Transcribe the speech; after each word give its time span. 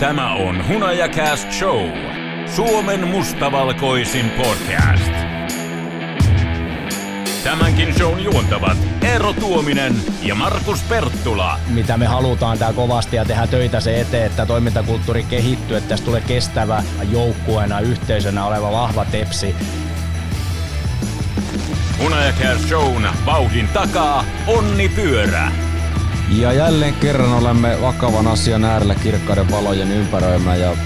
Tämä 0.00 0.34
on 0.34 0.68
Hunajakast 0.68 1.52
Show. 1.52 1.90
Suomen 2.46 3.08
mustavalkoisin 3.08 4.30
podcast. 4.30 5.12
Tämänkin 7.44 7.94
shown 7.94 8.20
juontavat 8.20 8.78
Eero 9.02 9.32
Tuominen 9.32 9.94
ja 10.22 10.34
Markus 10.34 10.82
Perttula. 10.82 11.58
mitä 11.68 11.96
me 11.96 12.06
halutaan 12.06 12.58
tää 12.58 12.72
kovasti 12.72 13.16
ja 13.16 13.24
tehdä 13.24 13.46
töitä 13.46 13.80
se 13.80 14.00
eteen, 14.00 14.26
että 14.26 14.46
toimintakulttuuri 14.46 15.22
kehittyy, 15.22 15.76
että 15.76 15.88
tästä 15.88 16.04
tulee 16.04 16.20
kestävä 16.20 16.82
joukkueena, 17.10 17.80
yhteisönä 17.80 18.44
oleva 18.44 18.72
vahva 18.72 19.04
tepsi. 19.04 19.54
Hunajakast 22.02 22.68
Shown 22.68 23.06
vauhdin 23.26 23.68
takaa 23.68 24.24
Onni 24.46 24.88
Pyörä. 24.88 25.65
Ja 26.30 26.52
jälleen 26.52 26.94
kerran 26.94 27.32
olemme 27.32 27.78
vakavan 27.82 28.26
asian 28.26 28.64
äärellä 28.64 28.94
kirkkaiden 28.94 29.50
valojen 29.50 29.92
ympäröimä 29.92 30.56
ja 30.56 30.76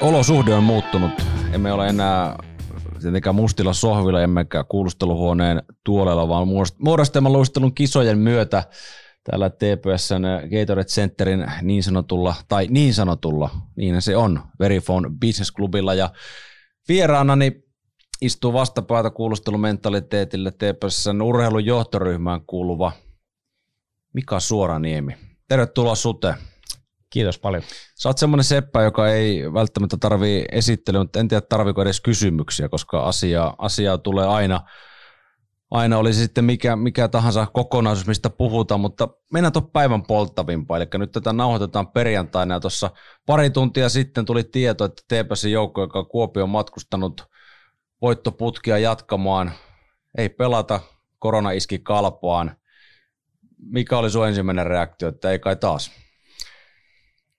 olosuhde 0.00 0.54
on 0.54 0.64
muuttunut. 0.64 1.10
Emme 1.52 1.72
ole 1.72 1.88
enää 1.88 2.38
tietenkään 3.00 3.34
mustilla 3.34 3.72
sohvilla 3.72 4.22
emmekä 4.22 4.64
kuulusteluhuoneen 4.64 5.62
tuolella, 5.84 6.28
vaan 6.28 6.48
muodostamme 6.78 7.28
luistelun 7.28 7.74
kisojen 7.74 8.18
myötä 8.18 8.64
täällä 9.24 9.50
TPSn 9.50 10.22
Gatorade 10.50 10.84
Centerin 10.84 11.46
niin 11.62 11.82
sanotulla, 11.82 12.34
tai 12.48 12.66
niin 12.70 12.94
sanotulla, 12.94 13.50
niin 13.76 14.02
se 14.02 14.16
on, 14.16 14.40
Verifone 14.60 15.10
Business 15.20 15.52
Clubilla 15.52 15.94
ja 15.94 16.10
vieraanani 16.88 17.64
istuu 18.20 18.52
vastapäätä 18.52 19.10
kuulustelumentaliteetille 19.10 20.50
TPSn 20.50 21.22
urheilun 21.22 21.64
johtoryhmään 21.64 22.40
kuuluva 22.46 22.92
Mika 24.12 24.40
Suoraniemi. 24.40 25.16
Tervetuloa 25.48 25.94
Sute. 25.94 26.34
Kiitos 27.10 27.38
paljon. 27.38 27.62
Sä 27.94 28.08
oot 28.08 28.18
semmoinen 28.18 28.44
seppä, 28.44 28.82
joka 28.82 29.08
ei 29.08 29.52
välttämättä 29.52 29.96
tarvii 29.96 30.44
esittelyä, 30.52 31.00
mutta 31.00 31.20
en 31.20 31.28
tiedä 31.28 31.40
tarviiko 31.48 31.82
edes 31.82 32.00
kysymyksiä, 32.00 32.68
koska 32.68 33.02
asiaa, 33.02 33.54
asiaa 33.58 33.98
tulee 33.98 34.26
aina, 34.26 34.60
aina 35.70 35.98
oli 35.98 36.12
sitten 36.12 36.44
mikä, 36.44 36.76
mikä 36.76 37.08
tahansa 37.08 37.46
kokonaisuus, 37.52 38.06
mistä 38.06 38.30
puhutaan, 38.30 38.80
mutta 38.80 39.08
mennään 39.32 39.52
tuon 39.52 39.70
päivän 39.70 40.02
polttavimpaan, 40.02 40.82
eli 40.82 40.88
nyt 40.98 41.12
tätä 41.12 41.32
nauhoitetaan 41.32 41.88
perjantaina 41.88 42.54
ja 42.54 42.60
tuossa 42.60 42.90
pari 43.26 43.50
tuntia 43.50 43.88
sitten 43.88 44.24
tuli 44.24 44.44
tieto, 44.44 44.84
että 44.84 45.02
TPSin 45.08 45.52
joukko, 45.52 45.80
joka 45.80 45.98
on 45.98 46.08
Kuopio 46.08 46.42
on 46.42 46.50
matkustanut 46.50 47.32
voittoputkia 48.02 48.78
jatkamaan, 48.78 49.52
ei 50.18 50.28
pelata, 50.28 50.80
korona 51.18 51.50
iski 51.50 51.78
kalpaan. 51.78 52.56
Mikä 53.70 53.98
oli 53.98 54.10
sun 54.10 54.28
ensimmäinen 54.28 54.66
reaktio, 54.66 55.08
että 55.08 55.30
ei 55.30 55.38
kai 55.38 55.56
taas? 55.56 55.90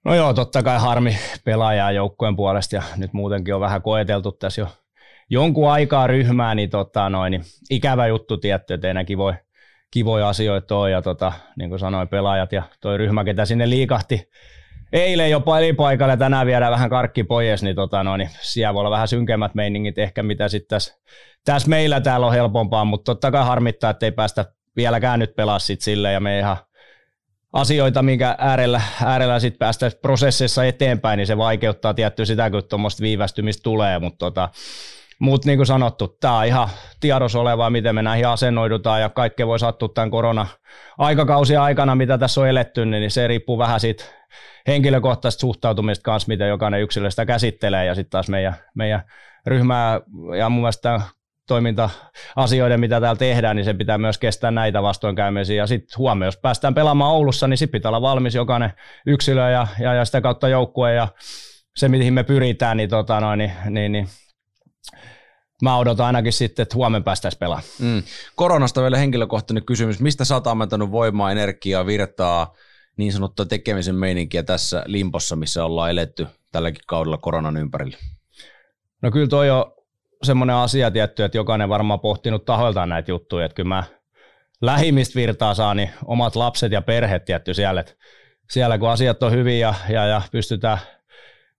No 0.06 0.16
joo, 0.16 0.34
totta 0.34 0.64
kai 0.64 0.80
harmi 0.80 1.18
pelaajaa 1.46 1.92
joukkueen 1.92 2.36
puolesta 2.36 2.76
ja 2.76 2.84
nyt 2.98 3.14
muutenkin 3.14 3.56
on 3.56 3.62
vähän 3.62 3.82
koeteltu 3.82 4.32
tässä 4.32 4.62
jo 4.62 4.68
jonkun 5.30 5.72
aikaa 5.72 6.08
ryhmää, 6.08 6.56
niin, 6.56 6.70
tota, 6.70 7.10
noin, 7.10 7.32
niin 7.32 7.44
ikävä 7.70 8.08
juttu 8.08 8.38
tietty, 8.38 8.74
että 8.74 8.88
ei 8.88 8.92
enää 8.92 9.04
kivoja, 9.92 10.30
asioita 10.30 10.76
ole 10.76 10.92
ja 10.92 11.02
tota, 11.02 11.34
niin 11.58 11.70
kuin 11.70 11.80
sanoin, 11.80 12.08
pelaajat 12.08 12.52
ja 12.52 12.64
toi 12.82 12.98
ryhmä, 12.98 13.24
ketä 13.24 13.46
sinne 13.46 13.70
liikahti 13.70 14.30
eilen 14.94 15.32
jo 15.32 15.40
pelipaikalle, 15.40 16.18
tänään 16.18 16.48
viedään 16.48 16.72
vähän 16.72 16.90
karkki 16.90 17.24
pois, 17.24 17.64
niin, 17.64 17.76
tota, 17.76 18.04
no, 18.04 18.18
niin 18.18 18.30
siellä 18.42 18.74
voi 18.74 18.80
olla 18.80 18.92
vähän 18.92 19.08
synkemmät 19.08 19.56
meiningit 19.56 19.98
ehkä, 19.98 20.24
mitä 20.24 20.48
sitten 20.48 20.70
tässä, 20.70 20.96
tässä 21.46 21.70
meillä 21.70 22.02
täällä 22.02 22.26
on 22.28 22.34
helpompaa, 22.34 22.86
mutta 22.86 23.12
totta 23.12 23.32
kai 23.32 23.46
harmittaa, 23.46 23.90
että 23.90 24.06
ei 24.06 24.12
päästä 24.12 24.46
vieläkään 24.76 25.20
nyt 25.20 25.36
pelaa 25.36 25.60
sit 25.60 25.82
sille 25.82 26.12
ja 26.12 26.20
me 26.20 26.40
ihan 26.40 26.58
asioita, 27.54 28.02
minkä 28.02 28.36
äärellä, 28.38 28.82
äärellä 29.06 29.40
sitten 29.40 29.60
päästä 29.60 29.92
prosessissa 30.02 30.66
eteenpäin, 30.66 31.18
niin 31.18 31.28
se 31.28 31.38
vaikeuttaa 31.38 31.94
tietty 31.94 32.26
sitä, 32.26 32.50
kun 32.50 32.64
tuommoista 32.70 33.02
viivästymistä 33.02 33.64
tulee, 33.64 34.00
mutta 34.00 34.18
tota, 34.18 34.50
mut 35.20 35.46
niin 35.46 35.58
kuin 35.58 35.68
sanottu, 35.68 36.08
tämä 36.08 36.38
on 36.38 36.46
ihan 36.46 36.70
tiedossa 37.00 37.40
olevaa, 37.40 37.70
miten 37.70 37.96
me 37.96 38.02
näihin 38.02 38.28
asennoidutaan 38.28 39.02
ja 39.02 39.10
kaikkea 39.10 39.48
voi 39.48 39.60
sattua 39.60 39.90
tämän 39.94 40.12
korona-aikakausia 40.12 41.64
aikana, 41.64 41.96
mitä 41.96 42.18
tässä 42.18 42.42
on 42.42 42.48
eletty, 42.48 42.86
niin 42.86 43.12
se 43.12 43.28
riippuu 43.28 43.58
vähän 43.58 43.80
siitä 43.80 44.04
henkilökohtaisesta 44.68 45.42
suhtautumista 45.42 46.04
kanssa, 46.04 46.28
miten 46.28 46.50
jokainen 46.50 46.82
yksilö 46.82 47.10
sitä 47.10 47.26
käsittelee 47.26 47.86
ja 47.86 47.96
sitten 47.96 48.12
taas 48.12 48.30
meidän, 48.30 48.56
meidän 48.76 49.04
ryhmää 49.46 50.02
ja 50.38 50.50
mun 50.50 50.62
mielestä 50.62 51.02
toiminta-asioiden, 51.48 52.80
mitä 52.80 53.02
täällä 53.02 53.20
tehdään, 53.20 53.56
niin 53.56 53.66
se 53.66 53.74
pitää 53.74 53.98
myös 53.98 54.18
kestää 54.18 54.52
näitä 54.52 54.84
vastoinkäymisiä. 54.84 55.56
Ja 55.56 55.68
sitten 55.68 55.98
huomioon, 55.98 56.28
jos 56.28 56.38
päästään 56.38 56.74
pelaamaan 56.74 57.12
Oulussa, 57.12 57.48
niin 57.48 57.58
sitten 57.58 57.80
pitää 57.80 57.90
olla 57.90 58.02
valmis 58.02 58.36
jokainen 58.36 58.74
yksilö 59.08 59.50
ja, 59.50 59.68
ja, 59.80 59.94
ja 59.94 60.06
sitä 60.06 60.22
kautta 60.22 60.48
joukkue 60.48 60.94
ja 60.94 61.08
se, 61.76 61.88
mihin 61.88 62.14
me 62.14 62.24
pyritään, 62.24 62.78
niin, 62.78 62.90
tota 62.90 63.20
noin, 63.20 63.38
niin, 63.38 63.52
niin, 63.70 63.92
niin 63.92 64.08
mä 65.62 65.78
odotan 65.78 66.06
ainakin 66.06 66.34
sitten, 66.34 66.64
että 66.64 66.76
huomenna 66.76 67.04
päästäisiin 67.04 67.40
pelaamaan. 67.40 67.70
Mm. 67.80 68.04
Koronasta 68.36 68.82
vielä 68.82 68.98
henkilökohtainen 68.98 69.66
kysymys. 69.66 70.00
Mistä 70.00 70.26
sä 70.26 70.36
oot 70.36 70.48
ammentanut 70.48 70.92
voimaa, 70.92 71.32
energiaa, 71.32 71.86
virtaa, 71.86 72.54
niin 72.98 73.14
sanottua 73.14 73.46
tekemisen 73.46 73.96
meininkiä 73.96 74.44
tässä 74.44 74.84
limpossa, 74.86 75.36
missä 75.36 75.66
ollaan 75.66 75.92
eletty 75.92 76.28
tälläkin 76.52 76.82
kaudella 76.88 77.18
koronan 77.18 77.58
ympärillä? 77.58 77.98
No 79.02 79.12
kyllä 79.12 79.28
toi 79.28 79.50
on 79.50 79.66
semmoinen 80.24 80.56
asia 80.56 80.92
tietty, 80.92 81.24
että 81.24 81.38
jokainen 81.38 81.70
varmaan 81.70 82.00
pohtinut 82.00 82.46
tahoiltaan 82.46 82.90
näitä 82.90 83.12
juttuja, 83.12 83.46
että 83.46 83.56
kyllä 83.56 83.68
mä 83.68 83.84
lähimmistä 84.62 85.16
virtaa 85.16 85.54
saa 85.54 85.74
niin 85.74 85.90
omat 86.06 86.36
lapset 86.36 86.72
ja 86.72 86.82
perheet 86.82 87.26
tietty 87.26 87.54
siellä, 87.54 87.82
että 87.82 87.94
siellä 88.52 88.78
kun 88.78 88.90
asiat 88.90 89.24
on 89.24 89.32
hyvin 89.32 89.60
ja, 89.60 89.74
ja, 89.90 90.06
ja 90.06 90.22
pystytään 90.32 90.78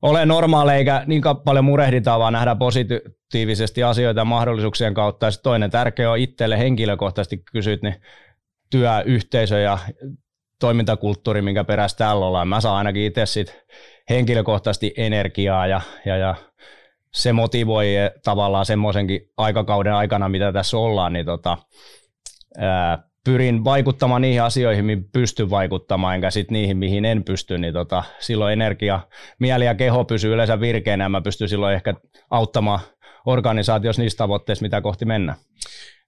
olemaan 0.03 0.29
normaaleja 0.29 0.79
eikä 0.79 1.03
niin 1.07 1.23
paljon 1.45 1.65
murehditaan, 1.65 2.21
vaan 2.21 2.33
nähdään 2.33 2.59
positiivisesti 2.59 3.83
asioita 3.83 4.25
mahdollisuuksien 4.25 4.95
kautta. 4.95 5.27
Ja 5.27 5.33
toinen 5.43 5.71
tärkeä 5.71 6.11
on 6.11 6.19
itselle 6.19 6.59
henkilökohtaisesti 6.59 7.43
kysyt, 7.53 7.83
niin 7.83 7.95
työyhteisö 8.71 9.59
ja 9.59 9.79
toimintakulttuuri, 10.61 11.43
minkä 11.43 11.65
perässä 11.65 11.97
täällä 11.97 12.27
ollaan. 12.27 12.49
Mä 12.49 12.61
saan 12.61 12.77
ainakin 12.77 13.03
itse 13.03 13.27
sit 13.27 13.65
henkilökohtaisesti 14.11 14.95
energiaa 14.97 15.67
ja, 15.67 15.81
ja, 16.05 16.17
ja 16.17 16.35
se 17.15 17.33
motivoi 17.33 17.95
tavallaan 18.25 18.67
semmoisenkin 18.67 19.21
aikakauden 19.37 19.95
aikana, 19.95 20.29
mitä 20.29 20.53
tässä 20.53 20.77
ollaan, 20.77 21.13
niin 21.13 21.27
tota, 21.27 21.59
ää, 22.59 22.99
pyrin 23.25 23.65
vaikuttamaan 23.65 24.23
niihin 24.23 24.43
asioihin, 24.43 24.85
mihin 24.85 25.09
pystyn 25.13 25.51
vaikuttamaan, 25.51 26.15
enkä 26.15 26.31
sitten 26.31 26.53
niihin, 26.53 26.77
mihin 26.77 27.05
en 27.05 27.25
pysty, 27.25 27.59
niin 27.59 27.75
tota, 27.75 28.03
silloin 28.19 28.53
energia, 28.53 29.01
mieli 29.39 29.65
ja 29.65 29.75
keho 29.75 30.05
pysyy 30.05 30.35
yleensä 30.35 30.61
virkeänä, 30.61 31.09
mä 31.09 31.21
pystyn 31.21 31.49
silloin 31.49 31.75
ehkä 31.75 31.95
auttamaan 32.31 32.81
organisaatiossa 33.27 34.03
niissä 34.03 34.17
tavoitteissa, 34.17 34.63
mitä 34.63 34.81
kohti 34.81 35.05
mennään. 35.05 35.39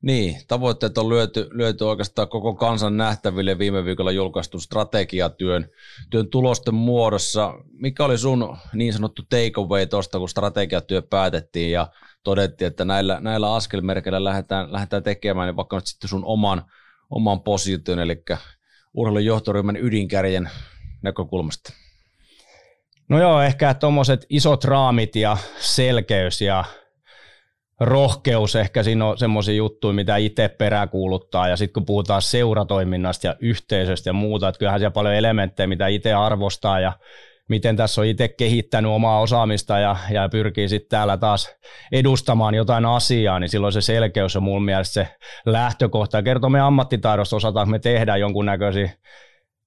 Niin, 0.02 0.40
tavoitteet 0.48 0.98
on 0.98 1.08
lyöty, 1.08 1.48
lyöty 1.50 1.84
oikeastaan 1.84 2.28
koko 2.28 2.54
kansan 2.54 2.96
nähtäville 2.96 3.58
viime 3.58 3.84
viikolla 3.84 4.10
julkaistun 4.10 4.60
strategiatyön 4.60 5.68
työn 6.10 6.30
tulosten 6.30 6.74
muodossa. 6.74 7.54
Mikä 7.72 8.04
oli 8.04 8.18
sun 8.18 8.56
niin 8.72 8.92
sanottu 8.92 9.22
takeaway 9.22 9.86
tuosta, 9.86 10.18
kun 10.18 10.28
strategiatyö 10.28 11.02
päätettiin 11.02 11.70
ja 11.70 11.88
todettiin, 12.22 12.66
että 12.66 12.84
näillä, 12.84 13.20
näillä 13.20 13.54
askelmerkeillä 13.54 14.24
lähdetään, 14.24 14.72
lähdetään 14.72 15.02
tekemään, 15.02 15.46
niin 15.46 15.56
vaikka 15.56 15.76
nyt 15.76 15.86
sitten 15.86 16.08
sun 16.10 16.24
oman, 16.24 16.64
oman 17.10 17.40
position, 17.40 17.98
eli 17.98 18.22
urheilun 18.94 19.24
johtoryhmän 19.24 19.76
ydinkärjen 19.76 20.50
näkökulmasta? 21.02 21.72
No 23.08 23.20
joo, 23.20 23.42
ehkä 23.42 23.74
tuommoiset 23.74 24.26
isot 24.28 24.64
raamit 24.64 25.16
ja 25.16 25.36
selkeys 25.58 26.40
ja 26.40 26.64
rohkeus 27.80 28.56
ehkä 28.56 28.82
siinä 28.82 29.06
on 29.06 29.18
semmoisia 29.18 29.54
juttuja, 29.54 29.94
mitä 29.94 30.16
itse 30.16 30.48
peräkuuluttaa. 30.48 31.48
Ja 31.48 31.56
sitten 31.56 31.72
kun 31.72 31.86
puhutaan 31.86 32.22
seuratoiminnasta 32.22 33.26
ja 33.26 33.36
yhteisöstä 33.40 34.08
ja 34.08 34.12
muuta, 34.12 34.48
että 34.48 34.58
kyllähän 34.58 34.80
siellä 34.80 34.90
paljon 34.90 35.14
elementtejä, 35.14 35.66
mitä 35.66 35.86
itse 35.86 36.12
arvostaa 36.12 36.80
ja 36.80 36.92
miten 37.48 37.76
tässä 37.76 38.00
on 38.00 38.06
itse 38.06 38.28
kehittänyt 38.28 38.90
omaa 38.90 39.20
osaamista 39.20 39.78
ja, 39.78 39.96
ja 40.10 40.28
pyrkii 40.28 40.68
sitten 40.68 40.90
täällä 40.90 41.16
taas 41.16 41.56
edustamaan 41.92 42.54
jotain 42.54 42.84
asiaa, 42.84 43.40
niin 43.40 43.48
silloin 43.48 43.72
se 43.72 43.80
selkeys 43.80 44.36
on 44.36 44.42
mun 44.42 44.64
mielestä 44.64 44.92
se 44.92 45.08
lähtökohta. 45.46 46.22
Kertoo 46.22 46.50
meidän 46.50 46.66
ammattitaidosta, 46.66 47.36
osataanko 47.36 47.70
me 47.70 47.78
tehdä 47.78 48.16
jonkunnäköisiä 48.16 48.90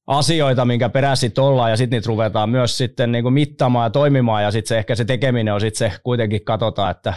asioita, 0.07 0.65
minkä 0.65 0.89
perässä 0.89 1.27
ollaan 1.39 1.69
ja 1.71 1.77
sitten 1.77 1.97
niitä 1.97 2.07
ruvetaan 2.07 2.49
myös 2.49 2.77
sitten 2.77 3.11
niin 3.11 3.23
kuin 3.23 3.35
ja 3.83 3.89
toimimaan 3.89 4.43
ja 4.43 4.51
sitten 4.51 4.77
ehkä 4.77 4.95
se 4.95 5.05
tekeminen 5.05 5.53
on 5.53 5.61
sitten 5.61 5.91
se 5.91 5.97
kuitenkin 6.03 6.45
katsotaan, 6.45 6.91
että 6.91 7.13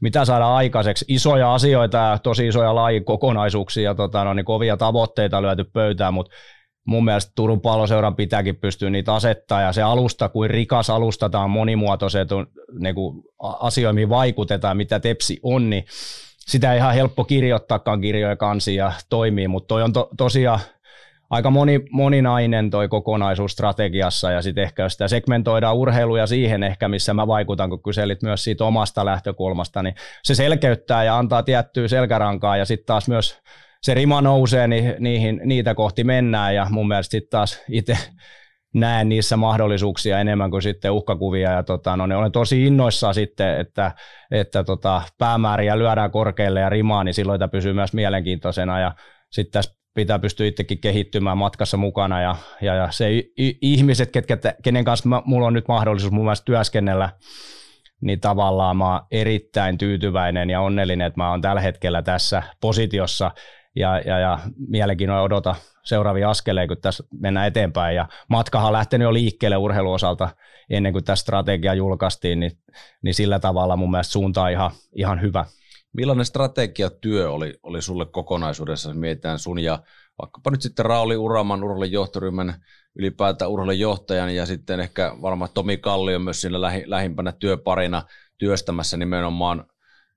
mitä 0.00 0.24
saada 0.24 0.54
aikaiseksi. 0.54 1.04
Isoja 1.08 1.54
asioita 1.54 1.98
ja 1.98 2.18
tosi 2.22 2.46
isoja 2.46 2.74
lajikokonaisuuksia 2.74 3.82
ja 3.82 3.94
tota, 3.94 4.24
no, 4.24 4.34
niin 4.34 4.44
kovia 4.44 4.76
tavoitteita 4.76 5.42
lyöty 5.42 5.64
pöytään, 5.64 6.14
mutta 6.14 6.32
mun 6.86 7.04
mielestä 7.04 7.32
Turun 7.34 7.60
palloseuran 7.60 8.16
pitääkin 8.16 8.56
pystyä 8.56 8.90
niitä 8.90 9.14
asettaa 9.14 9.60
ja 9.60 9.72
se 9.72 9.82
alusta, 9.82 10.28
kuin 10.28 10.50
rikas 10.50 10.90
alusta, 10.90 11.28
tämä 11.30 11.44
on 11.44 11.50
monimuotoiset 11.50 12.28
niin 12.78 12.94
asioihin 13.38 14.08
vaikutetaan, 14.08 14.76
mitä 14.76 15.00
Tepsi 15.00 15.40
on, 15.42 15.70
niin 15.70 15.84
sitä 16.38 16.72
ei 16.72 16.78
ihan 16.78 16.94
helppo 16.94 17.24
kirjoittaakaan 17.24 18.00
kirjoja 18.00 18.36
kansi 18.36 18.74
ja 18.74 18.92
toimii, 19.10 19.48
mutta 19.48 19.68
toi 19.68 19.82
on 19.82 19.92
to, 19.92 20.08
tosiaan 20.16 20.60
aika 21.34 21.50
moni, 21.50 21.80
moninainen 21.90 22.70
toi 22.70 22.88
kokonaisuus 22.88 23.52
strategiassa 23.52 24.30
ja 24.30 24.42
sitten 24.42 24.64
ehkä 24.64 24.82
jos 24.82 24.92
sitä 24.92 25.08
segmentoidaan 25.08 25.76
urheiluja 25.76 26.26
siihen 26.26 26.62
ehkä, 26.62 26.88
missä 26.88 27.14
mä 27.14 27.26
vaikutan, 27.26 27.70
kun 27.70 27.82
kyselit 27.82 28.22
myös 28.22 28.44
siitä 28.44 28.64
omasta 28.64 29.04
lähtökulmasta, 29.04 29.82
niin 29.82 29.94
se 30.22 30.34
selkeyttää 30.34 31.04
ja 31.04 31.18
antaa 31.18 31.42
tiettyä 31.42 31.88
selkärankaa 31.88 32.56
ja 32.56 32.64
sitten 32.64 32.86
taas 32.86 33.08
myös 33.08 33.40
se 33.82 33.94
rima 33.94 34.20
nousee, 34.20 34.68
niin 34.68 34.94
niihin, 34.98 35.40
niitä 35.44 35.74
kohti 35.74 36.04
mennään 36.04 36.54
ja 36.54 36.66
mun 36.70 36.88
mielestä 36.88 37.10
sitten 37.10 37.30
taas 37.30 37.62
itse 37.68 37.98
näen 38.74 39.08
niissä 39.08 39.36
mahdollisuuksia 39.36 40.20
enemmän 40.20 40.50
kuin 40.50 40.62
sitten 40.62 40.92
uhkakuvia 40.92 41.52
ja 41.52 41.62
tota, 41.62 41.96
no, 41.96 42.06
ne 42.06 42.16
olen 42.16 42.32
tosi 42.32 42.66
innoissaan 42.66 43.14
sitten, 43.14 43.60
että, 43.60 43.92
että 44.30 44.64
tota, 44.64 45.02
päämääriä 45.18 45.78
lyödään 45.78 46.10
korkealle 46.10 46.60
ja 46.60 46.68
rimaa, 46.68 47.04
niin 47.04 47.14
silloin 47.14 47.38
tämä 47.38 47.48
pysyy 47.48 47.72
myös 47.72 47.92
mielenkiintoisena 47.92 48.80
ja 48.80 48.94
sitten 49.30 49.52
tässä 49.52 49.83
pitää 49.94 50.18
pystyä 50.18 50.46
itsekin 50.46 50.78
kehittymään 50.78 51.38
matkassa 51.38 51.76
mukana 51.76 52.20
ja, 52.20 52.36
ja, 52.60 52.74
ja 52.74 52.90
se 52.90 53.08
ihmiset, 53.62 54.10
ketkä, 54.10 54.38
kenen 54.62 54.84
kanssa 54.84 55.08
mä, 55.08 55.22
mulla 55.24 55.46
on 55.46 55.52
nyt 55.52 55.68
mahdollisuus 55.68 56.12
mun 56.12 56.24
mielestä 56.24 56.44
työskennellä, 56.44 57.10
niin 58.00 58.20
tavallaan 58.20 58.76
mä 58.76 58.92
oon 58.92 59.00
erittäin 59.10 59.78
tyytyväinen 59.78 60.50
ja 60.50 60.60
onnellinen, 60.60 61.06
että 61.06 61.20
mä 61.20 61.30
oon 61.30 61.40
tällä 61.40 61.60
hetkellä 61.60 62.02
tässä 62.02 62.42
positiossa 62.60 63.30
ja, 63.76 63.98
ja, 63.98 64.18
ja 64.18 64.38
mielenkiinnolla 64.68 65.22
odota 65.22 65.54
seuraavia 65.82 66.30
askeleja, 66.30 66.68
kun 66.68 66.76
tässä 66.82 67.04
mennään 67.20 67.46
eteenpäin. 67.46 67.96
Ja 67.96 68.08
matkahan 68.28 68.66
on 68.66 68.72
lähtenyt 68.72 69.06
jo 69.06 69.12
liikkeelle 69.12 69.56
urheiluosalta 69.56 70.28
ennen 70.70 70.92
kuin 70.92 71.04
tämä 71.04 71.16
strategia 71.16 71.74
julkaistiin, 71.74 72.40
niin, 72.40 72.52
niin 73.02 73.14
sillä 73.14 73.38
tavalla 73.38 73.76
mun 73.76 73.90
mielestä 73.90 74.12
suunta 74.12 74.42
on 74.42 74.50
ihan, 74.50 74.70
ihan 74.96 75.20
hyvä. 75.20 75.44
Millainen 75.94 76.26
strategiatyö 76.26 77.30
oli, 77.30 77.54
oli 77.62 77.82
sulle 77.82 78.06
kokonaisuudessa, 78.06 78.88
jos 78.88 78.96
mietitään 78.96 79.38
sun 79.38 79.58
ja 79.58 79.78
vaikkapa 80.22 80.50
nyt 80.50 80.62
sitten 80.62 80.86
Rauli 80.86 81.16
Uraman 81.16 81.64
urheilun 81.64 81.92
johtoryhmän 81.92 82.54
ylipäätään 82.98 83.50
urheilun 83.50 83.78
johtajan 83.78 84.34
ja 84.34 84.46
sitten 84.46 84.80
ehkä 84.80 85.16
varmaan 85.22 85.50
Tomi 85.54 85.76
Kallio 85.76 86.18
myös 86.18 86.40
siinä 86.40 86.60
lähi, 86.60 86.84
lähimpänä 86.86 87.32
työparina 87.32 88.02
työstämässä 88.38 88.96
nimenomaan 88.96 89.64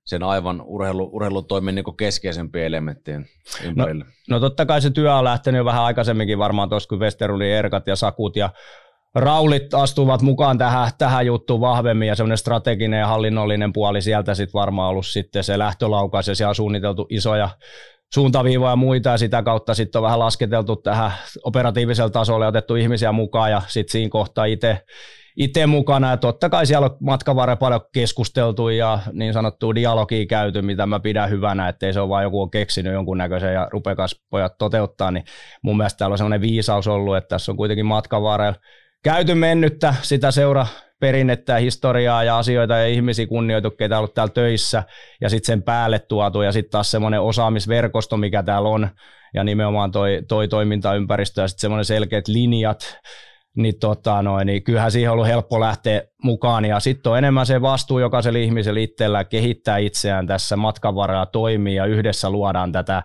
sen 0.04 0.22
aivan 0.22 0.62
urheilu, 0.66 1.10
urheilutoimen 1.12 1.74
niin 1.74 1.96
keskeisempiä 1.96 2.64
elementtien 2.64 3.26
ympärille? 3.64 4.04
No, 4.04 4.10
no 4.28 4.40
totta 4.40 4.66
kai 4.66 4.80
se 4.80 4.90
työ 4.90 5.14
on 5.14 5.24
lähtenyt 5.24 5.58
jo 5.58 5.64
vähän 5.64 5.84
aikaisemminkin 5.84 6.38
varmaan 6.38 6.68
tuossa, 6.68 6.88
kun 6.88 7.00
Westerlundin 7.00 7.48
Erkat 7.48 7.86
ja 7.86 7.96
Sakut 7.96 8.36
ja 8.36 8.50
Raulit 9.20 9.74
astuvat 9.74 10.22
mukaan 10.22 10.58
tähän, 10.58 10.90
tähän 10.98 11.26
juttuun 11.26 11.60
vahvemmin 11.60 12.08
ja 12.08 12.14
semmoinen 12.14 12.38
strateginen 12.38 13.00
ja 13.00 13.06
hallinnollinen 13.06 13.72
puoli 13.72 14.02
sieltä 14.02 14.34
sitten 14.34 14.58
varmaan 14.58 14.90
ollut 14.90 15.06
sitten 15.06 15.44
se 15.44 15.58
lähtölaukaus 15.58 16.28
ja 16.28 16.34
siellä 16.34 16.48
on 16.48 16.54
suunniteltu 16.54 17.06
isoja 17.10 17.48
suuntaviivoja 18.14 18.70
ja 18.70 18.76
muita 18.76 19.10
ja 19.10 19.18
sitä 19.18 19.42
kautta 19.42 19.74
sitten 19.74 19.98
on 19.98 20.02
vähän 20.02 20.18
lasketeltu 20.18 20.76
tähän 20.76 21.12
operatiiviselle 21.44 22.10
tasolle 22.10 22.44
ja 22.44 22.48
otettu 22.48 22.74
ihmisiä 22.74 23.12
mukaan 23.12 23.50
ja 23.50 23.62
sitten 23.66 23.92
siinä 23.92 24.10
kohtaa 24.10 24.44
itse 24.44 24.84
itse 25.38 25.66
mukana. 25.66 26.10
Ja 26.10 26.16
totta 26.16 26.48
kai 26.48 26.66
siellä 26.66 26.84
on 26.84 26.96
matkan 27.00 27.36
varrella 27.36 27.56
paljon 27.56 27.80
keskusteltu 27.92 28.68
ja 28.68 28.98
niin 29.12 29.32
sanottua 29.32 29.74
dialogia 29.74 30.26
käyty, 30.26 30.62
mitä 30.62 30.86
mä 30.86 31.00
pidän 31.00 31.30
hyvänä, 31.30 31.68
ettei 31.68 31.92
se 31.92 32.00
ole 32.00 32.08
vain 32.08 32.24
joku 32.24 32.42
on 32.42 32.50
keksinyt 32.50 32.92
jonkunnäköisen 32.92 33.54
ja 33.54 33.68
rupekas 33.72 34.20
pojat 34.30 34.58
toteuttaa, 34.58 35.10
niin 35.10 35.24
mun 35.62 35.76
mielestä 35.76 35.98
täällä 35.98 36.14
on 36.14 36.18
sellainen 36.18 36.40
viisaus 36.40 36.88
ollut, 36.88 37.16
että 37.16 37.28
tässä 37.28 37.52
on 37.52 37.56
kuitenkin 37.56 37.86
matkan 37.86 38.22
varrella 38.22 38.58
käyty 39.04 39.34
mennyttä 39.34 39.94
sitä 40.02 40.30
seura 40.30 40.66
perinnettä 41.00 41.52
ja 41.52 41.58
historiaa 41.58 42.24
ja 42.24 42.38
asioita 42.38 42.76
ja 42.76 42.86
ihmisiä 42.86 43.26
kunnioitu, 43.26 43.70
ketä 43.70 43.94
on 43.94 43.98
ollut 43.98 44.14
täällä 44.14 44.32
töissä 44.32 44.82
ja 45.20 45.28
sitten 45.28 45.46
sen 45.46 45.62
päälle 45.62 45.98
tuotu 45.98 46.42
ja 46.42 46.52
sitten 46.52 46.70
taas 46.70 46.90
semmoinen 46.90 47.20
osaamisverkosto, 47.20 48.16
mikä 48.16 48.42
täällä 48.42 48.68
on 48.68 48.88
ja 49.34 49.44
nimenomaan 49.44 49.90
toi, 49.90 50.22
toi 50.28 50.48
toimintaympäristö 50.48 51.40
ja 51.40 51.48
sitten 51.48 51.60
semmoinen 51.60 51.84
selkeät 51.84 52.28
linjat, 52.28 52.98
niin, 53.56 53.78
tota, 53.80 54.22
noin, 54.22 54.46
niin 54.46 54.62
kyllähän 54.62 54.92
siihen 54.92 55.10
on 55.10 55.12
ollut 55.12 55.26
helppo 55.26 55.60
lähteä 55.60 56.02
mukaan. 56.22 56.64
Ja 56.64 56.80
sitten 56.80 57.12
on 57.12 57.18
enemmän 57.18 57.46
se 57.46 57.62
vastuu 57.62 57.98
jokaisella 57.98 58.38
ihmisellä 58.38 58.80
itsellä 58.80 59.24
kehittää 59.24 59.78
itseään 59.78 60.26
tässä 60.26 60.56
matkan 60.56 60.94
varrella 60.94 61.26
toimii 61.26 61.74
ja 61.74 61.84
yhdessä 61.84 62.30
luodaan 62.30 62.72
tätä 62.72 63.02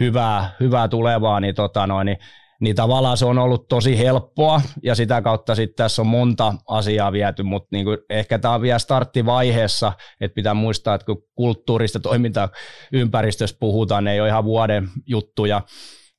hyvää, 0.00 0.50
hyvää 0.60 0.88
tulevaa, 0.88 1.40
niin, 1.40 1.54
tota, 1.54 1.86
noin, 1.86 2.06
niin, 2.06 2.18
niin 2.60 2.76
tavallaan 2.76 3.16
se 3.16 3.24
on 3.24 3.38
ollut 3.38 3.68
tosi 3.68 3.98
helppoa 3.98 4.60
ja 4.82 4.94
sitä 4.94 5.22
kautta 5.22 5.54
sitten 5.54 5.76
tässä 5.76 6.02
on 6.02 6.06
monta 6.06 6.54
asiaa 6.68 7.12
viety, 7.12 7.42
mutta 7.42 7.68
niin 7.72 7.84
kuin 7.84 7.98
ehkä 8.10 8.38
tämä 8.38 8.54
on 8.54 8.62
vielä 8.62 8.78
starttivaiheessa, 8.78 9.92
että 10.20 10.34
pitää 10.34 10.54
muistaa, 10.54 10.94
että 10.94 11.04
kun 11.04 11.24
kulttuurista 11.34 12.00
toimintaympäristössä 12.00 13.56
puhutaan, 13.60 14.04
ne 14.04 14.12
ei 14.12 14.20
ole 14.20 14.28
ihan 14.28 14.44
vuoden 14.44 14.88
juttuja, 15.06 15.62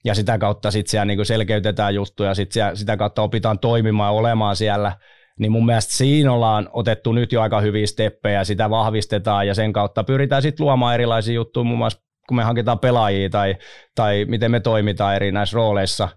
ja 0.05 0.15
sitä 0.15 0.37
kautta 0.37 0.71
sitten 0.71 0.91
siellä 0.91 1.05
niin 1.05 1.25
selkeytetään 1.25 1.95
juttuja, 1.95 2.35
sit 2.35 2.51
siellä, 2.51 2.75
sitä 2.75 2.97
kautta 2.97 3.21
opitaan 3.21 3.59
toimimaan 3.59 4.07
ja 4.07 4.19
olemaan 4.19 4.55
siellä, 4.55 4.97
niin 5.39 5.51
mun 5.51 5.65
mielestä 5.65 5.93
siinä 5.93 6.31
ollaan 6.31 6.69
otettu 6.73 7.11
nyt 7.11 7.31
jo 7.31 7.41
aika 7.41 7.61
hyviä 7.61 7.87
steppejä, 7.87 8.43
sitä 8.43 8.69
vahvistetaan 8.69 9.47
ja 9.47 9.55
sen 9.55 9.73
kautta 9.73 10.03
pyritään 10.03 10.41
sitten 10.41 10.63
luomaan 10.63 10.93
erilaisia 10.93 11.33
juttuja, 11.33 11.63
muun 11.63 11.77
muassa 11.77 12.01
kun 12.27 12.37
me 12.37 12.43
hankitaan 12.43 12.79
pelaajia 12.79 13.29
tai, 13.29 13.55
tai 13.95 14.25
miten 14.25 14.51
me 14.51 14.59
toimitaan 14.59 15.15
eri 15.15 15.31
näissä 15.31 15.55
rooleissa. 15.55 16.09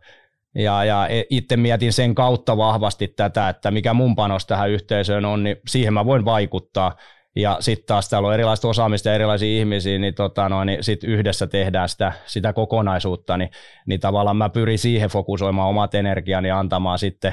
Ja, 0.54 0.84
ja 0.84 1.08
itse 1.30 1.56
mietin 1.56 1.92
sen 1.92 2.14
kautta 2.14 2.56
vahvasti 2.56 3.08
tätä, 3.08 3.48
että 3.48 3.70
mikä 3.70 3.94
mun 3.94 4.16
panos 4.16 4.46
tähän 4.46 4.70
yhteisöön 4.70 5.24
on, 5.24 5.42
niin 5.42 5.56
siihen 5.68 5.94
mä 5.94 6.04
voin 6.04 6.24
vaikuttaa 6.24 6.96
ja 7.36 7.56
sitten 7.60 7.86
taas 7.86 8.08
täällä 8.08 8.28
on 8.28 8.34
erilaista 8.34 8.68
osaamista 8.68 9.08
ja 9.08 9.14
erilaisia 9.14 9.58
ihmisiä, 9.58 9.98
niin, 9.98 10.14
tota 10.14 10.48
no, 10.48 10.64
niin 10.64 10.84
sit 10.84 11.04
yhdessä 11.04 11.46
tehdään 11.46 11.88
sitä, 11.88 12.12
sitä 12.26 12.52
kokonaisuutta, 12.52 13.36
niin, 13.36 13.50
niin 13.86 14.00
tavallaan 14.00 14.36
mä 14.36 14.48
pyrin 14.48 14.78
siihen 14.78 15.10
fokusoimaan 15.10 15.68
omat 15.68 15.94
energiani 15.94 16.48
ja 16.48 16.58
antamaan 16.58 16.98
sitten, 16.98 17.32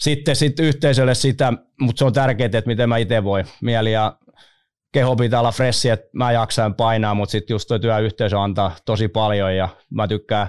sitten 0.00 0.36
sit 0.36 0.60
yhteisölle 0.60 1.14
sitä, 1.14 1.52
mutta 1.80 1.98
se 1.98 2.04
on 2.04 2.12
tärkeää, 2.12 2.46
että 2.46 2.62
miten 2.66 2.88
mä 2.88 2.96
itse 2.96 3.24
voi. 3.24 3.44
Mieli 3.62 3.92
ja 3.92 4.16
keho 4.92 5.16
pitää 5.16 5.40
olla 5.40 5.52
freshi, 5.52 5.88
että 5.88 6.06
mä 6.12 6.32
jaksan 6.32 6.74
painaa, 6.74 7.14
mutta 7.14 7.30
sitten 7.30 7.54
just 7.54 7.68
tuo 7.68 7.78
työyhteisö 7.78 8.40
antaa 8.40 8.76
tosi 8.84 9.08
paljon 9.08 9.56
ja 9.56 9.68
mä 9.90 10.08
tykkään 10.08 10.48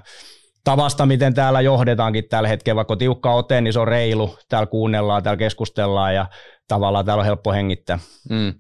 tavasta, 0.63 1.06
miten 1.06 1.34
täällä 1.34 1.62
johdetaankin 1.62 2.30
tällä 2.30 2.50
hetkellä, 2.50 2.75
vaikka 2.75 2.95
tiukka 2.95 3.34
ote, 3.34 3.62
niin 3.62 3.74
se 3.74 3.80
on 3.80 3.88
reilu, 3.88 4.38
täällä 4.50 4.68
kuunnellaan, 4.68 5.24
täällä 5.24 5.38
keskustellaan 5.38 6.16
ja 6.16 6.25
tavallaan 6.68 7.06
täällä 7.06 7.22
on 7.22 7.25
helppo 7.25 7.51
hengittää. 7.51 8.00
Mm. 8.30 8.54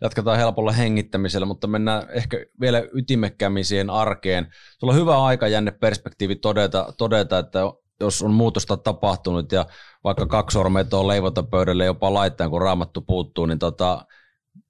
Jatketaan 0.00 0.38
helpolla 0.38 0.72
hengittämisellä, 0.72 1.46
mutta 1.46 1.66
mennään 1.66 2.02
ehkä 2.10 2.36
vielä 2.60 2.82
ytimekkäämmin 2.92 3.90
arkeen. 3.92 4.46
Sulla 4.78 4.92
on 4.92 4.98
hyvä 4.98 5.24
aika 5.24 5.48
jänne 5.48 5.70
perspektiivi 5.70 6.36
todeta, 6.36 6.92
todeta, 6.98 7.38
että 7.38 7.60
jos 8.00 8.22
on 8.22 8.30
muutosta 8.30 8.76
tapahtunut 8.76 9.52
ja 9.52 9.66
vaikka 10.04 10.26
kaksi 10.26 10.54
sormeet 10.54 10.94
on 10.94 11.08
leivota 11.08 11.42
pöydälle 11.42 11.84
jopa 11.84 12.14
laittain, 12.14 12.50
kun 12.50 12.62
raamattu 12.62 13.00
puuttuu, 13.00 13.46
niin 13.46 13.58
tota, 13.58 14.06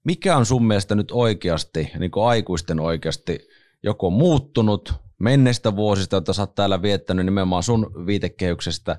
mikä 0.06 0.36
on 0.36 0.46
sun 0.46 0.66
mielestä 0.66 0.94
nyt 0.94 1.10
oikeasti, 1.10 1.90
niin 1.98 2.10
kuin 2.10 2.26
aikuisten 2.26 2.80
oikeasti, 2.80 3.38
joku 3.82 4.06
on 4.06 4.12
muuttunut 4.12 4.94
menneistä 5.18 5.76
vuosista, 5.76 6.16
joita 6.16 6.32
sä 6.32 6.42
oot 6.42 6.54
täällä 6.54 6.82
viettänyt 6.82 7.24
nimenomaan 7.24 7.62
sun 7.62 8.06
viitekehyksestä, 8.06 8.98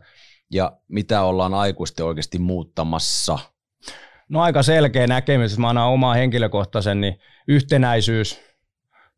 ja 0.51 0.71
mitä 0.87 1.21
ollaan 1.21 1.53
aikuisten 1.53 2.05
oikeasti 2.05 2.39
muuttamassa– 2.39 3.39
No 4.29 4.41
aika 4.41 4.63
selkeä 4.63 5.07
näkemys, 5.07 5.57
mä 5.57 5.69
annan 5.69 5.87
omaa 5.87 6.13
henkilökohtaisen, 6.13 7.01
niin 7.01 7.19
yhtenäisyys, 7.47 8.39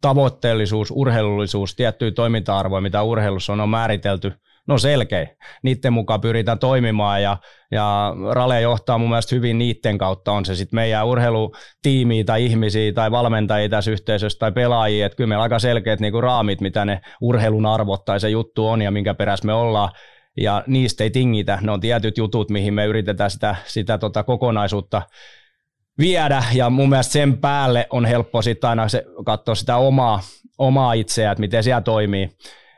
tavoitteellisuus, 0.01 0.91
urheilullisuus, 0.91 1.75
tiettyjä 1.75 2.11
toiminta-arvoja, 2.11 2.81
mitä 2.81 3.03
urheilussa 3.03 3.53
on, 3.53 3.59
on 3.59 3.69
määritelty, 3.69 4.33
no 4.69 4.77
selkeä. 4.77 5.27
Niiden 5.63 5.93
mukaan 5.93 6.21
pyritään 6.21 6.59
toimimaan 6.59 7.23
ja, 7.23 7.37
ja 7.71 8.13
Rale 8.31 8.61
johtaa 8.61 8.97
mun 8.97 9.09
mielestä 9.09 9.35
hyvin 9.35 9.57
niiden 9.57 9.97
kautta, 9.97 10.31
on 10.31 10.45
se 10.45 10.55
sitten 10.55 10.77
meidän 10.77 11.07
urheilutiimiä 11.07 12.23
tai 12.23 12.45
ihmisiä 12.45 12.93
tai 12.93 13.11
valmentajia 13.11 13.69
tässä 13.69 13.91
yhteisössä 13.91 14.39
tai 14.39 14.51
pelaajia, 14.51 15.05
että 15.05 15.15
kyllä 15.15 15.27
meillä 15.27 15.41
on 15.41 15.43
aika 15.43 15.59
selkeät 15.59 15.99
niinku 15.99 16.21
raamit, 16.21 16.61
mitä 16.61 16.85
ne 16.85 17.01
urheilun 17.21 17.65
arvot 17.65 18.05
tai 18.05 18.19
se 18.19 18.29
juttu 18.29 18.67
on 18.67 18.81
ja 18.81 18.91
minkä 18.91 19.13
perässä 19.13 19.45
me 19.45 19.53
ollaan 19.53 19.89
ja 20.37 20.63
niistä 20.67 21.03
ei 21.03 21.09
tingitä. 21.09 21.59
Ne 21.61 21.71
on 21.71 21.79
tietyt 21.79 22.17
jutut, 22.17 22.49
mihin 22.49 22.73
me 22.73 22.85
yritetään 22.85 23.31
sitä, 23.31 23.55
sitä 23.65 23.97
tota 23.97 24.23
kokonaisuutta 24.23 25.01
viedä, 25.97 26.43
ja 26.53 26.69
mun 26.69 26.89
mielestä 26.89 27.13
sen 27.13 27.37
päälle 27.37 27.87
on 27.89 28.05
helppo 28.05 28.41
sitten 28.41 28.69
aina 28.69 28.87
se, 28.87 29.03
katsoa 29.25 29.55
sitä 29.55 29.77
omaa, 29.77 30.19
omaa 30.57 30.93
itseä, 30.93 31.31
että 31.31 31.39
miten 31.39 31.63
siellä 31.63 31.81
toimii. 31.81 32.29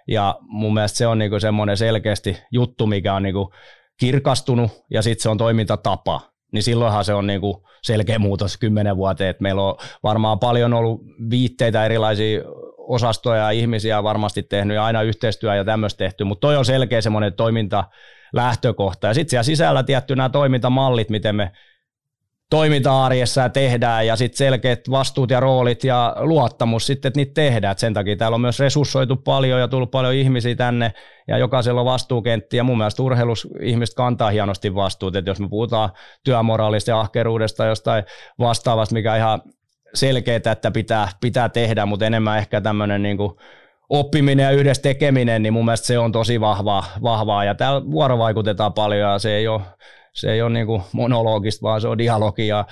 Ja 0.08 0.36
mun 0.41 0.74
mielestä 0.74 0.98
se 0.98 1.08
on 1.08 1.20
niinku 1.20 1.39
semmoinen 1.39 1.77
selkeästi 1.77 2.38
juttu, 2.51 2.88
mikä 2.88 3.13
on 3.13 3.24
niinku 3.24 3.53
kirkastunut, 4.00 4.72
ja 4.91 5.01
sitten 5.01 5.24
se 5.24 5.29
on 5.29 5.38
toimintatapa. 5.38 6.22
Niin 6.53 6.63
silloinhan 6.63 7.05
se 7.05 7.13
on 7.13 7.27
niinku 7.27 7.67
selkeä 7.84 8.20
muutos 8.20 8.58
kymmenen 8.58 8.98
vuoteen, 8.98 9.29
että 9.29 9.43
meillä 9.43 9.62
on 9.62 9.75
varmaan 10.03 10.39
paljon 10.39 10.74
ollut 10.74 11.01
viitteitä 11.29 11.86
erilaisia 11.86 12.41
osastoja 12.77 13.41
ja 13.41 13.51
ihmisiä 13.51 14.03
varmasti 14.03 14.43
tehnyt 14.43 14.75
ja 14.75 14.86
aina 14.86 15.01
yhteistyö 15.01 15.55
ja 15.55 15.65
tämmöistä 15.65 15.98
tehty, 15.98 16.24
mutta 16.24 16.48
toi 16.48 16.58
on 16.58 16.65
selkeä 16.65 17.01
semmoinen 17.01 17.34
toiminta 17.34 17.84
lähtökohta. 18.34 19.08
Ja 19.08 19.13
sitten 19.13 19.29
siellä 19.29 19.43
sisällä 19.43 19.84
tietty 19.84 20.15
nämä 20.15 20.29
toimintamallit, 20.29 21.10
miten 21.10 21.36
me 21.36 21.51
toiminta-arjessa 22.51 23.50
tehdään 23.50 24.08
ja 24.08 24.15
sitten 24.15 24.38
selkeät 24.38 24.79
vastuut 24.89 25.29
ja 25.29 25.39
roolit 25.39 25.84
ja 25.84 26.15
luottamus 26.20 26.88
sitten, 26.88 27.10
että 27.10 27.17
niitä 27.20 27.34
tehdään. 27.34 27.72
Et 27.72 27.79
sen 27.79 27.93
takia 27.93 28.15
täällä 28.15 28.36
on 28.36 28.41
myös 28.41 28.60
resurssoitu 28.60 29.15
paljon 29.15 29.60
ja 29.60 29.67
tullut 29.67 29.91
paljon 29.91 30.13
ihmisiä 30.13 30.55
tänne 30.55 30.93
ja 31.27 31.38
jokaisella 31.38 31.81
on 31.81 31.86
vastuukentti 31.86 32.58
ja 32.58 32.63
mun 32.63 32.77
mielestä 32.77 33.03
urheilus 33.03 33.48
ihmiset 33.62 33.96
kantaa 33.96 34.29
hienosti 34.29 34.75
vastuut, 34.75 35.15
että 35.15 35.31
jos 35.31 35.39
me 35.39 35.50
puhutaan 35.50 35.89
työmoraalista 36.24 36.91
ja 36.91 37.00
ahkeruudesta 37.00 37.65
jostain 37.65 38.03
vastaavasta, 38.39 38.93
mikä 38.93 39.15
ihan 39.15 39.41
selkeää, 39.93 40.51
että 40.51 40.72
pitää, 40.72 41.08
pitää 41.22 41.50
tehdä, 41.50 41.86
mutta 41.86 42.05
enemmän 42.05 42.38
ehkä 42.38 42.62
tämmöinen 42.62 43.03
niin 43.03 43.17
oppiminen 43.89 44.43
ja 44.43 44.51
yhdessä 44.51 44.84
tekeminen, 44.84 45.43
niin 45.43 45.53
mun 45.53 45.65
mielestä 45.65 45.88
se 45.88 46.00
on 46.00 46.12
tosi 46.12 46.41
vahvaa, 46.41 46.84
vahvaa 47.03 47.46
ja 47.46 47.55
täällä 47.55 47.91
vuorovaikutetaan 47.91 48.74
paljon 48.74 49.12
ja 49.12 49.20
se 49.20 49.36
ei 49.36 49.48
ole 49.48 49.62
se 50.13 50.32
ei 50.32 50.41
ole 50.41 50.50
niin 50.50 50.65
kuin 50.65 50.82
monologista, 50.94 51.63
vaan 51.63 51.82
se 51.82 51.88
on 51.88 51.98
dialogia. 51.98 52.65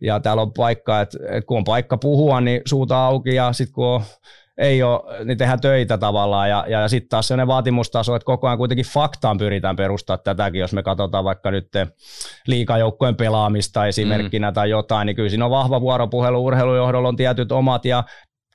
Ja 0.00 0.20
täällä 0.20 0.42
on 0.42 0.52
paikka, 0.52 1.00
että, 1.00 1.18
että 1.28 1.46
kun 1.46 1.56
on 1.56 1.64
paikka 1.64 1.96
puhua, 1.96 2.40
niin 2.40 2.60
suuta 2.64 3.06
auki 3.06 3.34
ja 3.34 3.52
sitten 3.52 3.74
kun 3.74 3.86
on, 3.86 4.02
ei 4.58 4.82
ole, 4.82 5.24
niin 5.24 5.38
tehdään 5.38 5.60
töitä 5.60 5.98
tavallaan. 5.98 6.50
Ja, 6.50 6.64
ja 6.68 6.88
sitten 6.88 7.08
taas 7.08 7.28
sellainen 7.28 7.46
vaatimustaso, 7.46 8.16
että 8.16 8.26
koko 8.26 8.46
ajan 8.46 8.58
kuitenkin 8.58 8.86
faktaan 8.86 9.38
pyritään 9.38 9.76
perustaa 9.76 10.18
tätäkin, 10.18 10.60
jos 10.60 10.72
me 10.72 10.82
katsotaan 10.82 11.24
vaikka 11.24 11.50
nyt 11.50 11.68
liikajoukkojen 12.46 13.16
pelaamista 13.16 13.86
esimerkkinä 13.86 14.50
mm. 14.50 14.54
tai 14.54 14.70
jotain, 14.70 15.06
niin 15.06 15.16
kyllä 15.16 15.28
siinä 15.28 15.44
on 15.44 15.50
vahva 15.50 15.80
vuoropuhelu, 15.80 16.44
urheilujohdolla 16.44 17.08
on 17.08 17.16
tietyt 17.16 17.52
omat 17.52 17.84
ja 17.84 18.04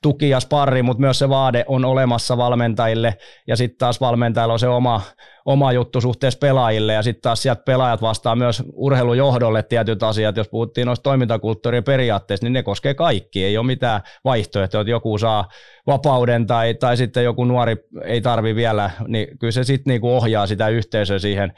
tuki 0.02 0.30
ja 0.30 0.40
sparri, 0.40 0.84
mutta 0.84 1.02
myös 1.02 1.20
se 1.20 1.30
vaade 1.30 1.66
on 1.68 1.86
olemassa 1.86 2.38
valmentajille. 2.38 3.18
Ja 3.48 3.56
sitten 3.56 3.78
taas 3.78 4.02
valmentajilla 4.02 4.54
on 4.54 4.60
se 4.60 4.68
oma, 4.68 5.02
oma 5.46 5.72
juttu 5.72 6.02
suhteessa 6.02 6.38
pelaajille. 6.38 6.94
Ja 6.94 7.04
sitten 7.04 7.22
taas 7.22 7.42
sieltä 7.42 7.64
pelaajat 7.66 8.02
vastaa 8.02 8.36
myös 8.36 8.64
urheilujohdolle 8.74 9.64
tietyt 9.64 10.04
asiat, 10.04 10.38
jos 10.38 10.50
puhuttiin 10.50 10.86
noista 10.86 11.04
toimintakulttuurien 11.04 11.84
periaatteista, 11.84 12.46
niin 12.46 12.54
ne 12.54 12.64
koskee 12.64 12.94
kaikki, 12.94 13.44
ei 13.44 13.58
ole 13.58 13.66
mitään 13.66 14.02
vaihtoehtoja, 14.24 14.82
että 14.82 14.92
joku 14.92 15.18
saa 15.18 15.46
vapauden 15.88 16.48
tai, 16.48 16.74
tai 16.74 16.98
sitten 16.98 17.24
joku 17.24 17.46
nuori 17.46 17.76
ei 18.04 18.22
tarvi 18.22 18.56
vielä, 18.56 18.92
niin 19.08 19.38
kyllä 19.40 19.52
se 19.52 19.64
sitten 19.64 19.92
niinku 19.92 20.16
ohjaa 20.16 20.48
sitä 20.48 20.68
yhteisöä 20.68 21.20
siihen 21.20 21.54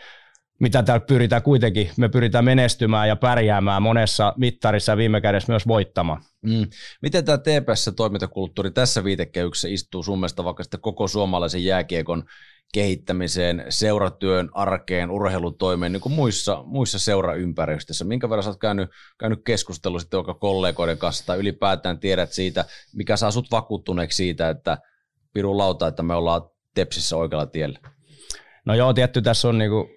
mitä 0.64 0.84
täällä 0.84 1.06
pyritään 1.06 1.42
kuitenkin, 1.42 1.92
me 1.98 2.10
pyritään 2.10 2.46
menestymään 2.46 3.08
ja 3.08 3.16
pärjäämään 3.16 3.82
monessa 3.84 4.34
mittarissa 4.38 4.98
viime 4.98 5.22
kädessä 5.22 5.52
myös 5.52 5.68
voittamaan. 5.68 6.22
Mm. 6.42 6.68
Miten 7.02 7.26
tämä 7.26 7.38
TPS-toimintakulttuuri 7.38 8.72
tässä 8.72 9.04
viitekehyksessä 9.04 9.68
istuu 9.68 10.04
sun 10.04 10.20
mielestä 10.20 10.44
vaikka 10.44 10.64
sitten 10.64 10.82
koko 10.82 11.08
suomalaisen 11.08 11.66
jääkiekon 11.66 12.24
kehittämiseen, 12.74 13.66
seuratyön, 13.70 14.50
arkeen, 14.54 15.12
urheilutoimeen, 15.12 15.92
niin 15.92 16.02
kuin 16.02 16.14
muissa, 16.14 16.64
muissa 16.66 17.00
seuraympäristöissä? 17.00 18.06
Minkä 18.06 18.30
verran 18.30 18.44
sä 18.44 18.50
oot 18.50 18.60
käynyt, 18.60 18.90
käynyt 19.20 19.40
keskustelua 19.46 20.00
sitten 20.00 20.18
vaikka 20.18 20.34
kollegoiden 20.34 20.98
kanssa 20.98 21.26
tai 21.26 21.38
ylipäätään 21.38 22.00
tiedät 22.00 22.32
siitä, 22.32 22.66
mikä 22.96 23.18
saa 23.18 23.32
sut 23.32 23.52
vakuuttuneeksi 23.52 24.16
siitä, 24.16 24.50
että 24.50 24.78
Pirun 25.34 25.58
lauta, 25.58 25.88
että 25.88 26.04
me 26.04 26.14
ollaan 26.14 26.42
Tepsissä 26.74 27.18
oikealla 27.18 27.46
tiellä? 27.46 27.80
No 28.66 28.76
joo, 28.76 28.94
tietty 28.94 29.22
tässä 29.22 29.48
on 29.48 29.58
niinku 29.58 29.90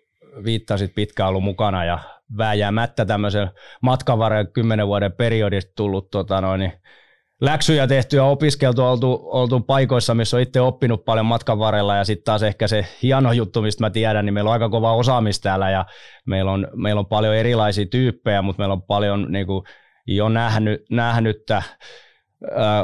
viittasit 0.45 0.95
pitkään 0.95 1.29
ollut 1.29 1.45
mukana 1.45 1.85
ja 1.85 1.99
vääjäämättä 2.37 3.05
tämmöisen 3.05 3.51
matkan 3.81 4.19
varrella 4.19 4.51
kymmenen 4.51 4.87
vuoden 4.87 5.13
periodista 5.13 5.73
tullut 5.77 6.11
tota 6.11 6.41
noin, 6.41 6.59
niin 6.59 6.73
läksyjä 7.41 7.87
tehty 7.87 8.17
ja 8.17 8.25
opiskeltu, 8.25 8.83
oltu, 8.83 9.21
oltu 9.25 9.61
paikoissa, 9.61 10.15
missä 10.15 10.37
on 10.37 10.43
itse 10.43 10.61
oppinut 10.61 11.05
paljon 11.05 11.27
matkan 11.27 11.59
varrella 11.59 11.97
ja 11.97 12.05
sitten 12.05 12.25
taas 12.25 12.43
ehkä 12.43 12.69
se 12.69 12.87
hieno 13.03 13.33
juttu, 13.33 13.63
mistä 13.63 13.85
mä 13.85 13.91
tiedän, 13.91 14.25
niin 14.25 14.35
meillä 14.35 14.49
on 14.49 14.53
aika 14.53 14.69
kova 14.69 14.95
osaamista 14.95 15.43
täällä 15.43 15.71
ja 15.71 15.87
meillä 16.27 16.53
on, 16.53 16.69
meillä 16.75 16.99
on 16.99 17.07
paljon 17.07 17.35
erilaisia 17.35 17.87
tyyppejä, 17.87 18.43
mutta 18.43 18.61
meillä 18.61 18.73
on 18.73 18.83
paljon 18.83 19.27
niin 19.33 19.47
kuin, 19.47 19.65
jo 20.07 20.29
nähnyt, 20.29 20.83
nähnyttä 20.91 21.63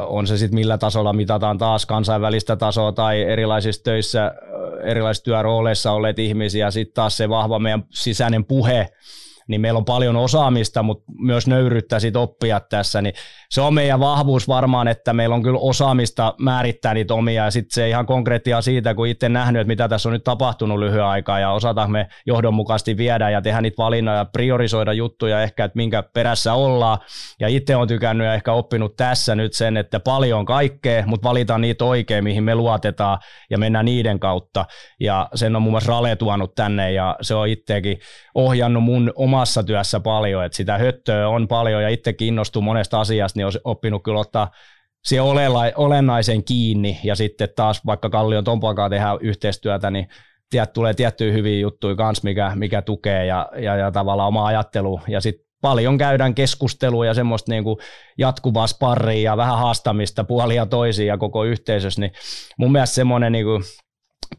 on 0.07 0.27
se 0.27 0.37
sitten 0.37 0.55
millä 0.55 0.77
tasolla 0.77 1.13
mitataan 1.13 1.57
taas 1.57 1.85
kansainvälistä 1.85 2.55
tasoa 2.55 2.91
tai 2.91 3.21
erilaisissa 3.21 3.83
töissä, 3.83 4.35
erilaisissa 4.83 5.23
työrooleissa 5.25 5.91
olleet 5.91 6.19
ihmisiä, 6.19 6.71
sitten 6.71 6.93
taas 6.93 7.17
se 7.17 7.29
vahva 7.29 7.59
meidän 7.59 7.83
sisäinen 7.89 8.45
puhe, 8.45 8.89
niin 9.47 9.61
meillä 9.61 9.77
on 9.77 9.85
paljon 9.85 10.15
osaamista, 10.15 10.83
mutta 10.83 11.03
myös 11.19 11.47
nöyryyttä 11.47 11.99
sit 11.99 12.15
oppia 12.15 12.59
tässä, 12.59 13.01
niin 13.01 13.13
se 13.49 13.61
on 13.61 13.73
meidän 13.73 13.99
vahvuus 13.99 14.47
varmaan, 14.47 14.87
että 14.87 15.13
meillä 15.13 15.35
on 15.35 15.43
kyllä 15.43 15.59
osaamista 15.61 16.33
määrittää 16.39 16.93
niitä 16.93 17.13
omia, 17.13 17.43
ja 17.43 17.51
sitten 17.51 17.73
se 17.73 17.89
ihan 17.89 18.05
konkreettia 18.05 18.61
siitä, 18.61 18.93
kun 18.93 19.07
itse 19.07 19.29
nähnyt, 19.29 19.59
että 19.59 19.67
mitä 19.67 19.87
tässä 19.87 20.09
on 20.09 20.13
nyt 20.13 20.23
tapahtunut 20.23 20.79
lyhyen 20.79 21.03
aikaa, 21.05 21.39
ja 21.39 21.51
osataan 21.51 21.91
me 21.91 22.07
johdonmukaisesti 22.25 22.97
viedä 22.97 23.29
ja 23.29 23.41
tehdä 23.41 23.61
niitä 23.61 23.77
valinnoja 23.77 24.17
ja 24.17 24.25
priorisoida 24.25 24.93
juttuja 24.93 25.43
ehkä, 25.43 25.65
että 25.65 25.75
minkä 25.75 26.03
perässä 26.13 26.53
ollaan, 26.53 26.97
ja 27.39 27.47
itse 27.47 27.75
on 27.75 27.87
tykännyt 27.87 28.27
ja 28.27 28.33
ehkä 28.33 28.53
oppinut 28.53 28.95
tässä 28.95 29.35
nyt 29.35 29.53
sen, 29.53 29.77
että 29.77 29.99
paljon 29.99 30.39
on 30.39 30.45
kaikkea, 30.45 31.03
mutta 31.05 31.29
valitaan 31.29 31.61
niitä 31.61 31.85
oikein, 31.85 32.23
mihin 32.23 32.43
me 32.43 32.55
luotetaan, 32.55 33.17
ja 33.49 33.57
mennään 33.57 33.85
niiden 33.85 34.19
kautta, 34.19 34.65
ja 34.99 35.29
sen 35.35 35.55
on 35.55 35.61
muun 35.61 35.73
muassa 35.73 35.91
Rale 35.91 36.15
tuonut 36.15 36.55
tänne, 36.55 36.91
ja 36.91 37.15
se 37.21 37.35
on 37.35 37.47
itsekin 37.47 37.97
ohjannut 38.35 38.83
mun 38.83 39.13
omassa 39.33 39.63
työssä 39.63 39.99
paljon, 39.99 40.45
että 40.45 40.55
sitä 40.55 40.77
höttöä 40.77 41.29
on 41.29 41.47
paljon, 41.47 41.83
ja 41.83 41.89
itse 41.89 42.13
kiinnostuu 42.13 42.61
monesta 42.61 42.99
asiasta, 42.99 43.39
niin 43.39 43.45
on 43.45 43.51
oppinut 43.63 44.03
kyllä 44.03 44.19
ottaa 44.19 44.51
siihen 45.05 45.25
olennaisen 45.75 46.43
kiinni 46.43 46.99
ja 47.03 47.15
sitten 47.15 47.49
taas 47.55 47.85
vaikka 47.85 48.09
Kallion 48.09 48.43
Tompankaan 48.43 48.91
tehdään 48.91 49.17
yhteistyötä, 49.21 49.91
niin 49.91 50.07
tiet, 50.49 50.73
tulee 50.73 50.93
tiettyjä 50.93 51.33
hyviä 51.33 51.59
juttuja 51.59 51.95
kanssa, 51.95 52.23
mikä, 52.23 52.51
mikä 52.55 52.81
tukee 52.81 53.25
ja, 53.25 53.49
ja, 53.57 53.75
ja 53.75 53.91
tavallaan 53.91 54.27
oma 54.27 54.45
ajattelu. 54.45 55.01
Ja 55.07 55.21
sitten 55.21 55.47
paljon 55.61 55.97
käydään 55.97 56.35
keskustelua 56.35 57.05
ja 57.05 57.13
semmoista 57.13 57.51
niin 57.51 57.63
kuin 57.63 57.77
jatkuvaa 58.17 58.67
sparria 58.67 59.31
ja 59.31 59.37
vähän 59.37 59.57
haastamista 59.57 60.23
puolia 60.23 60.65
toisiin 60.65 61.07
ja 61.07 61.17
koko 61.17 61.43
yhteisössä, 61.43 62.01
niin 62.01 62.11
mun 62.57 62.71
mielestä 62.71 62.95
semmoinen 62.95 63.31
niin 63.31 63.45
kuin 63.45 63.63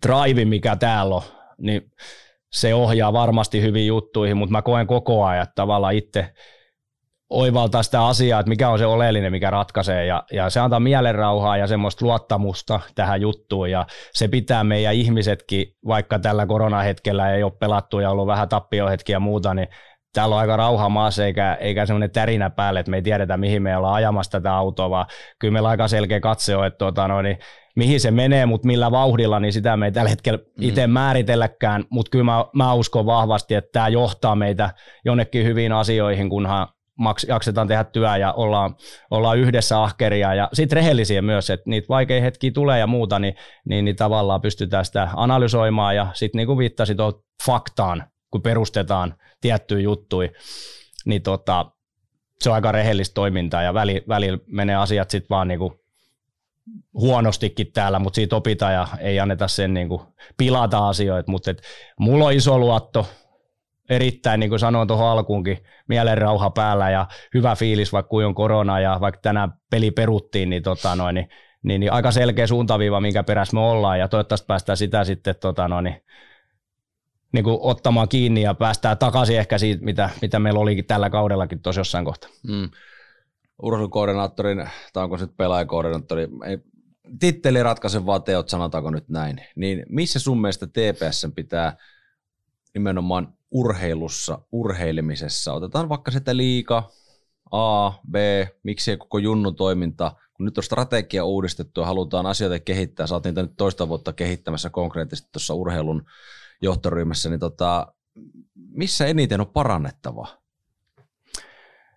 drive, 0.07 0.45
mikä 0.45 0.77
täällä 0.77 1.15
on, 1.15 1.23
niin 1.59 1.91
se 2.55 2.75
ohjaa 2.75 3.13
varmasti 3.13 3.63
hyviin 3.63 3.87
juttuihin, 3.87 4.37
mutta 4.37 4.53
mä 4.53 4.63
koen 4.63 4.87
koko 4.87 5.25
ajan, 5.25 5.43
että 5.43 5.55
tavallaan 5.55 5.95
itse 5.95 6.35
oivaltaa 7.31 7.83
sitä 7.83 8.07
asiaa, 8.07 8.41
että 8.41 8.49
mikä 8.49 8.69
on 8.69 8.79
se 8.79 8.87
oleellinen, 8.87 9.33
mikä 9.33 9.51
ratkaisee. 9.51 10.07
Ja, 10.07 10.25
ja 10.33 10.51
se 10.51 10.61
antaa 10.61 10.81
mielenrauhaa 10.81 11.57
ja 11.57 11.67
semmoista 11.67 12.05
luottamusta 12.05 12.81
tähän 12.95 13.21
juttuun. 13.21 13.71
Ja 13.71 13.87
se 14.13 14.29
pitää 14.29 14.65
meidän 14.65 14.95
ihmisetkin, 14.95 15.67
vaikka 15.87 16.19
tällä 16.19 16.47
koronahetkellä 16.47 17.35
ei 17.35 17.43
ole 17.43 17.53
pelattu 17.61 18.01
ja 18.01 18.11
ollut 18.11 18.27
vähän 18.27 18.49
tappiohetkiä 18.49 19.17
ja 19.17 19.21
muuta, 19.21 19.55
niin 19.55 19.69
täällä 20.13 20.35
on 20.35 20.41
aika 20.41 20.57
rauha 20.57 20.89
maassa 20.89 21.25
eikä, 21.25 21.55
eikä 21.61 21.87
semmoinen 21.87 22.11
tärinä 22.11 22.51
päälle, 22.51 22.81
että 22.81 22.91
me 22.91 22.97
ei 22.97 23.03
tiedetä 23.03 23.37
mihin 23.37 23.63
me 23.63 23.77
ollaan 23.77 23.95
ajamassa 23.95 24.33
tätä 24.33 24.55
autoa, 24.55 24.91
vaan 24.91 25.07
kyllä 25.39 25.53
meillä 25.53 25.69
aika 25.69 25.89
selkeä 25.89 26.21
katse 26.21 26.57
on, 26.57 26.67
että 26.67 26.79
tuota, 26.79 27.09
no, 27.09 27.23
niin 27.23 27.39
mihin 27.77 28.01
se 28.01 28.11
menee, 28.11 28.47
mutta 28.47 28.67
millä 28.67 28.91
vauhdilla, 28.91 29.41
niin 29.41 29.53
sitä 29.53 29.77
me 29.77 29.87
ei 29.87 29.93
tällä 29.93 30.11
hetkellä 30.11 30.39
mm. 30.39 30.69
itse 30.69 30.87
määritelläkään, 30.87 31.85
mutta 31.91 32.11
kyllä 32.11 32.25
mä, 32.25 32.45
mä 32.53 32.75
uskon 32.75 33.07
vahvasti, 33.07 33.55
että 33.55 33.71
tämä 33.73 33.89
johtaa 33.89 34.37
meitä 34.37 34.71
jonnekin 35.05 35.45
hyviin 35.47 35.73
asioihin, 35.73 36.29
kunhan 36.29 36.69
maks, 36.99 37.25
jaksetaan 37.29 37.69
tehdä 37.69 37.85
työ 37.85 38.17
ja 38.17 38.33
ollaan, 38.33 38.77
ollaan 39.11 39.39
yhdessä 39.39 39.83
ahkeria. 39.83 40.35
Ja 40.35 40.49
sitten 40.53 40.77
rehellisiä 40.77 41.23
myös, 41.23 41.51
että 41.51 41.71
niitä 41.71 41.89
vaikeita 41.89 42.25
hetkiä 42.25 42.51
tulee 42.51 42.79
ja 42.79 42.87
muuta, 42.87 43.19
niin, 43.19 43.35
niin, 43.69 43.85
niin 43.85 43.97
tavallaan 43.97 44.41
pystytään 44.41 44.85
sitä 44.85 45.09
analysoimaan. 45.17 45.97
Ja 45.97 46.07
sitten 46.15 46.39
niin 46.39 46.47
kuin 46.47 46.59
viittasit 46.59 46.97
tuohon 46.97 47.23
faktaan, 47.47 48.05
kun 48.31 48.43
perustetaan 48.43 49.15
tiettyjä 49.41 49.81
juttuja, 49.81 50.29
niin 51.05 51.23
tota, 51.23 51.71
se 52.39 52.51
on 52.51 52.55
aika 52.55 52.73
rehellistä 52.73 53.15
toimintaa 53.15 53.63
ja 53.63 53.75
välillä 53.75 54.01
väli 54.09 54.39
menee 54.47 54.77
asiat 54.77 55.11
sitten 55.11 55.29
vaan 55.31 55.49
niin 55.49 55.59
kuin 55.59 55.73
huonostikin 56.95 57.73
täällä, 57.73 57.99
mutta 57.99 58.17
siitä 58.17 58.37
opitaan 58.37 58.75
ja 58.75 58.89
ei 59.01 59.21
anneta 59.21 59.49
sen 59.49 59.75
niin 59.75 59.89
kuin 59.89 60.03
pilata 60.37 60.89
asioita, 60.89 61.31
mutta 61.31 61.51
et, 61.51 61.63
mulla 61.99 62.25
on 62.25 62.33
iso 62.33 62.59
luotto 62.59 63.07
erittäin, 63.91 64.41
niin 64.41 64.51
kuin 64.51 64.59
sanoin 64.59 64.89
tuohon 64.89 65.09
alkuunkin, 65.09 65.59
mielenrauha 65.89 66.51
päällä 66.51 66.91
ja 66.91 67.07
hyvä 67.35 67.57
fiilis, 67.57 67.93
vaikka 67.93 68.09
kuin 68.09 68.27
on 68.27 68.35
korona 68.35 68.81
ja 68.81 68.99
vaikka 69.01 69.21
tänään 69.21 69.53
peli 69.71 69.91
peruttiin, 69.91 70.51
niin, 70.51 70.63
tota 70.63 70.97
noin, 70.97 71.15
niin, 71.15 71.29
niin, 71.63 71.81
niin 71.81 71.93
aika 71.93 72.11
selkeä 72.11 72.47
suuntaviiva, 72.47 73.01
minkä 73.01 73.23
perässä 73.23 73.55
me 73.55 73.61
ollaan 73.61 73.99
ja 73.99 74.09
toivottavasti 74.09 74.47
päästään 74.47 74.77
sitä 74.77 75.05
sitten 75.05 75.35
tota 75.41 75.69
noin, 75.69 75.85
niin, 77.33 77.45
kuin 77.45 77.59
ottamaan 77.61 78.09
kiinni 78.09 78.43
ja 78.43 78.55
päästään 78.55 78.99
takaisin 78.99 79.39
ehkä 79.39 79.59
siitä, 79.59 79.85
mitä, 79.85 80.11
mitä 80.23 80.39
meillä 80.39 80.61
olikin 80.61 80.87
tällä 80.87 81.11
kaudellakin 81.11 81.63
tuossa 81.63 81.81
jossain 81.81 82.05
kohtaa. 82.05 82.31
Mm. 82.49 82.71
Urheilukoordinaattorin, 83.65 84.71
tai 84.93 85.05
onko 85.05 85.19
se 85.19 85.27
pelaajakoordinaattori, 85.27 86.29
ei, 86.47 86.59
titteli 87.19 87.63
ratkaise 87.63 88.07
vaan 88.07 88.23
teot, 88.23 88.49
sanotaanko 88.49 88.91
nyt 88.91 89.09
näin, 89.09 89.41
niin 89.57 89.87
missä 89.89 90.19
sun 90.19 90.41
mielestä 90.41 90.67
TPS 90.67 91.27
pitää 91.35 91.77
nimenomaan 92.75 93.35
urheilussa, 93.51 94.39
urheilemisessa. 94.53 95.53
Otetaan 95.53 95.89
vaikka 95.89 96.11
sitä 96.11 96.37
liika, 96.37 96.91
A, 97.51 97.91
B, 97.91 98.15
miksei 98.63 98.97
koko 98.97 99.19
junnu 99.19 99.53
toiminta, 99.53 100.13
kun 100.35 100.45
nyt 100.47 100.59
on 100.59 100.65
strategia 100.65 101.25
uudistettu 101.25 101.81
ja 101.81 101.87
halutaan 101.87 102.27
asioita 102.27 102.61
kehittää, 102.61 103.07
sä 103.07 103.15
oot 103.15 103.25
niitä 103.25 103.43
nyt 103.43 103.57
toista 103.57 103.89
vuotta 103.89 104.13
kehittämässä 104.13 104.71
konkreettisesti 104.71 105.29
tuossa 105.33 105.55
urheilun 105.55 106.05
johtoryhmässä, 106.63 107.31
niin 107.31 107.41
tota, 107.41 107.95
missä 108.55 109.07
eniten 109.07 109.41
on 109.41 109.47
parannettava? 109.47 110.44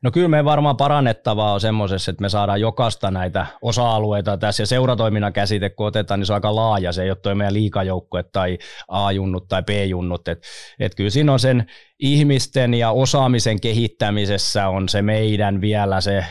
No 0.03 0.11
kyllä 0.11 0.27
me 0.27 0.45
varmaan 0.45 0.77
parannettavaa 0.77 1.53
on 1.53 1.61
semmoisessa, 1.61 2.11
että 2.11 2.21
me 2.21 2.29
saadaan 2.29 2.61
jokaista 2.61 3.11
näitä 3.11 3.45
osa-alueita 3.61 4.37
tässä 4.37 4.63
ja 4.63 4.67
seuratoiminnan 4.67 5.33
käsite, 5.33 5.69
kun 5.69 5.87
otetaan, 5.87 6.19
niin 6.19 6.27
se 6.27 6.33
on 6.33 6.35
aika 6.35 6.55
laaja. 6.55 6.91
Se 6.91 7.03
ei 7.03 7.09
ole 7.09 7.17
toi 7.21 7.35
meidän 7.35 7.53
liikajoukkue 7.53 8.23
tai 8.23 8.57
A-junnut 8.87 9.47
tai 9.47 9.63
B-junnut. 9.63 10.27
Et, 10.27 10.43
et 10.79 10.95
kyllä 10.95 11.09
siinä 11.09 11.33
on 11.33 11.39
sen 11.39 11.65
ihmisten 11.99 12.73
ja 12.73 12.91
osaamisen 12.91 13.61
kehittämisessä 13.61 14.67
on 14.67 14.89
se 14.89 15.01
meidän 15.01 15.61
vielä 15.61 16.01
se 16.01 16.25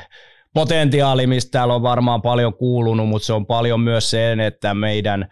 potentiaali, 0.55 1.27
mistä 1.27 1.51
täällä 1.51 1.75
on 1.75 1.83
varmaan 1.83 2.23
paljon 2.23 2.55
kuulunut, 2.55 3.09
mutta 3.09 3.27
se 3.27 3.33
on 3.33 3.47
paljon 3.47 3.81
myös 3.81 4.11
sen, 4.11 4.41
että 4.41 4.75
meidän 4.75 5.29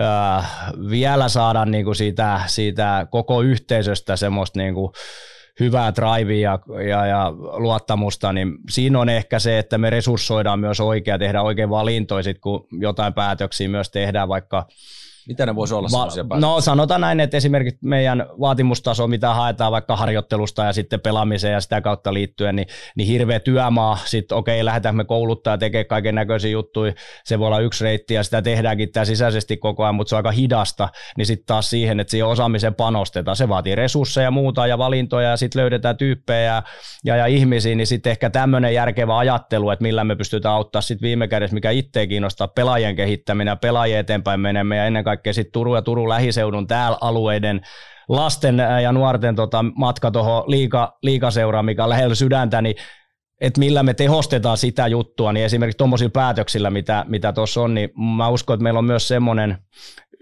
äh, 0.00 0.52
vielä 0.90 1.28
saada 1.28 1.64
niinku 1.64 1.94
siitä, 1.94 2.40
siitä 2.46 3.06
koko 3.10 3.42
yhteisöstä 3.42 4.16
semmoista 4.16 4.58
niinku, 4.58 4.92
hyvää 5.60 5.92
drivea 5.94 6.58
ja, 6.68 6.82
ja, 6.82 7.06
ja 7.06 7.32
luottamusta, 7.56 8.32
niin 8.32 8.58
siinä 8.70 9.00
on 9.00 9.08
ehkä 9.08 9.38
se, 9.38 9.58
että 9.58 9.78
me 9.78 9.90
resurssoidaan 9.90 10.60
myös 10.60 10.80
oikein, 10.80 11.20
tehdään 11.20 11.44
oikein 11.44 11.70
valintoja, 11.70 12.22
sit 12.22 12.38
kun 12.38 12.66
jotain 12.80 13.14
päätöksiä 13.14 13.68
myös 13.68 13.90
tehdään, 13.90 14.28
vaikka 14.28 14.66
mitä 15.28 15.46
ne 15.46 15.54
voisi 15.54 15.74
olla 15.74 15.88
Va- 16.28 16.40
No 16.40 16.60
sanotaan 16.60 17.00
näin, 17.00 17.20
että 17.20 17.36
esimerkiksi 17.36 17.78
meidän 17.82 18.26
vaatimustaso, 18.40 19.06
mitä 19.06 19.34
haetaan 19.34 19.72
vaikka 19.72 19.96
harjoittelusta 19.96 20.64
ja 20.64 20.72
sitten 20.72 21.00
pelaamiseen 21.00 21.52
ja 21.52 21.60
sitä 21.60 21.80
kautta 21.80 22.14
liittyen, 22.14 22.56
niin, 22.56 22.66
niin 22.96 23.08
hirveä 23.08 23.40
työmaa. 23.40 23.98
Sitten 24.04 24.38
okei, 24.38 24.56
okay, 24.56 24.64
lähdetään 24.64 24.96
me 24.96 25.04
kouluttaa 25.04 25.54
ja 25.54 25.58
tekee 25.58 25.84
kaiken 25.84 26.14
näköisiä 26.14 26.50
juttuja. 26.50 26.92
Se 27.24 27.38
voi 27.38 27.46
olla 27.46 27.60
yksi 27.60 27.84
reitti 27.84 28.14
ja 28.14 28.22
sitä 28.22 28.42
tehdäänkin 28.42 28.92
tämä 28.92 29.04
sisäisesti 29.04 29.56
koko 29.56 29.84
ajan, 29.84 29.94
mutta 29.94 30.08
se 30.08 30.14
on 30.14 30.18
aika 30.18 30.30
hidasta. 30.30 30.88
Niin 31.16 31.26
sitten 31.26 31.46
taas 31.46 31.70
siihen, 31.70 32.00
että 32.00 32.10
siihen 32.10 32.26
osaamisen 32.26 32.74
panostetaan. 32.74 33.36
Se 33.36 33.48
vaatii 33.48 33.74
resursseja 33.74 34.24
ja 34.24 34.30
muuta 34.30 34.66
ja 34.66 34.78
valintoja 34.78 35.30
ja 35.30 35.36
sitten 35.36 35.60
löydetään 35.60 35.96
tyyppejä 35.96 36.42
ja, 36.42 36.62
ja, 37.04 37.16
ja 37.16 37.26
ihmisiä, 37.26 37.74
niin 37.74 37.86
sitten 37.86 38.10
ehkä 38.10 38.30
tämmöinen 38.30 38.74
järkevä 38.74 39.18
ajattelu, 39.18 39.70
että 39.70 39.82
millä 39.82 40.04
me 40.04 40.16
pystytään 40.16 40.54
auttaa 40.54 40.82
sitten 40.82 41.06
viime 41.06 41.28
kädessä, 41.28 41.54
mikä 41.54 41.70
itse 41.70 42.06
kiinnostaa, 42.06 42.48
pelaajien 42.48 42.96
kehittäminen 42.96 43.52
ja 43.52 43.56
pelaajien 43.56 44.00
eteenpäin 44.00 44.40
menemään 44.40 44.78
ja 44.78 44.86
ennen 44.86 45.04
kaikkea 45.04 45.15
kaikkea 45.16 45.32
sitten 45.32 45.52
Turun 45.52 45.76
ja 45.76 45.82
Turun 45.82 46.08
lähiseudun 46.08 46.66
täällä 46.66 46.98
alueiden 47.00 47.60
lasten 48.08 48.58
ja 48.82 48.92
nuorten 48.92 49.36
tota, 49.36 49.64
matka 49.74 50.10
tuohon 50.10 50.44
liika, 50.46 50.98
liikaseuraan, 51.02 51.64
mikä 51.64 51.84
on 51.84 51.90
lähellä 51.90 52.14
sydäntä, 52.14 52.62
niin 52.62 52.76
että 53.40 53.60
millä 53.60 53.82
me 53.82 53.94
tehostetaan 53.94 54.56
sitä 54.56 54.86
juttua, 54.86 55.32
niin 55.32 55.46
esimerkiksi 55.46 55.78
tuommoisilla 55.78 56.10
päätöksillä, 56.10 56.70
mitä 56.70 57.04
mitä 57.08 57.32
tuossa 57.32 57.60
on, 57.60 57.74
niin 57.74 57.90
mä 58.16 58.28
uskon, 58.28 58.54
että 58.54 58.62
meillä 58.62 58.78
on 58.78 58.84
myös 58.84 59.08
semmoinen 59.08 59.58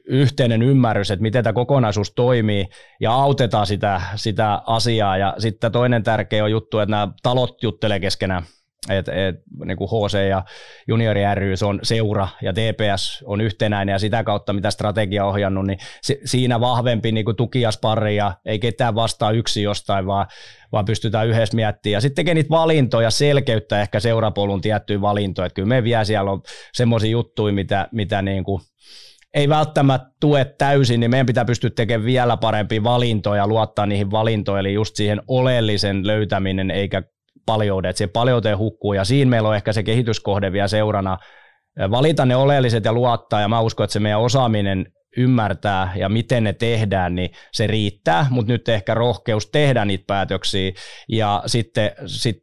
yhteinen 0.09 0.63
ymmärrys, 0.63 1.11
että 1.11 1.23
miten 1.23 1.45
tämä 1.45 1.53
kokonaisuus 1.53 2.13
toimii 2.17 2.67
ja 3.01 3.13
autetaan 3.13 3.67
sitä, 3.67 4.01
sitä 4.17 4.63
asiaa. 4.67 5.17
Ja 5.17 5.35
sitten 5.39 5.73
toinen 5.73 6.03
tärkeä 6.03 6.45
on 6.45 6.51
juttu, 6.51 6.79
että 6.79 6.91
nämä 6.91 7.09
talot 7.23 7.63
juttelee 7.63 8.01
keskenään 8.01 8.43
et, 8.91 9.09
et, 9.09 9.37
niin 9.65 9.77
kuin 9.77 9.89
HC 9.89 10.29
ja 10.29 10.45
Juniori 10.89 11.21
ry 11.35 11.55
on 11.65 11.81
seura 11.83 12.29
ja 12.43 12.53
TPS 12.53 13.25
on 13.27 13.41
yhtenäinen 13.41 13.93
ja 13.93 13.99
sitä 13.99 14.25
kautta 14.25 14.53
mitä 14.53 14.71
strategia 14.71 15.25
ohjannut, 15.25 15.67
niin 15.67 15.79
si, 16.03 16.21
siinä 16.25 16.61
vahvempi 16.61 17.13
niin 17.13 17.25
kuin 17.25 17.37
tuki 17.37 17.61
ja 17.61 17.71
sparri 17.71 18.17
ja 18.17 18.35
ei 18.45 18.59
ketään 18.59 18.95
vastaa 18.95 19.31
yksi 19.31 19.63
jostain, 19.63 20.07
vaan, 20.07 20.27
vaan 20.73 20.85
pystytään 20.85 21.29
yhdessä 21.29 21.57
miettimään. 21.57 21.93
Ja 21.93 22.01
sitten 22.01 22.17
tekee 22.17 22.35
niitä 22.35 22.51
valintoja, 22.51 23.11
selkeyttä 23.11 23.81
ehkä 23.81 24.01
seurapolun 24.01 24.61
tiettyjä 24.61 25.01
valintoja. 25.01 25.47
Että 25.47 25.55
kyllä 25.55 25.69
me 25.69 25.85
vielä 25.85 26.05
siellä 26.05 26.31
on 26.31 26.43
semmoisia 26.73 27.11
juttuja, 27.11 27.55
mitä, 27.55 27.89
mitä 27.93 28.23
niin 28.23 28.45
kuin 28.45 28.61
ei 29.35 29.49
välttämättä 29.49 30.11
tue 30.21 30.45
täysin, 30.45 31.01
niin 31.01 31.11
meidän 31.11 31.27
pitää 31.27 31.45
pystyä 31.45 31.71
tekemään 31.71 32.07
vielä 32.07 32.37
parempia 32.37 32.85
valintoja, 32.85 33.47
luottaa 33.47 33.87
niihin 33.87 34.11
valintoihin, 34.11 34.61
eli 34.61 34.75
just 34.75 34.97
siihen 34.97 35.23
oleellisen 35.29 36.07
löytäminen, 36.07 36.71
eikä 36.71 37.03
paljoudet, 37.47 37.91
että 37.91 37.99
se 37.99 38.07
paljouteen 38.07 38.59
hukkuu 38.59 38.93
ja 38.93 39.05
siinä 39.05 39.31
meillä 39.31 39.49
on 39.49 39.57
ehkä 39.57 39.73
se 39.73 39.83
kehityskohde 39.83 40.53
vielä 40.53 40.69
seurana. 40.69 41.19
Valita 41.91 42.27
ne 42.27 42.37
oleelliset 42.37 42.85
ja 42.85 42.93
luottaa 42.93 43.41
ja 43.41 43.49
mä 43.49 43.61
uskon, 43.61 43.85
että 43.85 43.93
se 43.93 44.01
meidän 44.01 44.21
osaaminen 44.21 44.87
ymmärtää 45.17 45.93
ja 45.97 46.09
miten 46.09 46.45
ne 46.45 46.53
tehdään, 46.53 47.15
niin 47.15 47.31
se 47.53 47.67
riittää, 47.67 48.27
mutta 48.31 48.53
nyt 48.53 48.69
ehkä 48.69 48.95
rohkeus 48.95 49.47
tehdä 49.47 49.85
niitä 49.85 50.05
päätöksiä 50.07 50.73
ja 51.09 51.43
sitten 51.47 51.91
sit 52.07 52.37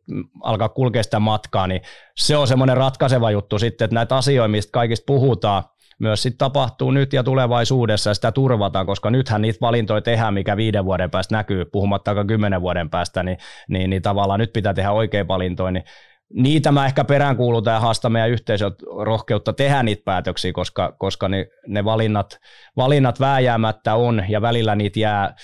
alkaa 0.43 0.69
kulkea 0.69 1.03
sitä 1.03 1.19
matkaa, 1.19 1.67
niin 1.67 1.81
se 2.17 2.37
on 2.37 2.47
semmoinen 2.47 2.77
ratkaiseva 2.77 3.31
juttu 3.31 3.59
sitten, 3.59 3.85
että 3.85 3.95
näitä 3.95 4.15
asioita, 4.15 4.47
mistä 4.47 4.71
kaikista 4.71 5.03
puhutaan, 5.07 5.63
myös 6.01 6.21
sit 6.21 6.37
tapahtuu 6.37 6.91
nyt 6.91 7.13
ja 7.13 7.23
tulevaisuudessa 7.23 8.13
sitä 8.13 8.31
turvataan, 8.31 8.85
koska 8.85 9.09
nythän 9.09 9.41
niitä 9.41 9.57
valintoja 9.61 10.01
tehdään, 10.01 10.33
mikä 10.33 10.57
viiden 10.57 10.85
vuoden 10.85 11.11
päästä 11.11 11.35
näkyy, 11.35 11.65
puhumattakaan 11.65 12.27
kymmenen 12.27 12.61
vuoden 12.61 12.89
päästä, 12.89 13.23
niin, 13.23 13.37
niin, 13.69 13.89
niin 13.89 14.01
tavallaan 14.01 14.39
nyt 14.39 14.53
pitää 14.53 14.73
tehdä 14.73 14.91
oikein 14.91 15.27
valintoja, 15.27 15.71
niin 15.71 15.83
niitä 16.33 16.71
mä 16.71 16.85
ehkä 16.85 17.03
peräänkuulutan 17.03 17.73
ja 17.73 17.79
haastan 17.79 18.11
meidän 18.11 18.29
yhteisöt 18.29 18.73
rohkeutta 19.03 19.53
tehdä 19.53 19.83
niitä 19.83 20.01
päätöksiä, 20.05 20.51
koska, 20.53 20.95
koska 20.99 21.29
ne, 21.29 21.45
ne 21.67 21.85
valinnat, 21.85 22.37
valinnat 22.77 23.19
vääjäämättä 23.19 23.95
on 23.95 24.23
ja 24.29 24.41
välillä 24.41 24.75
niitä 24.75 24.99
jää 24.99 25.35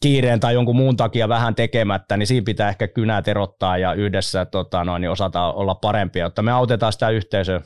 kiireen 0.00 0.40
tai 0.40 0.54
jonkun 0.54 0.76
muun 0.76 0.96
takia 0.96 1.28
vähän 1.28 1.54
tekemättä, 1.54 2.16
niin 2.16 2.26
siinä 2.26 2.44
pitää 2.44 2.68
ehkä 2.68 2.88
kynät 2.88 3.28
erottaa 3.28 3.78
ja 3.78 3.92
yhdessä 3.92 4.44
tota, 4.44 4.84
noin, 4.84 5.00
niin 5.00 5.10
osata 5.10 5.52
olla 5.52 5.74
parempia, 5.74 6.24
jotta 6.24 6.42
me 6.42 6.52
autetaan 6.52 6.92
sitä 6.92 7.10
yhteisöä 7.10 7.60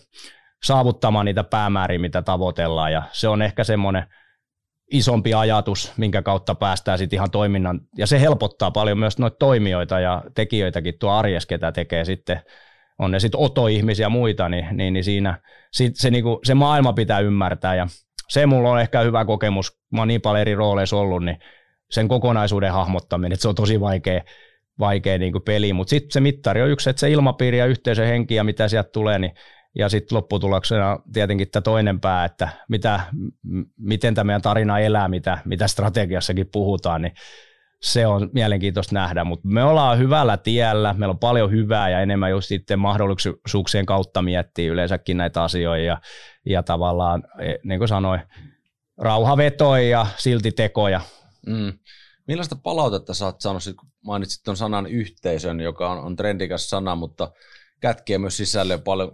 saavuttamaan 0.62 1.26
niitä 1.26 1.44
päämääriä, 1.44 1.98
mitä 1.98 2.22
tavoitellaan. 2.22 2.92
Ja 2.92 3.02
se 3.12 3.28
on 3.28 3.42
ehkä 3.42 3.64
semmoinen 3.64 4.06
isompi 4.90 5.34
ajatus, 5.34 5.92
minkä 5.96 6.22
kautta 6.22 6.54
päästään 6.54 6.98
sitten 6.98 7.16
ihan 7.16 7.30
toiminnan, 7.30 7.80
ja 7.98 8.06
se 8.06 8.20
helpottaa 8.20 8.70
paljon 8.70 8.98
myös 8.98 9.18
noita 9.18 9.36
toimijoita 9.36 10.00
ja 10.00 10.22
tekijöitäkin 10.34 10.94
tuo 10.98 11.10
arjes, 11.10 11.46
ketä 11.46 11.72
tekee 11.72 12.04
sitten, 12.04 12.40
on 12.98 13.10
ne 13.10 13.20
sitten 13.20 13.40
otoihmisiä 13.40 14.08
muita, 14.08 14.48
niin, 14.48 14.66
niin, 14.72 14.92
niin 14.92 15.04
siinä 15.04 15.40
sit 15.72 15.96
se, 15.96 16.10
niinku, 16.10 16.40
se 16.44 16.54
maailma 16.54 16.92
pitää 16.92 17.20
ymmärtää, 17.20 17.74
ja 17.74 17.86
se 18.28 18.46
mulla 18.46 18.70
on 18.70 18.80
ehkä 18.80 19.00
hyvä 19.00 19.24
kokemus, 19.24 19.80
mä 19.92 20.00
oon 20.00 20.08
niin 20.08 20.20
paljon 20.20 20.40
eri 20.40 20.54
rooleissa 20.54 20.96
ollut, 20.96 21.24
niin 21.24 21.38
sen 21.90 22.08
kokonaisuuden 22.08 22.72
hahmottaminen, 22.72 23.32
että 23.32 23.42
se 23.42 23.48
on 23.48 23.54
tosi 23.54 23.80
vaikea, 23.80 24.22
vaikea 24.78 25.18
niin 25.18 25.42
peli, 25.44 25.72
mutta 25.72 25.90
sitten 25.90 26.10
se 26.10 26.20
mittari 26.20 26.62
on 26.62 26.70
yksi, 26.70 26.90
että 26.90 27.00
se 27.00 27.10
ilmapiiri 27.10 27.58
ja 27.58 27.66
yhteisön 27.66 28.06
henki 28.06 28.34
ja 28.34 28.44
mitä 28.44 28.68
sieltä 28.68 28.90
tulee, 28.92 29.18
niin 29.18 29.32
ja 29.78 29.88
sitten 29.88 30.16
lopputuloksena 30.16 30.98
tietenkin 31.12 31.50
tämä 31.50 31.62
toinen 31.62 32.00
pää, 32.00 32.24
että 32.24 32.48
mitä, 32.68 33.00
miten 33.78 34.14
tämä 34.14 34.24
meidän 34.24 34.42
tarina 34.42 34.78
elää, 34.78 35.09
mitä, 35.09 35.38
mitä 35.44 35.68
strategiassakin 35.68 36.48
puhutaan, 36.52 37.02
niin 37.02 37.12
se 37.83 38.06
on 38.06 38.30
mielenkiintoista 38.33 38.94
nähdä, 38.94 39.24
mutta 39.24 39.48
me 39.48 39.64
ollaan 39.64 39.98
hyvällä 39.98 40.37
tiellä, 40.37 40.94
meillä 40.94 41.12
on 41.12 41.18
paljon 41.18 41.50
hyvää 41.50 41.90
ja 41.90 42.00
enemmän 42.00 42.30
just 42.30 42.48
sitten 42.48 42.78
mahdollisuuksien 42.78 43.87
kautta 43.87 44.22
miettiä 44.22 44.72
yleensäkin 44.72 45.16
näitä 45.16 45.42
asioita 45.42 45.85
ja, 45.85 46.00
ja 46.46 46.62
tavallaan, 46.62 47.24
e, 47.38 47.54
niin 47.64 47.80
kuin 47.80 47.88
sanoin, 47.88 48.20
rauhavetoja 48.98 49.88
ja 49.88 50.06
silti 50.16 50.52
tekoja. 50.52 51.00
Mm. 51.46 51.72
Millaista 52.26 52.56
palautetta 52.62 53.14
sä 53.14 53.24
oot 53.24 53.40
saanut, 53.40 53.62
kun 53.80 53.90
mainitsit 54.04 54.44
tuon 54.44 54.56
sanan 54.56 54.87
yhteisön, 54.87 55.61
joka 55.61 55.90
on, 55.90 55.98
on 55.98 56.16
trendikas 56.16 56.70
sana, 56.70 56.94
mutta 56.94 57.33
kätkee 57.80 58.18
myös 58.18 58.37
sisälle 58.37 58.78
paljon 58.78 59.12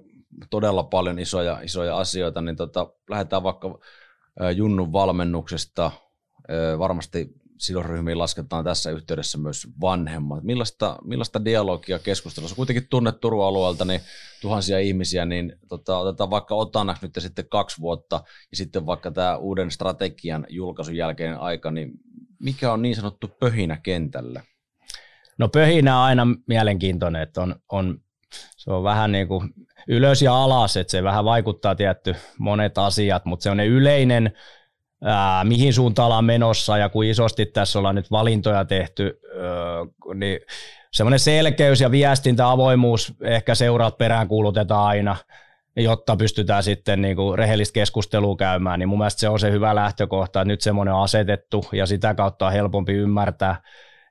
todella 0.50 0.82
paljon 0.82 1.18
isoja, 1.18 1.60
isoja 1.60 1.98
asioita, 1.98 2.40
niin 2.40 2.56
tota, 2.56 2.92
lähdetään 3.10 3.42
vaikka 3.42 3.78
Junnun 4.56 4.92
valmennuksesta. 4.92 5.90
Varmasti 6.78 7.28
sidosryhmiin 7.58 8.18
lasketaan 8.18 8.64
tässä 8.64 8.90
yhteydessä 8.90 9.38
myös 9.38 9.66
vanhemmat. 9.80 10.44
Millaista, 10.44 10.98
millaista 11.04 11.44
dialogia 11.44 11.98
keskustelussa? 11.98 12.56
Kuitenkin 12.56 12.86
tunnet 12.90 13.20
Turun 13.20 13.44
alueelta 13.44 13.84
niin 13.84 14.00
tuhansia 14.40 14.78
ihmisiä, 14.78 15.24
niin 15.24 15.58
tota, 15.68 15.98
otetaan 15.98 16.30
vaikka 16.30 16.54
otanaksi 16.54 17.06
nyt 17.06 17.14
sitten 17.18 17.48
kaksi 17.48 17.80
vuotta 17.80 18.20
ja 18.50 18.56
sitten 18.56 18.86
vaikka 18.86 19.10
tämä 19.10 19.36
uuden 19.36 19.70
strategian 19.70 20.46
julkaisun 20.48 20.96
jälkeinen 20.96 21.40
aika, 21.40 21.70
niin 21.70 21.92
mikä 22.38 22.72
on 22.72 22.82
niin 22.82 22.96
sanottu 22.96 23.28
pöhinä 23.40 23.76
kentällä? 23.76 24.42
No 25.38 25.48
pöhinä 25.48 25.98
on 25.98 26.04
aina 26.04 26.26
mielenkiintoinen, 26.46 27.22
että 27.22 27.42
on, 27.42 27.56
on 27.72 28.00
se 28.56 28.72
on 28.72 28.82
vähän 28.82 29.12
niin 29.12 29.28
kuin 29.28 29.50
ylös 29.88 30.22
ja 30.22 30.34
alas, 30.34 30.76
että 30.76 30.90
se 30.90 31.02
vähän 31.02 31.24
vaikuttaa 31.24 31.74
tietty 31.74 32.16
monet 32.38 32.78
asiat, 32.78 33.24
mutta 33.24 33.42
se 33.42 33.50
on 33.50 33.56
ne 33.56 33.66
yleinen, 33.66 34.32
ää, 35.04 35.44
mihin 35.44 35.72
suuntaan 35.72 36.06
ollaan 36.06 36.24
menossa 36.24 36.78
ja 36.78 36.88
kuin 36.88 37.10
isosti 37.10 37.46
tässä 37.46 37.78
ollaan 37.78 37.94
nyt 37.94 38.10
valintoja 38.10 38.64
tehty, 38.64 39.20
ää, 39.40 40.14
niin 40.14 40.40
semmoinen 40.92 41.20
selkeys 41.20 41.80
ja 41.80 41.90
viestintä, 41.90 42.50
avoimuus, 42.50 43.14
ehkä 43.22 43.54
seuraat 43.54 43.98
perään 43.98 44.28
kuulutetaan 44.28 44.86
aina, 44.86 45.16
jotta 45.76 46.16
pystytään 46.16 46.62
sitten 46.62 47.02
niin 47.02 47.16
kuin 47.16 47.38
rehellistä 47.38 47.74
keskustelua 47.74 48.36
käymään, 48.36 48.78
niin 48.78 48.88
mun 48.88 48.98
mielestä 48.98 49.20
se 49.20 49.28
on 49.28 49.40
se 49.40 49.50
hyvä 49.50 49.74
lähtökohta, 49.74 50.40
että 50.40 50.48
nyt 50.48 50.60
semmoinen 50.60 50.94
on 50.94 51.02
asetettu 51.02 51.64
ja 51.72 51.86
sitä 51.86 52.14
kautta 52.14 52.46
on 52.46 52.52
helpompi 52.52 52.92
ymmärtää, 52.92 53.62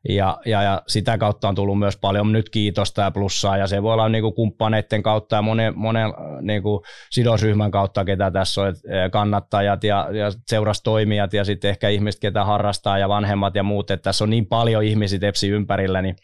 ja, 0.10 0.38
ja, 0.46 0.64
ja 0.64 0.82
sitä 0.88 1.18
kautta 1.18 1.48
on 1.50 1.56
tullut 1.56 1.80
myös 1.80 1.98
paljon 1.98 2.32
nyt 2.32 2.50
kiitosta 2.50 3.02
ja 3.02 3.12
plussaa, 3.12 3.58
ja 3.58 3.68
se 3.68 3.84
voi 3.84 3.94
olla 3.94 4.10
niin 4.10 4.22
kuin 4.22 4.34
kumppaneiden 4.34 5.04
kautta 5.04 5.36
ja 5.36 5.42
monen, 5.42 5.74
monen 5.76 6.14
niin 6.42 6.64
kuin 6.64 6.84
sidosryhmän 7.12 7.72
kautta, 7.72 8.06
ketä 8.06 8.32
tässä 8.32 8.62
on, 8.62 8.74
kannattajat 9.12 9.84
ja, 9.84 10.08
ja 10.12 10.32
seurastoimijat 10.48 11.34
ja 11.34 11.46
sitten 11.46 11.70
ehkä 11.70 11.90
ihmiset, 11.90 12.22
ketä 12.22 12.46
harrastaa 12.46 12.98
ja 12.98 13.10
vanhemmat 13.10 13.56
ja 13.56 13.64
muut, 13.64 13.92
että 13.92 14.04
tässä 14.04 14.24
on 14.24 14.30
niin 14.30 14.46
paljon 14.46 14.84
ihmisiä 14.84 15.20
tepsi 15.20 15.50
ympärillä, 15.50 16.02
niin 16.02 16.16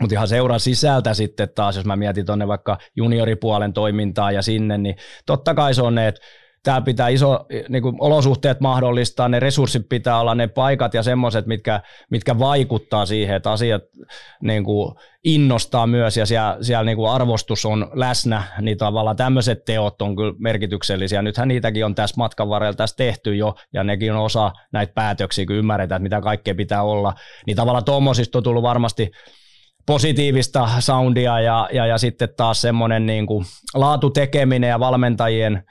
mutta 0.00 0.14
ihan 0.14 0.28
seuran 0.28 0.60
sisältä 0.60 1.14
sitten 1.14 1.48
taas, 1.54 1.76
jos 1.76 1.84
mä 1.84 1.96
mietin 1.96 2.26
tuonne 2.26 2.48
vaikka 2.48 2.78
junioripuolen 2.96 3.72
toimintaa 3.72 4.32
ja 4.32 4.42
sinne, 4.42 4.78
niin 4.78 4.96
totta 5.26 5.54
kai 5.54 5.74
se 5.74 5.82
on 5.82 5.94
ne, 5.94 6.08
että 6.08 6.20
täällä 6.62 6.84
pitää 6.84 7.08
iso 7.08 7.46
niin 7.68 7.82
kuin 7.82 7.96
olosuhteet 7.98 8.60
mahdollistaa, 8.60 9.28
ne 9.28 9.40
resurssit 9.40 9.88
pitää 9.88 10.20
olla 10.20 10.34
ne 10.34 10.48
paikat 10.48 10.94
ja 10.94 11.02
semmoiset, 11.02 11.46
mitkä, 11.46 11.80
mitkä 12.10 12.38
vaikuttaa 12.38 13.06
siihen, 13.06 13.36
että 13.36 13.50
asiat 13.50 13.82
niin 14.42 14.64
kuin 14.64 14.94
innostaa 15.24 15.86
myös 15.86 16.16
ja 16.16 16.26
siellä, 16.26 16.58
siellä 16.60 16.84
niin 16.84 16.96
kuin 16.96 17.10
arvostus 17.10 17.64
on 17.64 17.90
läsnä, 17.92 18.42
niin 18.60 18.78
tavallaan 18.78 19.16
tämmöiset 19.16 19.64
teot 19.64 20.02
on 20.02 20.16
kyllä 20.16 20.34
merkityksellisiä. 20.38 21.22
Nythän 21.22 21.48
niitäkin 21.48 21.84
on 21.84 21.94
tässä 21.94 22.14
matkan 22.18 22.48
varrella 22.48 22.74
tässä 22.74 22.96
tehty 22.96 23.36
jo 23.36 23.54
ja 23.72 23.84
nekin 23.84 24.12
on 24.12 24.18
osa 24.18 24.52
näitä 24.72 24.92
päätöksiä, 24.94 25.46
kun 25.46 25.56
ymmärretään, 25.56 25.98
että 25.98 26.16
mitä 26.16 26.20
kaikkea 26.20 26.54
pitää 26.54 26.82
olla. 26.82 27.14
Niin 27.46 27.56
tavallaan 27.56 27.84
tuommoisista 27.84 28.38
on 28.38 28.44
tullut 28.44 28.62
varmasti 28.62 29.10
positiivista 29.86 30.68
soundia 30.78 31.40
ja, 31.40 31.68
ja, 31.72 31.86
ja 31.86 31.98
sitten 31.98 32.28
taas 32.36 32.60
semmoinen 32.60 33.06
niin 33.06 33.26
kuin 33.26 33.44
laatutekeminen 33.74 34.68
ja 34.68 34.80
valmentajien 34.80 35.64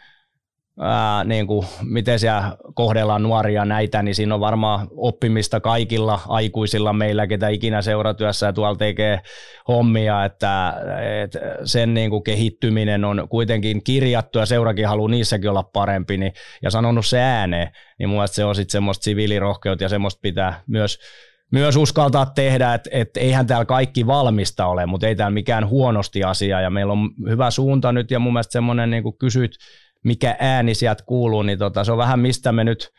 ää, 0.82 1.24
niin 1.24 1.48
kuin, 1.48 1.68
miten 1.84 2.20
siellä 2.20 2.58
kohdellaan 2.74 3.24
nuoria 3.24 3.66
näitä, 3.66 4.04
niin 4.04 4.16
siinä 4.16 4.36
on 4.36 4.42
varmaan 4.42 4.88
oppimista 4.92 5.60
kaikilla 5.60 6.20
aikuisilla 6.28 6.94
meillä, 6.94 7.28
ketä 7.28 7.50
ikinä 7.50 7.82
seuratyössä 7.82 8.46
ja 8.46 8.54
tuolla 8.54 8.76
tekee 8.76 9.22
hommia, 9.68 10.26
että, 10.26 10.74
että 11.24 11.40
sen 11.64 11.94
niin 11.94 12.10
kuin 12.10 12.24
kehittyminen 12.24 13.06
on 13.06 13.28
kuitenkin 13.30 13.84
kirjattu 13.84 14.40
ja 14.40 14.46
seurakin 14.46 14.88
haluaa 14.88 15.10
niissäkin 15.10 15.50
olla 15.50 15.64
parempi 15.64 16.18
niin, 16.18 16.34
ja 16.62 16.72
sanonut 16.72 17.06
se 17.06 17.20
ääneen, 17.20 17.72
niin 18.00 18.10
mun 18.10 18.28
se 18.28 18.46
on 18.46 18.56
sitten 18.56 18.72
semmoista 18.72 19.04
siviilirohkeutta 19.04 19.84
ja 19.84 19.90
semmoista 19.90 20.20
pitää 20.22 20.62
myös 20.68 21.00
myös 21.52 21.76
uskaltaa 21.76 22.26
tehdä, 22.26 22.74
että, 22.74 22.90
että 22.94 23.20
eihän 23.20 23.48
täällä 23.48 23.66
kaikki 23.66 24.08
valmista 24.08 24.66
ole, 24.66 24.86
mutta 24.86 25.08
ei 25.08 25.16
täällä 25.16 25.34
mikään 25.34 25.70
huonosti 25.70 26.24
asia 26.24 26.62
ja 26.62 26.70
meillä 26.70 26.94
on 26.94 27.10
hyvä 27.30 27.52
suunta 27.52 27.92
nyt 27.92 28.12
ja 28.12 28.20
mun 28.20 28.34
mielestä 28.34 28.52
semmoinen 28.52 28.90
niin 28.90 29.04
kuin 29.04 29.18
kysyt 29.18 29.58
mikä 30.04 30.36
ääni 30.40 30.76
sieltä 30.76 31.04
kuuluu, 31.06 31.42
niin 31.42 31.60
tota, 31.60 31.84
se 31.84 31.92
on 31.92 31.98
vähän 31.98 32.20
mistä 32.20 32.52
me 32.52 32.64
nyt, 32.64 32.90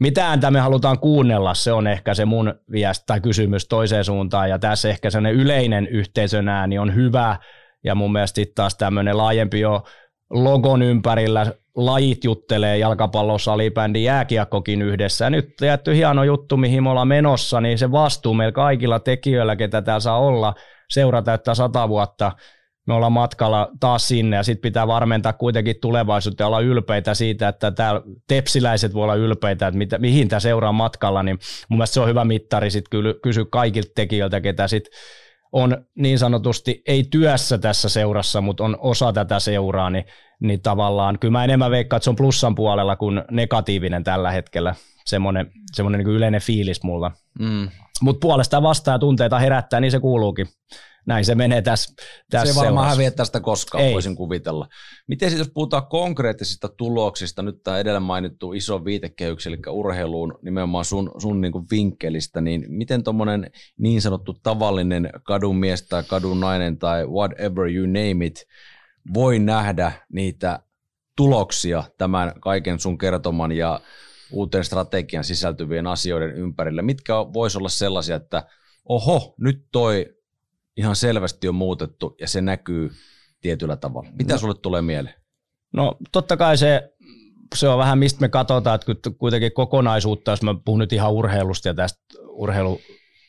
mitä 0.00 0.28
ääntä 0.28 0.50
me 0.50 0.60
halutaan 0.60 0.98
kuunnella, 0.98 1.54
se 1.54 1.72
on 1.72 1.86
ehkä 1.86 2.14
se 2.14 2.24
mun 2.24 2.54
viesti 2.70 3.04
tai 3.06 3.20
kysymys 3.20 3.68
toiseen 3.68 4.04
suuntaan, 4.04 4.50
ja 4.50 4.58
tässä 4.58 4.88
ehkä 4.88 5.10
sellainen 5.10 5.40
yleinen 5.40 5.86
yhteisön 5.86 6.48
ääni 6.48 6.78
on 6.78 6.94
hyvä, 6.94 7.36
ja 7.84 7.94
mun 7.94 8.12
mielestä 8.12 8.40
taas 8.54 8.74
tämmöinen 8.74 9.18
laajempi 9.18 9.60
jo 9.60 9.82
logon 10.30 10.82
ympärillä 10.82 11.52
lajit 11.76 12.24
juttelee 12.24 12.78
jalkapallo, 12.78 13.38
salibändi, 13.38 14.04
jääkiekkokin 14.04 14.82
yhdessä. 14.82 15.30
Nyt 15.30 15.56
tietty 15.56 15.94
hieno 15.94 16.24
juttu, 16.24 16.56
mihin 16.56 16.82
me 16.82 16.90
ollaan 16.90 17.08
menossa, 17.08 17.60
niin 17.60 17.78
se 17.78 17.92
vastuu 17.92 18.34
meillä 18.34 18.52
kaikilla 18.52 19.00
tekijöillä, 19.00 19.56
ketä 19.56 19.82
täällä 19.82 20.00
saa 20.00 20.18
olla, 20.18 20.54
seura 20.90 21.22
täyttää 21.22 21.54
sata 21.54 21.88
vuotta, 21.88 22.32
me 22.86 22.94
ollaan 22.94 23.12
matkalla 23.12 23.70
taas 23.80 24.08
sinne 24.08 24.36
ja 24.36 24.42
sitten 24.42 24.62
pitää 24.62 24.86
varmentaa 24.86 25.32
kuitenkin 25.32 25.76
tulevaisuutta 25.82 26.42
ja 26.42 26.46
olla 26.46 26.60
ylpeitä 26.60 27.14
siitä, 27.14 27.48
että 27.48 27.70
täällä 27.70 28.00
tepsiläiset 28.28 28.94
voi 28.94 29.02
olla 29.02 29.14
ylpeitä, 29.14 29.66
että 29.66 29.78
mitä, 29.78 29.98
mihin 29.98 30.28
tämä 30.28 30.40
seuraa 30.40 30.72
matkalla, 30.72 31.22
niin 31.22 31.38
mun 31.68 31.78
mielestä 31.78 31.94
se 31.94 32.00
on 32.00 32.08
hyvä 32.08 32.24
mittari 32.24 32.70
sitten 32.70 33.00
kysyä 33.22 33.44
kaikilta 33.50 33.92
tekijöiltä, 33.94 34.40
ketä 34.40 34.68
sitten 34.68 34.92
on 35.52 35.86
niin 35.94 36.18
sanotusti 36.18 36.82
ei 36.86 37.04
työssä 37.10 37.58
tässä 37.58 37.88
seurassa, 37.88 38.40
mutta 38.40 38.64
on 38.64 38.76
osa 38.80 39.12
tätä 39.12 39.40
seuraa, 39.40 39.90
niin, 39.90 40.04
niin 40.40 40.62
tavallaan 40.62 41.18
kyllä 41.18 41.32
mä 41.32 41.44
enemmän 41.44 41.70
veikkaan, 41.70 41.98
että 41.98 42.04
se 42.04 42.10
on 42.10 42.16
plussan 42.16 42.54
puolella 42.54 42.96
kuin 42.96 43.22
negatiivinen 43.30 44.04
tällä 44.04 44.30
hetkellä, 44.30 44.74
semmoinen 45.04 45.50
niin 45.76 46.06
yleinen 46.06 46.40
fiilis 46.40 46.82
mulla. 46.82 47.12
Mm. 47.38 47.68
Mutta 48.02 48.20
puolestaan 48.20 48.62
vastaa 48.62 48.98
tunteita 48.98 49.38
herättää, 49.38 49.80
niin 49.80 49.90
se 49.90 50.00
kuuluukin 50.00 50.46
näin 51.06 51.24
se 51.24 51.34
menee 51.34 51.62
tässä, 51.62 51.94
tässä 52.30 52.54
Se 52.54 52.60
ei 52.60 52.64
varmaan 52.64 52.88
häviä 52.88 53.10
tästä 53.10 53.40
koskaan, 53.40 53.84
ei. 53.84 53.92
voisin 53.92 54.16
kuvitella. 54.16 54.68
Miten 55.06 55.30
siis 55.30 55.38
jos 55.38 55.50
puhutaan 55.54 55.86
konkreettisista 55.86 56.68
tuloksista, 56.68 57.42
nyt 57.42 57.62
tämä 57.62 57.78
edellä 57.78 58.00
mainittu 58.00 58.52
iso 58.52 58.84
viitekehys, 58.84 59.46
eli 59.46 59.58
urheiluun 59.70 60.38
nimenomaan 60.42 60.84
sun, 60.84 61.10
sun 61.18 61.40
niin 61.40 61.52
vinkkelistä, 61.70 62.40
niin 62.40 62.64
miten 62.68 63.04
tuommoinen 63.04 63.50
niin 63.78 64.02
sanottu 64.02 64.36
tavallinen 64.42 65.10
kadun 65.22 65.56
mies 65.56 65.82
tai 65.82 66.02
kadun 66.02 66.40
nainen 66.40 66.78
tai 66.78 67.06
whatever 67.06 67.68
you 67.68 67.86
name 67.86 68.26
it, 68.26 68.46
voi 69.14 69.38
nähdä 69.38 69.92
niitä 70.12 70.60
tuloksia 71.16 71.84
tämän 71.98 72.32
kaiken 72.40 72.80
sun 72.80 72.98
kertoman 72.98 73.52
ja 73.52 73.80
uuteen 74.32 74.64
strategian 74.64 75.24
sisältyvien 75.24 75.86
asioiden 75.86 76.32
ympärille? 76.32 76.82
Mitkä 76.82 77.14
voisi 77.14 77.58
olla 77.58 77.68
sellaisia, 77.68 78.16
että 78.16 78.46
oho, 78.84 79.34
nyt 79.40 79.66
toi 79.72 80.16
ihan 80.76 80.96
selvästi 80.96 81.48
on 81.48 81.54
muutettu 81.54 82.16
ja 82.20 82.28
se 82.28 82.40
näkyy 82.40 82.90
tietyllä 83.40 83.76
tavalla. 83.76 84.08
Mitä 84.18 84.34
no. 84.34 84.38
sulle 84.38 84.54
tulee 84.54 84.82
mieleen? 84.82 85.14
No 85.72 85.96
totta 86.12 86.36
kai 86.36 86.58
se, 86.58 86.92
se 87.54 87.68
on 87.68 87.78
vähän 87.78 87.98
mistä 87.98 88.20
me 88.20 88.28
katsotaan, 88.28 88.80
että 88.90 89.10
kuitenkin 89.18 89.52
kokonaisuutta, 89.52 90.30
jos 90.30 90.42
mä 90.42 90.54
puhun 90.64 90.78
nyt 90.78 90.92
ihan 90.92 91.12
urheilusta 91.12 91.68
ja 91.68 91.74
tästä 91.74 92.00
urheilu, 92.28 92.80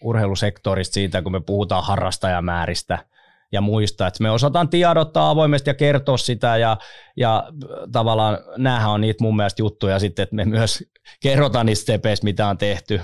urheilusektorista 0.02 0.94
siitä, 0.94 1.22
kun 1.22 1.32
me 1.32 1.42
puhutaan 1.42 1.84
harrastajamääristä 1.84 3.06
ja 3.52 3.62
muista, 3.62 4.08
että 4.08 4.24
me 4.24 4.32
osataan 4.32 4.70
tiedottaa 4.70 5.30
avoimesti 5.30 5.70
ja 5.70 5.74
kertoa 5.74 6.18
sitä 6.18 6.58
ja, 6.58 6.78
ja 7.18 7.44
tavallaan 7.92 8.38
näähän 8.58 8.92
on 8.92 9.02
niitä 9.02 9.24
mun 9.24 9.36
mielestä 9.36 9.62
juttuja 9.62 10.00
sitten, 10.00 10.24
että 10.24 10.36
me 10.36 10.46
myös 10.46 10.84
kerrotaan 11.24 11.66
niistä 11.66 11.82
stepeistä, 11.82 12.24
mitä 12.24 12.48
on 12.48 12.58
tehty 12.58 13.02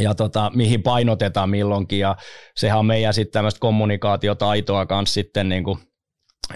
ja 0.00 0.14
tota, 0.14 0.50
mihin 0.54 0.82
painotetaan 0.82 1.50
milloinkin, 1.50 1.98
ja 1.98 2.16
sehän 2.56 2.78
on 2.78 2.86
meidän 2.86 3.14
sitten 3.14 3.32
tämmöistä 3.32 3.60
kommunikaatiotaitoa 3.60 4.86
kanssa 4.86 5.14
sitten 5.14 5.48
niin 5.48 5.64
kuin, 5.64 5.78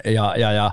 ja, 0.05 0.33
ja, 0.37 0.51
ja 0.51 0.71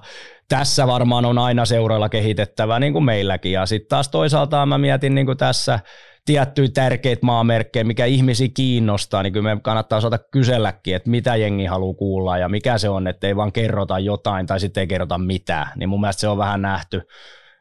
tässä 0.48 0.86
varmaan 0.86 1.24
on 1.24 1.38
aina 1.38 1.64
seuroilla 1.64 2.08
kehitettävä 2.08 2.80
niin 2.80 2.92
kuin 2.92 3.04
meilläkin, 3.04 3.52
ja 3.52 3.66
sitten 3.66 3.88
taas 3.88 4.08
toisaalta 4.08 4.66
mä 4.66 4.78
mietin 4.78 5.14
niin 5.14 5.26
kuin 5.26 5.38
tässä 5.38 5.80
tiettyjä 6.24 6.68
tärkeitä 6.74 7.26
maamerkkejä, 7.26 7.84
mikä 7.84 8.04
ihmisiä 8.04 8.48
kiinnostaa, 8.54 9.22
niin 9.22 9.32
kyllä 9.32 9.54
me 9.54 9.60
kannattaa 9.62 9.98
osata 9.98 10.18
kyselläkin, 10.18 10.96
että 10.96 11.10
mitä 11.10 11.36
jengi 11.36 11.64
haluaa 11.64 11.94
kuulla 11.94 12.38
ja 12.38 12.48
mikä 12.48 12.78
se 12.78 12.88
on, 12.88 13.06
että 13.06 13.26
ei 13.26 13.36
vaan 13.36 13.52
kerrota 13.52 13.98
jotain 13.98 14.46
tai 14.46 14.60
sitten 14.60 14.80
ei 14.80 14.86
kerrota 14.86 15.18
mitään, 15.18 15.66
niin 15.76 15.88
mun 15.88 16.00
mielestä 16.00 16.20
se 16.20 16.28
on 16.28 16.38
vähän 16.38 16.62
nähty 16.62 17.00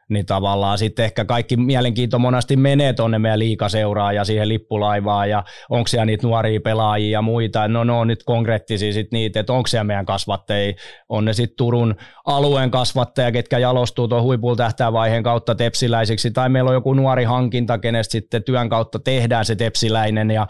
niin 0.08 0.26
tavallaan 0.26 0.78
sitten 0.78 1.04
ehkä 1.04 1.24
kaikki 1.24 1.56
mielenkiinto 1.56 2.18
monesti 2.18 2.56
menee 2.56 2.92
tuonne 2.92 3.18
meidän 3.18 3.38
liikaseuraa 3.38 4.12
ja 4.12 4.24
siihen 4.24 4.48
lippulaivaan 4.48 5.30
ja 5.30 5.44
onko 5.70 5.88
siellä 5.88 6.04
niitä 6.04 6.26
nuoria 6.26 6.60
pelaajia 6.60 7.10
ja 7.10 7.22
muita, 7.22 7.68
no 7.68 7.84
ne 7.84 7.92
on 7.92 8.08
nyt 8.08 8.22
konkreettisia 8.22 8.92
sitten 8.92 9.16
niitä, 9.16 9.40
että 9.40 9.52
onko 9.52 9.66
siellä 9.66 9.84
meidän 9.84 10.06
kasvatteja, 10.06 10.72
on 11.08 11.24
ne 11.24 11.32
sitten 11.32 11.56
Turun 11.56 11.94
alueen 12.26 12.70
kasvatteja, 12.70 13.32
ketkä 13.32 13.58
jalostuu 13.58 14.08
tuon 14.08 14.22
huipulta 14.22 14.62
tähtävaiheen 14.62 15.22
kautta 15.22 15.54
tepsiläisiksi. 15.54 16.30
Tai 16.30 16.48
meillä 16.48 16.68
on 16.68 16.74
joku 16.74 16.94
nuori 16.94 17.24
hankinta, 17.24 17.78
kenestä 17.78 18.12
sitten 18.12 18.44
työn 18.44 18.68
kautta 18.68 18.98
tehdään 18.98 19.44
se 19.44 19.56
tepsiläinen 19.56 20.30
ja 20.30 20.46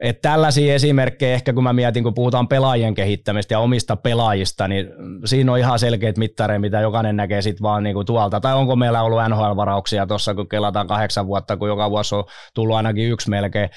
et 0.00 0.20
tällaisia 0.20 0.74
esimerkkejä 0.74 1.34
ehkä 1.34 1.52
kun 1.52 1.62
mä 1.62 1.72
mietin, 1.72 2.02
kun 2.02 2.14
puhutaan 2.14 2.48
pelaajien 2.48 2.94
kehittämistä 2.94 3.54
ja 3.54 3.58
omista 3.58 3.96
pelaajista, 3.96 4.68
niin 4.68 4.86
siinä 5.24 5.52
on 5.52 5.58
ihan 5.58 5.78
selkeät 5.78 6.18
mittareja, 6.18 6.60
mitä 6.60 6.80
jokainen 6.80 7.16
näkee 7.16 7.42
sitten 7.42 7.62
vaan 7.62 7.82
niinku 7.82 8.04
tuolta. 8.04 8.40
Tai 8.40 8.54
onko 8.54 8.76
meillä 8.76 9.02
ollut 9.02 9.20
NHL-varauksia 9.28 10.06
tuossa, 10.06 10.34
kun 10.34 10.48
kelataan 10.48 10.86
kahdeksan 10.86 11.26
vuotta, 11.26 11.56
kun 11.56 11.68
joka 11.68 11.90
vuosi 11.90 12.14
on 12.14 12.24
tullut 12.54 12.76
ainakin 12.76 13.10
yksi 13.10 13.30
melkein 13.30 13.70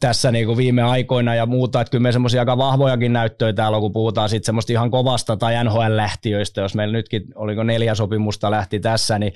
tässä 0.00 0.32
niin 0.32 0.46
kuin 0.46 0.56
viime 0.56 0.82
aikoina 0.82 1.34
ja 1.34 1.46
muuta, 1.46 1.80
että 1.80 1.90
kyllä 1.90 2.02
me 2.02 2.12
semmoisia 2.12 2.40
aika 2.40 2.58
vahvojakin 2.58 3.12
näyttöjä 3.12 3.52
täällä 3.52 3.76
on, 3.76 3.80
kun 3.80 3.92
puhutaan 3.92 4.28
sitten 4.28 4.46
semmoista 4.46 4.72
ihan 4.72 4.90
kovasta 4.90 5.36
tai 5.36 5.64
NHL-lähtiöistä, 5.64 6.60
jos 6.60 6.74
meillä 6.74 6.92
nytkin, 6.92 7.22
oliko 7.34 7.62
neljä 7.62 7.94
sopimusta 7.94 8.50
lähti 8.50 8.80
tässä, 8.80 9.18
niin 9.18 9.32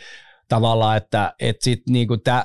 tavallaan, 0.49 0.97
että, 0.97 1.35
että 1.41 1.65
sitten 1.65 1.93
niin 1.93 2.09
kuin 2.09 2.21
tämä 2.21 2.45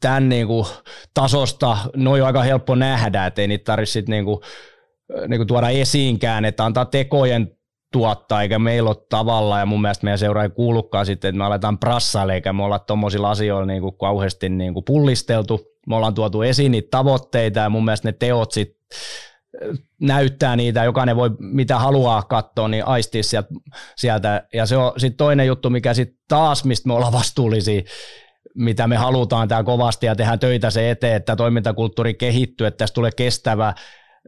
tämän 0.00 0.28
niin 0.28 0.46
kuin 0.46 0.66
tasosta, 1.14 1.78
noin 1.96 2.22
on 2.22 2.26
aika 2.26 2.42
helppo 2.42 2.74
nähdä, 2.74 3.26
että 3.26 3.40
ei 3.40 3.48
niitä 3.48 3.64
tarvitse 3.64 4.02
niin 4.08 4.24
kuin, 4.24 4.40
niin 5.28 5.38
kuin 5.38 5.46
tuoda 5.46 5.68
esiinkään, 5.68 6.44
että 6.44 6.64
antaa 6.64 6.84
tekojen 6.84 7.50
tuottaa, 7.92 8.42
eikä 8.42 8.58
meillä 8.58 8.90
ole 8.90 9.06
tavalla, 9.10 9.58
ja 9.58 9.66
mun 9.66 9.80
mielestä 9.80 10.04
meidän 10.04 10.18
seuraa 10.18 10.44
ei 10.44 10.50
kuulukaan 10.50 11.06
sitten, 11.06 11.28
että 11.28 11.38
me 11.38 11.44
aletaan 11.44 11.78
prassaille, 11.78 12.34
eikä 12.34 12.52
me 12.52 12.64
olla 12.64 12.78
tuommoisilla 12.78 13.30
asioilla 13.30 13.66
niin 13.66 13.82
kuin 13.82 13.98
kauheasti 13.98 14.48
niin 14.48 14.74
kuin 14.74 14.84
pullisteltu. 14.84 15.60
Me 15.86 15.96
ollaan 15.96 16.14
tuotu 16.14 16.42
esiin 16.42 16.72
niitä 16.72 16.88
tavoitteita, 16.90 17.60
ja 17.60 17.70
mun 17.70 17.84
mielestä 17.84 18.08
ne 18.08 18.12
teot 18.12 18.52
sitten 18.52 18.80
näyttää 20.00 20.56
niitä, 20.56 20.84
jokainen 20.84 21.16
voi 21.16 21.30
mitä 21.38 21.78
haluaa 21.78 22.22
katsoa, 22.22 22.68
niin 22.68 22.86
aistia 22.86 23.22
sieltä. 23.22 23.48
sieltä. 23.96 24.46
Ja 24.54 24.66
se 24.66 24.76
on 24.76 24.92
sitten 24.96 25.16
toinen 25.16 25.46
juttu, 25.46 25.70
mikä 25.70 25.94
sitten 25.94 26.18
taas, 26.28 26.64
mistä 26.64 26.86
me 26.86 26.94
ollaan 26.94 27.12
vastuullisia, 27.12 27.82
mitä 28.54 28.86
me 28.86 28.96
halutaan 28.96 29.48
täällä 29.48 29.64
kovasti 29.64 30.06
ja 30.06 30.16
tehdään 30.16 30.38
töitä 30.38 30.70
se 30.70 30.90
eteen, 30.90 31.16
että 31.16 31.36
toimintakulttuuri 31.36 32.14
kehittyy, 32.14 32.66
että 32.66 32.78
tästä 32.78 32.94
tulee 32.94 33.10
kestävä 33.16 33.74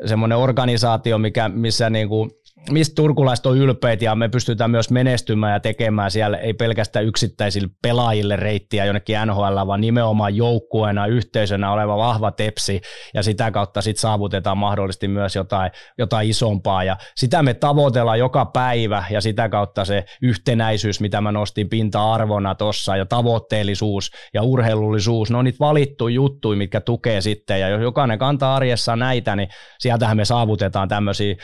semmoinen 0.06 0.38
organisaatio, 0.38 1.18
mikä, 1.18 1.48
missä 1.48 1.90
niin 1.90 2.09
kuin 2.09 2.30
mistä 2.70 2.94
turkulaiset 2.94 3.46
on 3.46 3.59
ylpeitä 3.59 4.05
ja 4.05 4.14
me 4.14 4.29
pystytään 4.29 4.70
myös 4.70 4.90
menestymään 4.90 5.53
ja 5.53 5.61
tekemään 5.61 6.11
siellä 6.11 6.37
ei 6.37 6.55
pelkästään 6.55 7.05
yksittäisille 7.05 7.68
pelaajille 7.83 8.37
reittiä 8.37 8.85
jonnekin 8.85 9.16
NHL, 9.27 9.66
vaan 9.66 9.81
nimenomaan 9.81 10.37
joukkueena, 10.37 11.07
yhteisönä 11.07 11.73
oleva 11.73 11.96
vahva 11.96 12.31
tepsi 12.31 12.81
ja 13.14 13.23
sitä 13.23 13.51
kautta 13.51 13.83
sitten 13.83 14.01
saavutetaan 14.01 14.59
mahdollisesti 14.59 15.09
myös 15.09 15.37
jotain, 15.37 15.70
jotain 15.99 16.31
isompaa. 16.31 16.85
Ja 16.85 16.96
sitä 17.16 17.42
me 17.42 17.55
tavoitellaan 17.55 18.18
joka 18.18 18.46
päivä 18.46 19.05
ja 19.11 19.20
sitä 19.20 19.49
kautta 19.49 19.85
se 19.85 20.05
yhtenäisyys, 20.23 21.01
mitä 21.01 21.20
mä 21.20 21.33
nostin 21.33 21.68
pinta-arvona 21.68 22.55
tuossa 22.55 22.96
ja 22.96 23.07
tavoitteellisuus 23.07 24.11
ja 24.35 24.42
urheilullisuus, 24.42 25.31
ne 25.31 25.37
on 25.37 25.44
niitä 25.44 25.59
valittu 25.61 26.09
juttuja, 26.09 26.59
mitkä 26.59 26.81
tukee 26.81 27.20
sitten 27.20 27.61
ja 27.61 27.68
jos 27.68 27.83
jokainen 27.83 28.18
kantaa 28.18 28.57
arjessa 28.57 28.96
näitä, 28.96 29.37
niin 29.37 29.49
sieltähän 29.79 30.16
me 30.16 30.25
saavutetaan 30.25 30.88
tämmöisiä 30.88 31.35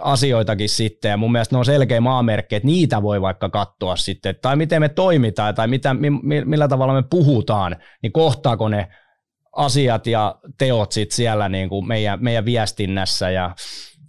asioitakin 0.00 0.68
sitten, 0.68 1.08
ja 1.08 1.16
mun 1.16 1.32
mielestä 1.32 1.54
ne 1.54 1.58
on 1.58 1.64
selkeä 1.64 2.00
maamerkki, 2.00 2.54
että 2.54 2.66
niitä 2.66 3.02
voi 3.02 3.20
vaikka 3.20 3.48
katsoa 3.48 3.96
sitten, 3.96 4.34
tai 4.42 4.56
miten 4.56 4.82
me 4.82 4.88
toimitaan, 4.88 5.54
tai 5.54 5.68
mitä, 5.68 5.96
millä 6.44 6.68
tavalla 6.68 6.94
me 6.94 7.02
puhutaan, 7.10 7.76
niin 8.02 8.12
kohtaako 8.12 8.68
ne 8.68 8.88
asiat 9.56 10.06
ja 10.06 10.34
teot 10.58 10.92
sitten 10.92 11.16
siellä 11.16 11.48
niin 11.48 11.68
kuin 11.68 11.88
meidän, 11.88 12.18
meidän 12.22 12.44
viestinnässä, 12.44 13.30
ja 13.30 13.54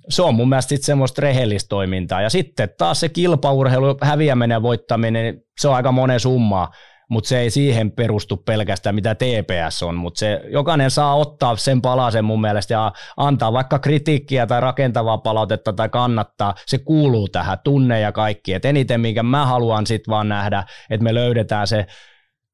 se 0.10 0.22
on 0.22 0.36
mun 0.36 0.50
mielestä 0.50 0.70
sitten 0.70 0.86
semmoista 0.86 1.22
rehellistä 1.22 1.70
toimintaa, 1.70 2.22
ja 2.22 2.30
sitten 2.30 2.70
taas 2.78 3.00
se 3.00 3.10
kilpaurheilu, 3.10 3.98
häviäminen 4.02 4.56
ja 4.56 4.62
voittaminen, 4.62 5.42
se 5.60 5.68
on 5.68 5.76
aika 5.76 5.92
monen 5.92 6.20
summaa, 6.20 6.72
mutta 7.14 7.28
se 7.28 7.40
ei 7.40 7.50
siihen 7.50 7.92
perustu 7.92 8.38
pelkästään 8.38 8.96
mitä 8.96 9.16
TPS 9.16 9.84
on, 9.84 9.96
mutta 9.96 10.20
se 10.20 10.42
jokainen 10.48 10.92
saa 10.92 11.16
ottaa 11.16 11.56
sen 11.56 11.82
palasen 11.82 12.26
mun 12.26 12.42
mielestä 12.42 12.74
ja 12.74 12.92
antaa 13.18 13.54
vaikka 13.54 13.80
kritiikkiä 13.80 14.48
tai 14.48 14.62
rakentavaa 14.62 15.18
palautetta 15.18 15.74
tai 15.74 15.90
kannattaa, 15.90 16.56
se 16.66 16.78
kuuluu 16.78 17.28
tähän, 17.28 17.58
tunne 17.64 18.00
ja 18.00 18.12
kaikki, 18.12 18.54
et 18.54 18.66
eniten 18.66 19.02
minkä 19.02 19.24
mä 19.24 19.46
haluan 19.46 19.88
sitten 19.88 20.12
vaan 20.12 20.30
nähdä, 20.30 20.64
että 20.90 21.04
me 21.04 21.14
löydetään 21.14 21.68
se 21.68 21.86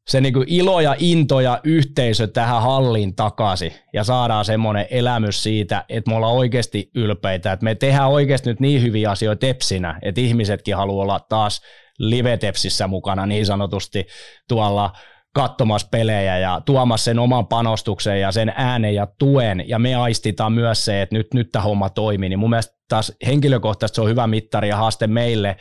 se 0.10 0.22
niin 0.22 0.34
ilo 0.48 0.82
ja 0.82 0.95
into 1.00 1.39
ja 1.39 1.60
yhteisö 1.63 2.28
tähän 2.28 2.62
halliin 2.62 3.15
takaisin 3.15 3.74
ja 3.93 4.04
saadaan 4.04 4.45
semmoinen 4.45 4.86
elämys 4.89 5.43
siitä, 5.43 5.86
että 5.89 6.12
me 6.12 6.15
ollaan 6.15 6.34
oikeasti 6.34 6.89
ylpeitä, 6.95 7.52
että 7.52 7.63
me 7.63 7.76
tehdään 7.76 8.10
oikeasti 8.10 8.50
nyt 8.50 8.60
niin 8.60 8.82
hyviä 8.82 9.12
asioita 9.12 9.39
tepsinä, 9.39 10.00
että 10.02 10.22
ihmisetkin 10.22 10.76
haluaa 10.76 11.04
olla 11.04 11.19
taas 11.30 11.62
live-tepsissä 12.00 12.88
mukana 12.88 13.26
niin 13.26 13.46
sanotusti 13.46 14.08
tuolla 14.48 14.92
katsomassa 15.34 15.88
pelejä 15.92 16.38
ja 16.38 16.62
tuomassa 16.66 17.06
sen 17.06 17.20
oman 17.20 17.48
panostuksen 17.48 18.22
ja 18.22 18.32
sen 18.32 18.54
äänen 18.56 18.96
ja 18.96 19.08
tuen, 19.20 19.64
ja 19.68 19.80
me 19.80 19.96
aistitaan 19.96 20.54
myös 20.54 20.86
se, 20.86 21.02
että 21.02 21.16
nyt, 21.16 21.34
nyt 21.34 21.52
tämä 21.52 21.64
homma 21.64 21.90
toimii, 21.90 22.30
niin 22.30 22.40
mun 22.40 22.50
mielestä 22.50 22.78
taas 22.90 23.14
henkilökohtaisesti 23.26 23.96
se 23.96 24.02
on 24.02 24.10
hyvä 24.10 24.28
mittari 24.28 24.70
ja 24.70 24.78
haaste 24.78 25.08
meille, 25.08 25.56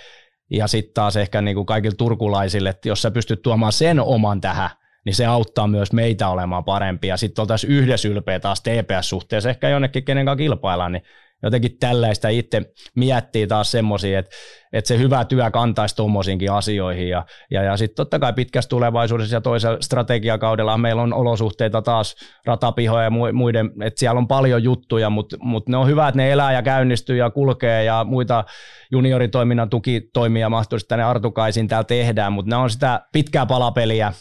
ja 0.50 0.66
sitten 0.66 0.94
taas 0.94 1.16
ehkä 1.16 1.42
niin 1.42 1.54
kuin 1.54 1.66
kaikille 1.66 1.96
turkulaisille, 1.96 2.68
että 2.68 2.88
jos 2.88 3.02
sä 3.02 3.10
pystyt 3.10 3.42
tuomaan 3.42 3.72
sen 3.72 4.00
oman 4.00 4.40
tähän, 4.40 4.70
niin 5.04 5.14
se 5.14 5.26
auttaa 5.26 5.66
myös 5.66 5.92
meitä 5.92 6.28
olemaan 6.28 6.64
parempia. 6.64 7.16
Sitten 7.16 7.42
oltaisiin 7.42 7.72
yhdessä 7.72 8.08
ylpeä 8.08 8.40
taas 8.40 8.60
TPS-suhteessa, 8.60 9.50
ehkä 9.50 9.68
jonnekin 9.68 10.04
kenen 10.04 10.26
kanssa 10.26 10.42
kilpaillaan, 10.42 10.92
niin 10.92 11.02
jotenkin 11.42 11.78
tällaista 11.80 12.28
itse 12.28 12.62
miettii 12.94 13.46
taas 13.46 13.70
semmoisia, 13.70 14.18
että, 14.18 14.36
että 14.72 14.88
se 14.88 14.98
hyvä 14.98 15.24
työ 15.24 15.50
kantaisi 15.50 15.96
tuommoisiinkin 15.96 16.52
asioihin 16.52 17.08
ja, 17.08 17.24
ja, 17.50 17.62
ja 17.62 17.76
sitten 17.76 17.96
totta 17.96 18.18
kai 18.18 18.32
pitkässä 18.32 18.68
tulevaisuudessa 18.68 19.36
ja 19.36 19.40
toisella 19.40 19.78
strategiakaudella 19.80 20.78
meillä 20.78 21.02
on 21.02 21.12
olosuhteita 21.12 21.82
taas 21.82 22.16
ratapihoja 22.46 23.04
ja 23.04 23.10
muiden, 23.32 23.70
että 23.82 24.00
siellä 24.00 24.18
on 24.18 24.28
paljon 24.28 24.62
juttuja, 24.62 25.10
mutta, 25.10 25.36
mutta 25.40 25.70
ne 25.70 25.76
on 25.76 25.86
hyvä, 25.86 26.08
että 26.08 26.16
ne 26.16 26.32
elää 26.32 26.52
ja 26.52 26.62
käynnistyy 26.62 27.16
ja 27.16 27.30
kulkee 27.30 27.84
ja 27.84 28.04
muita 28.04 28.44
junioritoiminnan 28.92 29.70
tukitoimia 29.70 30.48
mahdollisesti 30.48 30.88
tänne 30.88 31.04
Artukaisin 31.04 31.68
täällä 31.68 31.84
tehdään, 31.84 32.32
mutta 32.32 32.50
ne 32.50 32.56
on 32.56 32.70
sitä 32.70 33.00
pitkää 33.12 33.46
palapeliä 33.46 34.12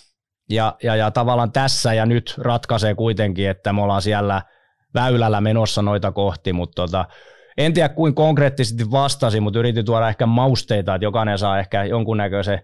ja, 0.49 0.75
ja, 0.83 0.95
ja 0.95 1.11
tavallaan 1.11 1.51
tässä 1.51 1.93
ja 1.93 2.05
nyt 2.05 2.35
ratkaisee 2.37 2.95
kuitenkin, 2.95 3.49
että 3.49 3.73
me 3.73 3.81
ollaan 3.81 4.01
siellä– 4.01 4.41
väylällä 4.97 5.41
menossa 5.41 5.81
noita 5.81 6.11
kohti, 6.11 6.53
mutta 6.53 6.75
tota, 6.75 7.05
en 7.57 7.73
tiedä 7.73 7.89
kuin 7.89 8.15
konkreettisesti 8.15 8.91
vastasin, 8.91 9.43
mutta 9.43 9.59
yritin 9.59 9.85
tuoda 9.85 10.09
ehkä 10.09 10.25
mausteita, 10.25 10.95
että 10.95 11.05
jokainen 11.05 11.37
saa 11.37 11.59
ehkä 11.59 11.83
jonkunnäköisen 11.83 12.59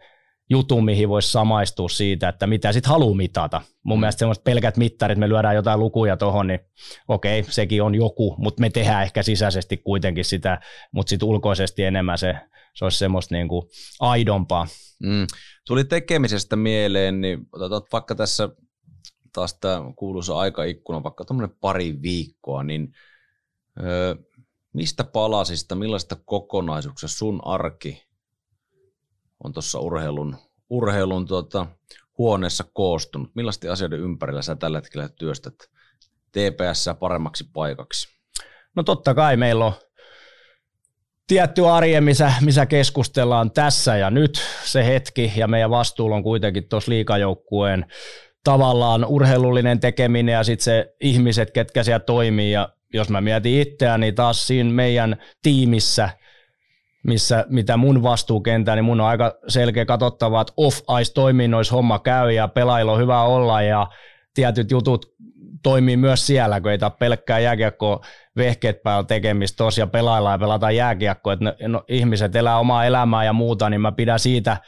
jutun, 0.49 0.85
mihin 0.85 1.09
voisi 1.09 1.31
samaistua 1.31 1.89
siitä, 1.89 2.29
että 2.29 2.47
mitä 2.47 2.71
sitten 2.71 2.89
haluaa 2.89 3.15
mitata. 3.15 3.61
Mun 3.83 3.97
mm. 3.97 3.99
mielestä 3.99 4.19
semmoiset 4.19 4.43
pelkät 4.43 4.77
mittarit, 4.77 5.17
me 5.17 5.29
lyödään 5.29 5.55
jotain 5.55 5.79
lukuja 5.79 6.17
tuohon, 6.17 6.47
niin 6.47 6.59
okei, 7.07 7.43
sekin 7.43 7.83
on 7.83 7.95
joku, 7.95 8.35
mutta 8.37 8.61
me 8.61 8.69
tehdään 8.69 9.03
ehkä 9.03 9.23
sisäisesti 9.23 9.77
kuitenkin 9.77 10.25
sitä, 10.25 10.61
mutta 10.91 11.09
sitten 11.09 11.29
ulkoisesti 11.29 11.83
enemmän 11.83 12.17
se, 12.17 12.35
se 12.75 12.85
olisi 12.85 12.97
semmoista 12.97 13.35
niin 13.35 13.47
kuin 13.47 13.65
aidompaa. 13.99 14.67
Mm. 15.03 15.27
Tuli 15.67 15.83
tekemisestä 15.83 16.55
mieleen, 16.55 17.21
niin 17.21 17.39
otetaan 17.51 17.81
vaikka 17.91 18.15
tässä 18.15 18.49
taas 19.33 19.53
tämä 19.53 19.81
kuuluisa 19.95 20.37
aikaikkuna, 20.37 21.03
vaikka 21.03 21.25
tuommoinen 21.25 21.57
pari 21.61 22.01
viikkoa, 22.01 22.63
niin 22.63 22.93
ö, 23.79 24.15
mistä 24.73 25.03
palasista, 25.03 25.75
millaista 25.75 26.15
kokonaisuuksista 26.25 27.17
sun 27.17 27.41
arki 27.45 28.03
on 29.43 29.53
tuossa 29.53 29.79
urheilun, 29.79 30.35
urheilun 30.69 31.27
tuota, 31.27 31.67
huoneessa 32.17 32.63
koostunut? 32.73 33.35
Millaisten 33.35 33.71
asioiden 33.71 33.99
ympärillä 33.99 34.41
sä 34.41 34.55
tällä 34.55 34.77
hetkellä 34.77 35.09
työstät 35.09 35.55
TPS 36.31 36.85
paremmaksi 36.99 37.49
paikaksi? 37.53 38.07
No 38.75 38.83
totta 38.83 39.13
kai 39.13 39.37
meillä 39.37 39.65
on 39.65 39.73
tietty 41.27 41.67
arje, 41.67 42.01
missä, 42.01 42.33
missä 42.41 42.65
keskustellaan 42.65 43.51
tässä 43.51 43.97
ja 43.97 44.09
nyt 44.09 44.41
se 44.63 44.85
hetki, 44.85 45.33
ja 45.35 45.47
meidän 45.47 45.69
vastuulla 45.69 46.15
on 46.15 46.23
kuitenkin 46.23 46.69
tuossa 46.69 46.91
liikajoukkueen 46.91 47.85
tavallaan 48.43 49.05
urheilullinen 49.05 49.79
tekeminen 49.79 50.33
ja 50.33 50.43
sitten 50.43 50.63
se 50.63 50.95
ihmiset, 51.01 51.51
ketkä 51.51 51.83
siellä 51.83 51.99
toimii. 51.99 52.51
Ja 52.51 52.69
jos 52.93 53.09
mä 53.09 53.21
mietin 53.21 53.61
itseäni 53.61 54.01
niin 54.01 54.15
taas 54.15 54.47
siinä 54.47 54.69
meidän 54.69 55.17
tiimissä, 55.41 56.09
missä, 57.03 57.45
mitä 57.49 57.77
mun 57.77 58.03
vastuukentää, 58.03 58.75
niin 58.75 58.85
mun 58.85 59.01
on 59.01 59.07
aika 59.07 59.33
selkeä 59.47 59.85
katsottava, 59.85 60.41
että 60.41 60.53
off-ice-toiminnoissa 60.57 61.75
homma 61.75 61.99
käy 61.99 62.31
ja 62.31 62.47
pelaajilla 62.47 62.91
on 62.91 62.99
hyvä 62.99 63.21
olla 63.21 63.61
ja 63.61 63.87
tietyt 64.33 64.71
jutut 64.71 65.13
toimii 65.63 65.97
myös 65.97 66.27
siellä, 66.27 66.61
kun 66.61 66.71
ei 66.71 66.77
tämä 66.77 66.89
pelkkää 66.89 67.39
jääkiekko 67.39 68.03
vehkeet 68.37 68.83
päällä 68.83 69.03
tekemistä 69.03 69.57
tosiaan 69.57 69.89
pelaillaan 69.89 70.33
ja 70.33 70.39
pelataan 70.39 70.75
jääkiekkoa, 70.75 71.33
että 71.33 71.55
no, 71.67 71.83
ihmiset 71.87 72.35
elää 72.35 72.59
omaa 72.59 72.85
elämää 72.85 73.25
ja 73.25 73.33
muuta, 73.33 73.69
niin 73.69 73.81
mä 73.81 73.91
pidän 73.91 74.19
siitä– 74.19 74.57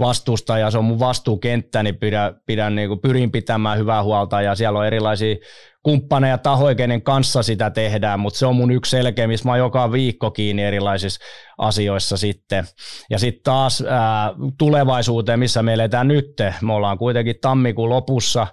vastuusta 0.00 0.58
ja 0.58 0.70
se 0.70 0.78
on 0.78 0.84
mun 0.84 0.98
vastuukenttä, 0.98 1.82
niin 1.82 1.96
pidän, 1.96 2.34
pidän 2.46 2.74
niin 2.74 2.88
kuin 2.88 3.00
pyrin 3.00 3.30
pitämään 3.30 3.78
hyvää 3.78 4.02
huolta 4.02 4.42
ja 4.42 4.54
siellä 4.54 4.78
on 4.78 4.86
erilaisia 4.86 5.36
kumppaneja 5.82 6.38
tahoja, 6.38 6.74
kenen 6.74 7.02
kanssa 7.02 7.42
sitä 7.42 7.70
tehdään, 7.70 8.20
mutta 8.20 8.38
se 8.38 8.46
on 8.46 8.56
mun 8.56 8.70
yksi 8.70 8.90
selkeä, 8.90 9.26
missä 9.26 9.48
mä 9.48 9.52
oon 9.52 9.58
joka 9.58 9.92
viikko 9.92 10.30
kiinni 10.30 10.62
erilaisissa 10.62 11.20
asioissa 11.58 12.16
sitten. 12.16 12.64
Ja 13.10 13.18
sitten 13.18 13.42
taas 13.42 13.84
ää, 13.88 14.32
tulevaisuuteen, 14.58 15.38
missä 15.38 15.62
me 15.62 15.72
eletään 15.72 16.08
nyt, 16.08 16.34
me 16.62 16.72
ollaan 16.72 16.98
kuitenkin 16.98 17.36
tammikuun 17.40 17.90
lopussa, 17.90 18.46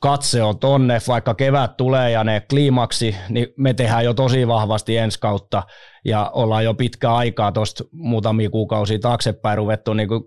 katse 0.00 0.42
on 0.42 0.58
tonne, 0.58 0.98
vaikka 1.08 1.34
kevät 1.34 1.76
tulee 1.76 2.10
ja 2.10 2.24
ne 2.24 2.42
kliimaksi, 2.50 3.16
niin 3.28 3.46
me 3.56 3.74
tehdään 3.74 4.04
jo 4.04 4.14
tosi 4.14 4.48
vahvasti 4.48 4.96
ensi 4.96 5.20
kautta 5.20 5.62
ja 6.04 6.30
ollaan 6.34 6.64
jo 6.64 6.74
pitkä 6.74 7.14
aikaa 7.14 7.52
tuosta 7.52 7.84
muutamia 7.92 8.50
kuukausia 8.50 8.98
taaksepäin 8.98 9.58
ruvettu 9.58 9.94
niin 9.94 10.08
kuin 10.08 10.24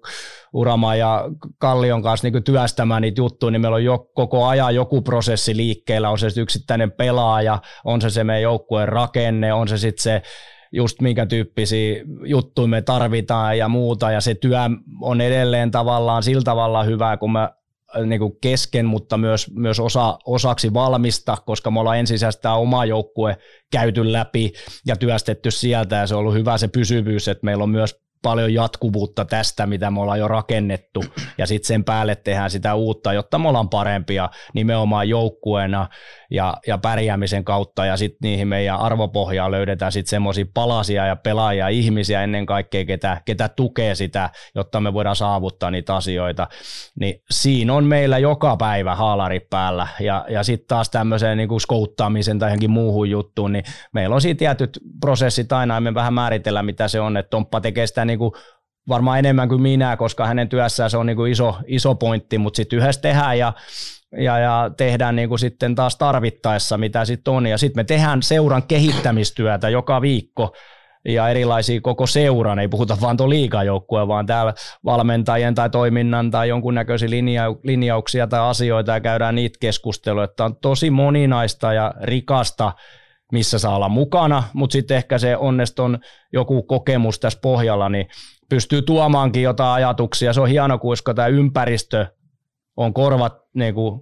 Urama 0.54 0.96
ja 0.96 1.24
Kallion 1.58 2.04
kanssa 2.04 2.26
niin 2.26 2.34
kuin 2.34 2.44
työstämään 2.44 3.02
niitä 3.02 3.22
juttuja, 3.22 3.52
niin 3.52 3.62
meillä 3.62 3.76
on 3.76 3.84
jo 3.84 3.98
koko 4.14 4.46
ajan 4.46 4.76
joku 4.76 5.02
prosessi 5.02 5.58
liikkeellä, 5.58 6.10
on 6.10 6.20
se 6.20 6.28
yksittäinen 6.38 6.92
pelaaja, 6.92 7.60
on 7.86 8.02
se 8.02 8.10
se 8.10 8.24
meidän 8.24 8.42
joukkueen 8.42 8.90
rakenne, 8.90 9.54
on 9.54 9.68
se 9.68 9.78
sitten 9.78 10.04
se 10.04 10.22
just 10.72 11.02
minkä 11.02 11.26
tyyppisiä 11.26 12.04
juttuja 12.26 12.68
me 12.68 12.82
tarvitaan 12.82 13.58
ja 13.58 13.70
muuta, 13.70 14.12
ja 14.12 14.22
se 14.22 14.36
työ 14.36 14.60
on 15.02 15.22
edelleen 15.22 15.72
tavallaan 15.72 16.24
sillä 16.24 16.42
tavalla 16.42 16.84
hyvää, 16.84 17.18
kun 17.18 17.32
me 17.32 17.50
niin 18.06 18.20
kuin 18.20 18.38
kesken, 18.42 18.86
mutta 18.86 19.18
myös, 19.18 19.52
myös 19.56 19.80
osa, 19.80 20.20
osaksi 20.26 20.74
valmista, 20.74 21.38
koska 21.46 21.72
me 21.72 21.80
ollaan 21.80 21.98
ensisijaisesti 21.98 22.42
tämä 22.42 22.56
oma 22.56 22.86
joukkue 22.86 23.38
käyty 23.72 24.12
läpi 24.12 24.54
ja 24.88 24.96
työstetty 24.96 25.52
sieltä 25.52 25.96
ja 25.96 26.08
se 26.08 26.16
on 26.16 26.20
ollut 26.20 26.34
hyvä 26.34 26.58
se 26.58 26.68
pysyvyys, 26.68 27.28
että 27.28 27.46
meillä 27.46 27.64
on 27.64 27.70
myös 27.70 28.02
paljon 28.22 28.54
jatkuvuutta 28.54 29.26
tästä, 29.26 29.66
mitä 29.66 29.92
me 29.92 30.02
ollaan 30.02 30.20
jo 30.20 30.28
rakennettu, 30.28 31.04
ja 31.38 31.48
sitten 31.48 31.68
sen 31.68 31.84
päälle 31.84 32.16
tehdään 32.16 32.52
sitä 32.52 32.76
uutta, 32.76 33.14
jotta 33.14 33.40
me 33.40 33.48
ollaan 33.48 33.70
parempia 33.70 34.30
nimenomaan 34.54 35.10
joukkueena, 35.10 35.90
ja, 36.32 36.58
ja 36.68 36.78
pärjäämisen 36.78 37.44
kautta 37.44 37.86
ja 37.86 37.98
sitten 37.98 38.18
niihin 38.22 38.48
meidän 38.48 38.80
arvopohjaan 38.80 39.52
löydetään 39.52 39.92
sitten 39.92 40.10
semmoisia 40.10 40.46
palasia 40.54 41.06
ja 41.06 41.16
pelaajia, 41.16 41.68
ihmisiä 41.68 42.24
ennen 42.24 42.46
kaikkea, 42.46 42.86
ketä, 42.86 43.22
ketä 43.26 43.50
tukee 43.50 43.96
sitä, 43.96 44.30
jotta 44.56 44.82
me 44.82 44.94
voidaan 44.94 45.16
saavuttaa 45.16 45.72
niitä 45.72 45.96
asioita, 45.96 46.48
niin 47.00 47.22
siinä 47.32 47.74
on 47.74 47.84
meillä 47.84 48.18
joka 48.18 48.58
päivä 48.58 48.96
haalari 48.96 49.40
päällä. 49.40 49.88
Ja, 50.00 50.26
ja 50.30 50.44
sitten 50.44 50.68
taas 50.68 50.90
tämmöiseen 50.90 51.38
niin 51.38 51.62
skouttaamisen 51.62 52.40
tai 52.40 52.50
johonkin 52.50 52.72
muuhun 52.72 53.10
juttuun, 53.10 53.52
niin 53.52 53.64
meillä 53.94 54.16
on 54.16 54.22
siinä 54.22 54.38
tietyt 54.38 54.80
prosessit 55.00 55.52
aina 55.52 55.80
me 55.80 55.94
vähän 55.94 56.14
määritellään, 56.14 56.66
mitä 56.66 56.88
se 56.88 57.00
on, 57.00 57.18
että 57.18 57.30
Tomppa 57.30 57.62
tekee 57.62 57.88
sitä 57.88 58.06
niin 58.06 58.20
kuin 58.20 58.32
varmaan 58.90 59.20
enemmän 59.20 59.50
kuin 59.50 59.62
minä, 59.62 59.98
koska 59.98 60.26
hänen 60.26 60.50
työssään 60.50 60.90
se 60.90 60.98
on 60.98 61.06
niin 61.06 61.18
kuin 61.18 61.32
iso, 61.32 61.58
iso 61.68 61.96
pointti, 61.96 62.38
mutta 62.38 62.58
sitten 62.58 62.80
yhdessä 62.80 63.02
tehdään 63.02 63.38
ja 63.38 63.54
ja, 64.18 64.40
ja 64.40 64.72
tehdään 64.78 65.16
niin 65.16 65.30
kuin 65.30 65.40
sitten 65.40 65.76
taas 65.76 65.96
tarvittaessa, 65.96 66.78
mitä 66.78 67.06
sitten 67.06 67.34
on. 67.34 67.48
Ja 67.48 67.58
sitten 67.58 67.80
me 67.80 67.84
tehdään 67.84 68.24
seuran 68.24 68.64
kehittämistyötä 68.64 69.70
joka 69.70 70.02
viikko 70.02 70.56
ja 71.06 71.30
erilaisia 71.30 71.82
koko 71.82 72.08
seuran, 72.08 72.60
ei 72.60 72.68
puhuta 72.68 72.98
vaan 73.02 73.18
tuon 73.18 73.30
liikajoukkueen, 73.30 74.08
vaan 74.08 74.26
täällä 74.26 74.54
valmentajien 74.86 75.56
tai 75.56 75.70
toiminnan 75.70 76.32
tai 76.32 76.50
jonkunnäköisiä 76.50 77.10
linja, 77.10 77.44
linjauksia 77.64 78.28
tai 78.28 78.40
asioita 78.40 78.92
ja 78.92 79.00
käydään 79.00 79.36
niitä 79.36 79.58
keskusteluja, 79.60 80.24
että 80.24 80.46
on 80.46 80.56
tosi 80.56 80.90
moninaista 80.90 81.74
ja 81.74 81.94
rikasta, 82.02 82.72
missä 83.32 83.60
saa 83.60 83.76
olla 83.76 83.90
mukana, 83.90 84.44
mutta 84.54 84.74
sitten 84.74 84.98
ehkä 84.98 85.18
se 85.18 85.38
onneston 85.38 86.00
joku 86.34 86.64
kokemus 86.64 87.20
tässä 87.20 87.40
pohjalla, 87.42 87.90
niin 87.90 88.08
pystyy 88.50 88.82
tuomaankin 88.82 89.44
jotain 89.44 89.72
ajatuksia. 89.72 90.34
Se 90.34 90.42
on 90.42 90.50
hieno, 90.50 90.78
koska 90.78 91.14
tämä 91.14 91.28
ympäristö 91.28 92.06
on 92.80 92.94
korvat 92.94 93.34
niin 93.54 93.74
kuin 93.74 94.02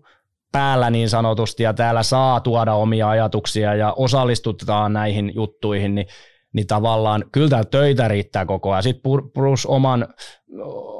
päällä 0.51 0.89
niin 0.89 1.09
sanotusti 1.09 1.63
ja 1.63 1.73
täällä 1.73 2.03
saa 2.03 2.39
tuoda 2.39 2.73
omia 2.73 3.09
ajatuksia 3.09 3.75
ja 3.75 3.93
osallistutaan 3.93 4.93
näihin 4.93 5.31
juttuihin, 5.35 5.95
niin, 5.95 6.07
niin 6.53 6.67
tavallaan 6.67 7.25
kyllä 7.31 7.49
täällä 7.49 7.69
töitä 7.71 8.07
riittää 8.07 8.45
koko 8.45 8.71
ajan. 8.71 8.83
Sitten 8.83 9.11
plus 9.33 9.65
oman 9.65 10.07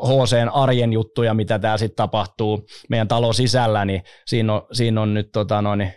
HCn 0.07 0.49
arjen 0.53 0.93
juttuja, 0.93 1.33
mitä 1.33 1.59
täällä 1.59 1.77
sitten 1.77 1.95
tapahtuu 1.95 2.65
meidän 2.89 3.07
talon 3.07 3.33
sisällä, 3.33 3.85
niin 3.85 4.01
siinä 4.25 4.53
on, 4.53 4.61
siinä 4.71 5.01
on 5.01 5.13
nyt 5.13 5.29
tota 5.31 5.61
noin, 5.61 5.93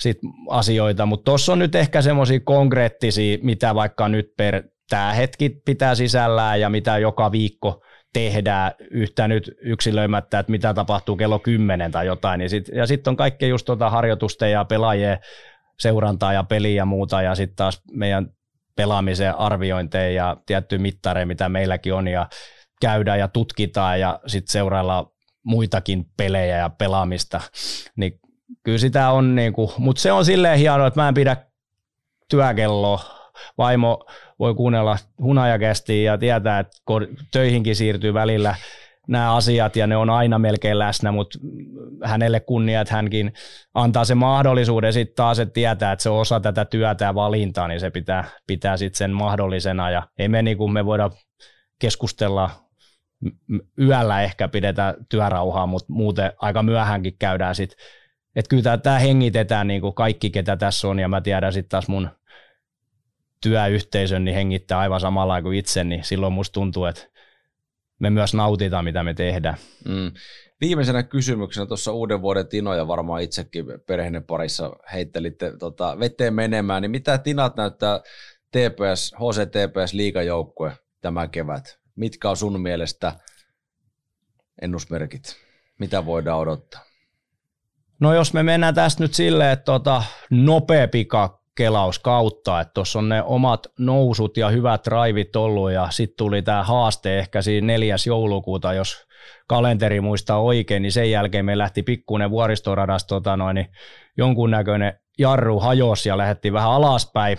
sit 0.00 0.18
asioita, 0.50 1.06
mutta 1.06 1.24
tuossa 1.24 1.52
on 1.52 1.58
nyt 1.58 1.74
ehkä 1.74 2.02
semmoisia 2.02 2.40
konkreettisia, 2.44 3.38
mitä 3.42 3.74
vaikka 3.74 4.08
nyt 4.08 4.26
per 4.36 4.62
tämä 4.90 5.12
hetki 5.12 5.48
pitää 5.64 5.94
sisällään 5.94 6.60
ja 6.60 6.68
mitä 6.70 6.98
joka 6.98 7.32
viikko 7.32 7.82
tehdään 8.16 8.72
yhtä 8.90 9.28
nyt 9.28 9.50
yksilöimättä, 9.60 10.38
että 10.38 10.50
mitä 10.50 10.74
tapahtuu 10.74 11.16
kello 11.16 11.38
10 11.38 11.92
tai 11.92 12.06
jotain. 12.06 12.38
Niin 12.38 12.50
sit, 12.50 12.68
ja 12.68 12.86
sitten 12.86 13.10
on 13.10 13.16
kaikkea 13.16 13.48
just 13.48 13.66
tuota 13.66 13.90
harjoitusten 13.90 14.52
ja 14.52 14.64
pelaajien 14.64 15.18
seurantaa 15.78 16.32
ja 16.32 16.42
peliä 16.42 16.74
ja 16.74 16.84
muuta 16.84 17.22
ja 17.22 17.34
sitten 17.34 17.56
taas 17.56 17.82
meidän 17.90 18.30
pelaamisen 18.76 19.38
arviointeja 19.38 20.10
ja 20.10 20.36
tiettyjä 20.46 20.78
mittareja, 20.78 21.26
mitä 21.26 21.48
meilläkin 21.48 21.94
on 21.94 22.08
ja 22.08 22.28
käydään 22.80 23.18
ja 23.18 23.28
tutkitaan 23.28 24.00
ja 24.00 24.20
sitten 24.26 24.52
seurailla 24.52 25.12
muitakin 25.42 26.06
pelejä 26.16 26.56
ja 26.56 26.70
pelaamista, 26.70 27.40
niin 27.96 28.20
kyllä 28.62 28.78
sitä 28.78 29.10
on, 29.10 29.34
niinku, 29.34 29.72
mutta 29.78 30.02
se 30.02 30.12
on 30.12 30.24
silleen 30.24 30.58
hienoa, 30.58 30.86
että 30.86 31.00
mä 31.00 31.08
en 31.08 31.14
pidä 31.14 31.36
työkelloa, 32.30 33.15
vaimo 33.58 34.04
voi 34.38 34.54
kuunnella 34.54 34.98
hunajakästiä 35.22 36.12
ja 36.12 36.18
tietää, 36.18 36.58
että 36.58 36.76
töihinkin 37.32 37.76
siirtyy 37.76 38.14
välillä 38.14 38.54
nämä 39.08 39.34
asiat 39.34 39.76
ja 39.76 39.86
ne 39.86 39.96
on 39.96 40.10
aina 40.10 40.38
melkein 40.38 40.78
läsnä, 40.78 41.12
mutta 41.12 41.38
hänelle 42.04 42.40
kunnia, 42.40 42.80
että 42.80 42.94
hänkin 42.94 43.32
antaa 43.74 44.04
se 44.04 44.14
mahdollisuuden 44.14 44.92
sitten 44.92 45.16
taas, 45.16 45.38
että 45.38 45.52
tietää, 45.52 45.92
että 45.92 46.02
se 46.02 46.10
on 46.10 46.20
osa 46.20 46.40
tätä 46.40 46.64
työtä 46.64 47.04
ja 47.04 47.14
valintaa, 47.14 47.68
niin 47.68 47.80
se 47.80 47.90
pitää, 47.90 48.24
pitää 48.46 48.76
sitten 48.76 48.98
sen 48.98 49.10
mahdollisena. 49.10 49.90
Ja 49.90 50.02
ei 50.18 50.28
me, 50.28 50.42
niin 50.42 50.56
kuin 50.56 50.72
me 50.72 50.86
voida 50.86 51.10
keskustella 51.80 52.50
yöllä 53.78 54.22
ehkä 54.22 54.48
pidetään 54.48 54.94
työrauhaa, 55.08 55.66
mutta 55.66 55.92
muuten 55.92 56.32
aika 56.38 56.62
myöhänkin 56.62 57.16
käydään 57.18 57.54
sitten, 57.54 57.78
että 58.36 58.48
kyllä 58.48 58.78
tämä 58.78 58.98
hengitetään 58.98 59.66
niin 59.66 59.80
kuin 59.80 59.94
kaikki, 59.94 60.30
ketä 60.30 60.56
tässä 60.56 60.88
on 60.88 60.98
ja 60.98 61.08
mä 61.08 61.20
tiedän 61.20 61.52
sitten 61.52 61.70
taas 61.70 61.88
mun 61.88 62.10
työyhteisön 63.48 64.24
niin 64.24 64.34
hengittää 64.34 64.78
aivan 64.78 65.00
samalla 65.00 65.42
kuin 65.42 65.58
itse, 65.58 65.84
niin 65.84 66.04
silloin 66.04 66.32
musta 66.32 66.52
tuntuu, 66.52 66.84
että 66.84 67.02
me 67.98 68.10
myös 68.10 68.34
nautitaan, 68.34 68.84
mitä 68.84 69.02
me 69.02 69.14
tehdään. 69.14 69.56
Mm. 69.84 70.12
Viimeisenä 70.60 71.02
kysymyksenä 71.02 71.66
tuossa 71.66 71.92
uuden 71.92 72.22
vuoden 72.22 72.48
Tinoja 72.48 72.88
varmaan 72.88 73.22
itsekin 73.22 73.64
perheenne 73.86 74.20
parissa 74.20 74.72
heittelitte 74.92 75.52
tota, 75.58 75.98
veteen 75.98 76.34
menemään, 76.34 76.82
niin 76.82 76.90
mitä 76.90 77.18
Tinat 77.18 77.56
näyttää 77.56 78.00
TPS, 78.50 79.14
HCTPS 79.14 79.92
liigajoukkue 79.92 80.72
tämä 81.00 81.28
kevät? 81.28 81.78
Mitkä 81.96 82.30
on 82.30 82.36
sun 82.36 82.60
mielestä 82.60 83.12
ennusmerkit? 84.62 85.36
Mitä 85.78 86.06
voidaan 86.06 86.38
odottaa? 86.38 86.84
No 88.00 88.14
jos 88.14 88.32
me 88.32 88.42
mennään 88.42 88.74
tästä 88.74 89.02
nyt 89.02 89.14
silleen, 89.14 89.52
että 89.52 89.64
tota, 89.64 90.02
nopea 90.30 90.88
pika 90.88 91.45
kelaus 91.56 91.98
kautta, 91.98 92.60
että 92.60 92.74
tuossa 92.74 92.98
on 92.98 93.08
ne 93.08 93.22
omat 93.22 93.66
nousut 93.78 94.36
ja 94.36 94.48
hyvät 94.48 94.86
raivit 94.86 95.36
ollut 95.36 95.72
ja 95.72 95.88
sitten 95.90 96.16
tuli 96.16 96.42
tämä 96.42 96.62
haaste 96.62 97.18
ehkä 97.18 97.42
siinä 97.42 97.66
4. 97.66 97.96
joulukuuta, 98.06 98.72
jos 98.72 99.06
kalenteri 99.48 100.00
muistaa 100.00 100.42
oikein, 100.42 100.82
niin 100.82 100.92
sen 100.92 101.10
jälkeen 101.10 101.44
me 101.44 101.58
lähti 101.58 101.82
pikkuinen 101.82 102.30
vuoristoradas 102.30 103.06
tota 103.06 103.36
noin, 103.36 103.54
niin 103.54 103.66
jonkunnäköinen 104.16 104.92
jarru 105.18 105.60
hajos 105.60 106.06
ja 106.06 106.18
lähti 106.18 106.52
vähän 106.52 106.70
alaspäin, 106.70 107.38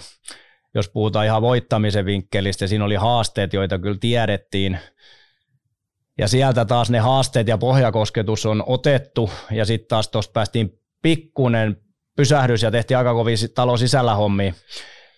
jos 0.76 0.90
puhutaan 0.90 1.26
ihan 1.26 1.42
voittamisen 1.42 2.06
vinkkelistä, 2.06 2.68
siinä 2.68 2.86
oli 2.86 2.96
haasteet, 2.96 3.54
joita 3.54 3.80
kyllä 3.80 3.98
tiedettiin, 4.00 4.80
ja 6.18 6.28
sieltä 6.28 6.66
taas 6.66 6.90
ne 6.90 7.00
haasteet 7.00 7.48
ja 7.48 7.58
pohjakosketus 7.58 8.46
on 8.46 8.64
otettu, 8.68 9.30
ja 9.52 9.66
sitten 9.66 9.88
taas 9.88 10.08
tuossa 10.08 10.32
päästiin 10.32 10.70
pikkunen 11.02 11.78
pysähdys 12.18 12.64
ja 12.64 12.72
tehtiin 12.72 12.98
aika 12.98 13.14
kovin 13.14 13.38
talon 13.56 13.80
sisällä 13.80 14.16
hommia 14.16 14.54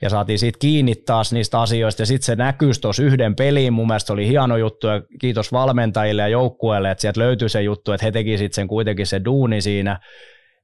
ja 0.01 0.09
saatiin 0.09 0.39
siitä 0.39 0.59
kiinni 0.59 0.95
taas 0.95 1.33
niistä 1.33 1.61
asioista 1.61 2.01
ja 2.01 2.05
sitten 2.05 2.25
se 2.25 2.35
näkyy 2.35 2.71
tuossa 2.81 3.03
yhden 3.03 3.35
peliin, 3.35 3.73
mun 3.73 3.87
mielestä 3.87 4.13
oli 4.13 4.27
hieno 4.27 4.57
juttu 4.57 4.87
ja 4.87 5.01
kiitos 5.21 5.51
valmentajille 5.51 6.21
ja 6.21 6.27
joukkueelle, 6.27 6.91
että 6.91 7.01
sieltä 7.01 7.19
löytyi 7.19 7.49
se 7.49 7.61
juttu, 7.61 7.91
että 7.91 8.05
he 8.05 8.11
teki 8.11 8.37
sitten 8.37 8.55
sen 8.55 8.67
kuitenkin 8.67 9.07
se 9.07 9.21
duuni 9.25 9.61
siinä 9.61 9.99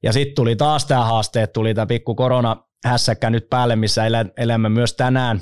ja 0.02 0.12
sitten 0.12 0.34
tuli 0.34 0.56
taas 0.56 0.84
tämä 0.84 1.04
haaste, 1.04 1.42
että 1.42 1.52
tuli 1.52 1.74
tämä 1.74 1.86
pikku 1.86 2.14
korona 2.14 2.56
hässäkkä 2.84 3.30
nyt 3.30 3.46
päälle, 3.50 3.76
missä 3.76 4.02
elämme 4.36 4.68
myös 4.68 4.94
tänään. 4.94 5.40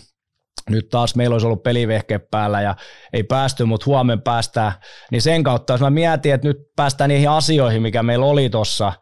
Nyt 0.70 0.88
taas 0.88 1.14
meillä 1.14 1.34
olisi 1.34 1.46
ollut 1.46 1.62
pelivehke 1.62 2.18
päällä 2.18 2.62
ja 2.62 2.74
ei 3.12 3.22
päästy, 3.22 3.64
mutta 3.64 3.86
huomenna 3.86 4.22
päästään. 4.22 4.72
Niin 5.10 5.22
sen 5.22 5.42
kautta, 5.42 5.72
jos 5.72 5.80
mä 5.80 5.90
mietin, 5.90 6.34
että 6.34 6.48
nyt 6.48 6.56
päästään 6.76 7.08
niihin 7.08 7.30
asioihin, 7.30 7.82
mikä 7.82 8.02
meillä 8.02 8.26
oli 8.26 8.50
tuossa, 8.50 8.92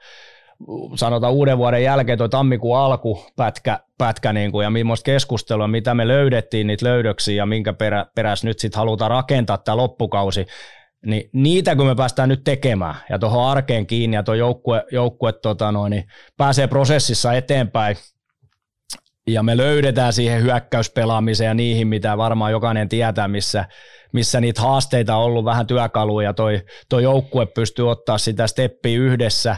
sanotaan 0.94 1.32
uuden 1.32 1.58
vuoden 1.58 1.82
jälkeen 1.82 2.18
tuo 2.18 2.28
tammikuun 2.28 2.78
alku 2.78 3.24
pätkä, 3.36 3.78
pätkä 3.98 4.32
niin 4.32 4.52
kuin, 4.52 4.64
ja 4.64 4.70
millaista 4.70 5.04
keskustelua, 5.04 5.68
mitä 5.68 5.94
me 5.94 6.08
löydettiin 6.08 6.66
niitä 6.66 6.86
löydöksiä 6.86 7.34
ja 7.34 7.46
minkä 7.46 7.72
perä, 7.72 8.06
perässä 8.14 8.46
nyt 8.46 8.58
sitten 8.58 8.78
halutaan 8.78 9.10
rakentaa 9.10 9.58
tämä 9.58 9.76
loppukausi, 9.76 10.46
niin 11.06 11.30
niitä 11.32 11.76
kun 11.76 11.86
me 11.86 11.94
päästään 11.94 12.28
nyt 12.28 12.44
tekemään 12.44 12.94
ja 13.10 13.18
tuohon 13.18 13.50
arkeen 13.50 13.86
kiinni 13.86 14.14
ja 14.14 14.22
tuo 14.22 14.34
joukkue, 14.34 14.84
joukkue 14.92 15.32
tota 15.32 15.72
noin, 15.72 15.90
niin 15.90 16.04
pääsee 16.36 16.66
prosessissa 16.66 17.32
eteenpäin 17.32 17.96
ja 19.26 19.42
me 19.42 19.56
löydetään 19.56 20.12
siihen 20.12 20.42
hyökkäyspelaamiseen 20.42 21.48
ja 21.48 21.54
niihin, 21.54 21.88
mitä 21.88 22.16
varmaan 22.16 22.52
jokainen 22.52 22.88
tietää, 22.88 23.28
missä, 23.28 23.64
missä 24.12 24.40
niitä 24.40 24.60
haasteita 24.60 25.16
on 25.16 25.24
ollut 25.24 25.44
vähän 25.44 25.66
työkaluja 25.66 26.28
ja 26.28 26.32
toi, 26.32 26.62
toi 26.88 27.02
joukkue 27.02 27.46
pystyy 27.46 27.90
ottaa 27.90 28.18
sitä 28.18 28.46
steppiä 28.46 28.98
yhdessä, 28.98 29.56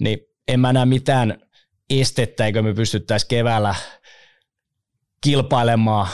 niin 0.00 0.18
en 0.48 0.60
mä 0.60 0.72
näe 0.72 0.86
mitään 0.86 1.38
estettä, 1.90 2.46
eikö 2.46 2.62
me 2.62 2.74
pystyttäisiin 2.74 3.28
keväällä 3.28 3.74
kilpailemaan 5.20 6.08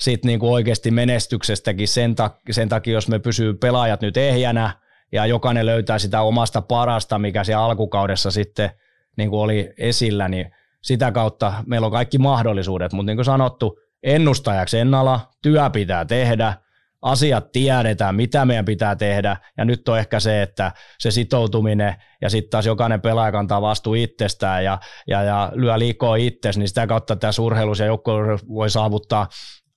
sit 0.00 0.24
niinku 0.24 0.52
oikeasti 0.52 0.90
menestyksestäkin 0.90 1.88
sen, 1.88 2.14
tak- 2.14 2.52
sen 2.52 2.68
takia, 2.68 2.94
jos 2.94 3.08
me 3.08 3.18
pysyy 3.18 3.54
pelaajat 3.54 4.00
nyt 4.00 4.16
ehjänä 4.16 4.70
ja 5.12 5.26
jokainen 5.26 5.66
löytää 5.66 5.98
sitä 5.98 6.20
omasta 6.20 6.62
parasta, 6.62 7.18
mikä 7.18 7.44
siellä 7.44 7.64
alkukaudessa 7.64 8.30
sitten 8.30 8.70
niin 9.16 9.30
kuin 9.30 9.40
oli 9.40 9.72
esillä, 9.78 10.28
niin 10.28 10.50
sitä 10.82 11.12
kautta 11.12 11.54
meillä 11.66 11.84
on 11.84 11.92
kaikki 11.92 12.18
mahdollisuudet, 12.18 12.92
mutta 12.92 13.06
niin 13.06 13.16
kuin 13.16 13.24
sanottu, 13.24 13.78
ennustajaksi 14.02 14.78
ennalla, 14.78 15.20
työ 15.42 15.70
pitää 15.70 16.04
tehdä, 16.04 16.54
asiat 17.02 17.52
tiedetään, 17.52 18.14
mitä 18.14 18.44
meidän 18.44 18.64
pitää 18.64 18.96
tehdä, 18.96 19.36
ja 19.58 19.64
nyt 19.64 19.88
on 19.88 19.98
ehkä 19.98 20.20
se, 20.20 20.42
että 20.42 20.72
se 20.98 21.10
sitoutuminen, 21.10 21.94
ja 22.20 22.30
sitten 22.30 22.50
taas 22.50 22.66
jokainen 22.66 23.00
pelaaja 23.00 23.32
kantaa 23.32 23.62
vastuu 23.62 23.94
itsestään, 23.94 24.64
ja, 24.64 24.78
ja, 25.08 25.22
ja 25.22 25.52
lyö 25.54 25.78
liikoa 25.78 26.16
itsesi, 26.16 26.58
niin 26.58 26.68
sitä 26.68 26.86
kautta 26.86 27.16
tässä 27.16 27.42
urheilus 27.42 27.78
ja 27.78 27.86
joukkue 27.86 28.38
voi 28.48 28.70
saavuttaa 28.70 29.28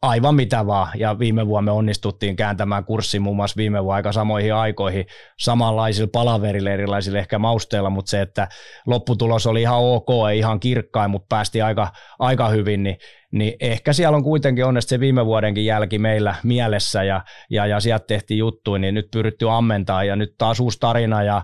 aivan 0.01 0.35
mitä 0.35 0.67
vaan. 0.67 0.91
Ja 0.95 1.19
viime 1.19 1.47
vuonna 1.47 1.71
me 1.71 1.77
onnistuttiin 1.77 2.35
kääntämään 2.35 2.85
kurssi 2.85 3.19
muun 3.19 3.35
muassa 3.35 3.57
viime 3.57 3.83
vuonna 3.83 3.95
aika 3.95 4.11
samoihin 4.11 4.53
aikoihin 4.53 5.05
samanlaisilla 5.39 6.09
palaverilla, 6.13 6.69
erilaisilla 6.69 7.19
ehkä 7.19 7.39
mausteilla, 7.39 7.89
mutta 7.89 8.09
se, 8.09 8.21
että 8.21 8.47
lopputulos 8.87 9.47
oli 9.47 9.61
ihan 9.61 9.79
ok, 9.79 10.09
ei 10.31 10.39
ihan 10.39 10.59
kirkkain, 10.59 11.11
mutta 11.11 11.35
päästi 11.35 11.61
aika, 11.61 11.91
aika 12.19 12.49
hyvin, 12.49 12.83
niin, 12.83 12.97
niin 13.35 13.53
ehkä 13.59 13.93
siellä 13.93 14.17
on 14.17 14.23
kuitenkin 14.23 14.65
onneksi 14.65 14.87
se 14.87 14.99
viime 14.99 15.25
vuodenkin 15.25 15.65
jälki 15.65 15.99
meillä 15.99 16.35
mielessä 16.43 17.03
ja, 17.03 17.21
ja, 17.49 17.65
ja 17.65 17.79
sieltä 17.79 18.05
tehtiin 18.07 18.37
juttuja, 18.37 18.79
niin 18.79 18.95
nyt 18.95 19.11
pyritty 19.11 19.49
ammentaa 19.49 20.03
ja 20.03 20.15
nyt 20.15 20.35
taas 20.37 20.59
uusi 20.59 20.79
tarina 20.79 21.23
ja 21.23 21.41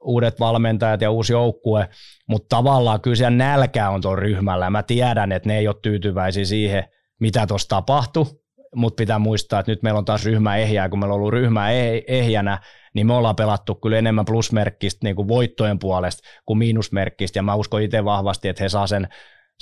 uudet 0.00 0.40
valmentajat 0.40 1.00
ja 1.00 1.10
uusi 1.10 1.32
joukkue, 1.32 1.88
mutta 2.28 2.56
tavallaan 2.56 3.00
kyllä 3.00 3.16
siellä 3.16 3.36
nälkä 3.36 3.90
on 3.90 4.02
tuon 4.02 4.18
ryhmällä. 4.18 4.70
Mä 4.70 4.82
tiedän, 4.82 5.32
että 5.32 5.48
ne 5.48 5.58
ei 5.58 5.68
ole 5.68 5.76
tyytyväisiä 5.82 6.44
siihen, 6.44 6.84
mitä 7.20 7.46
tuossa 7.46 7.68
tapahtui, 7.68 8.26
mutta 8.74 9.00
pitää 9.00 9.18
muistaa, 9.18 9.60
että 9.60 9.72
nyt 9.72 9.82
meillä 9.82 9.98
on 9.98 10.04
taas 10.04 10.24
ryhmä 10.24 10.56
ehjää, 10.56 10.88
kun 10.88 10.98
meillä 10.98 11.14
on 11.14 11.20
ollut 11.20 11.32
ryhmä 11.32 11.68
eh- 11.68 12.04
ehjänä, 12.06 12.58
niin 12.94 13.06
me 13.06 13.14
ollaan 13.14 13.36
pelattu 13.36 13.74
kyllä 13.74 13.98
enemmän 13.98 14.24
plusmerkkistä 14.24 15.06
niin 15.06 15.16
kuin 15.16 15.28
voittojen 15.28 15.78
puolesta 15.78 16.28
kuin 16.46 16.58
miinusmerkkistä, 16.58 17.38
ja 17.38 17.42
mä 17.42 17.54
uskon 17.54 17.82
itse 17.82 18.04
vahvasti, 18.04 18.48
että 18.48 18.64
he 18.64 18.68
saa 18.68 18.86
sen, 18.86 19.08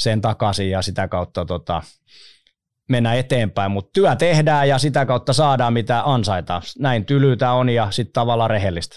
sen 0.01 0.21
takaisin 0.21 0.71
ja 0.71 0.83
sitä 0.83 1.09
kautta 1.09 1.45
tota, 1.45 1.83
mennä 2.89 3.15
eteenpäin, 3.15 3.71
mutta 3.71 3.91
työ 3.93 4.17
tehdään 4.17 4.69
ja 4.69 4.79
sitä 4.79 5.07
kautta 5.07 5.33
saadaan 5.33 5.73
mitä 5.73 6.03
ansaitaan. 6.05 6.63
Näin 6.79 7.05
tylytä 7.05 7.53
on 7.53 7.69
ja 7.69 7.91
sitten 7.91 8.13
tavallaan 8.13 8.51
rehellistä. 8.51 8.97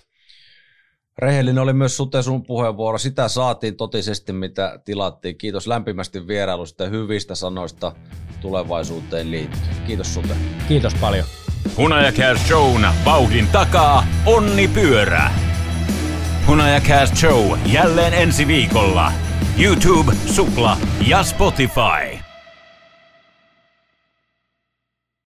Rehellinen 1.18 1.64
oli 1.64 1.74
myös 1.74 1.98
Sute 1.98 2.22
sun 2.22 2.44
puheenvuoro. 2.44 2.98
Sitä 2.98 3.28
saatiin 3.28 3.78
totisesti, 3.78 4.34
mitä 4.34 4.80
tilattiin. 4.86 5.38
Kiitos 5.38 5.68
lämpimästi 5.68 6.28
vierailusta 6.28 6.84
ja 6.84 6.90
hyvistä 6.90 7.36
sanoista 7.36 7.96
tulevaisuuteen 8.42 9.32
liittyen. 9.32 9.76
Kiitos 9.88 10.14
Sute. 10.14 10.36
Kiitos 10.68 10.94
paljon. 10.94 11.26
Hunajakääs 11.78 12.48
Shown 12.48 12.88
vauhdin 13.06 13.48
takaa 13.48 14.04
Onni 14.26 14.68
Pyörä. 14.68 15.53
Hunajakääs 16.48 17.12
Show 17.16 17.58
jälleen 17.66 18.14
ensi 18.14 18.48
viikolla. 18.48 19.12
YouTube, 19.64 20.14
Supla 20.26 20.78
ja 21.08 21.24
Spotify. 21.24 22.23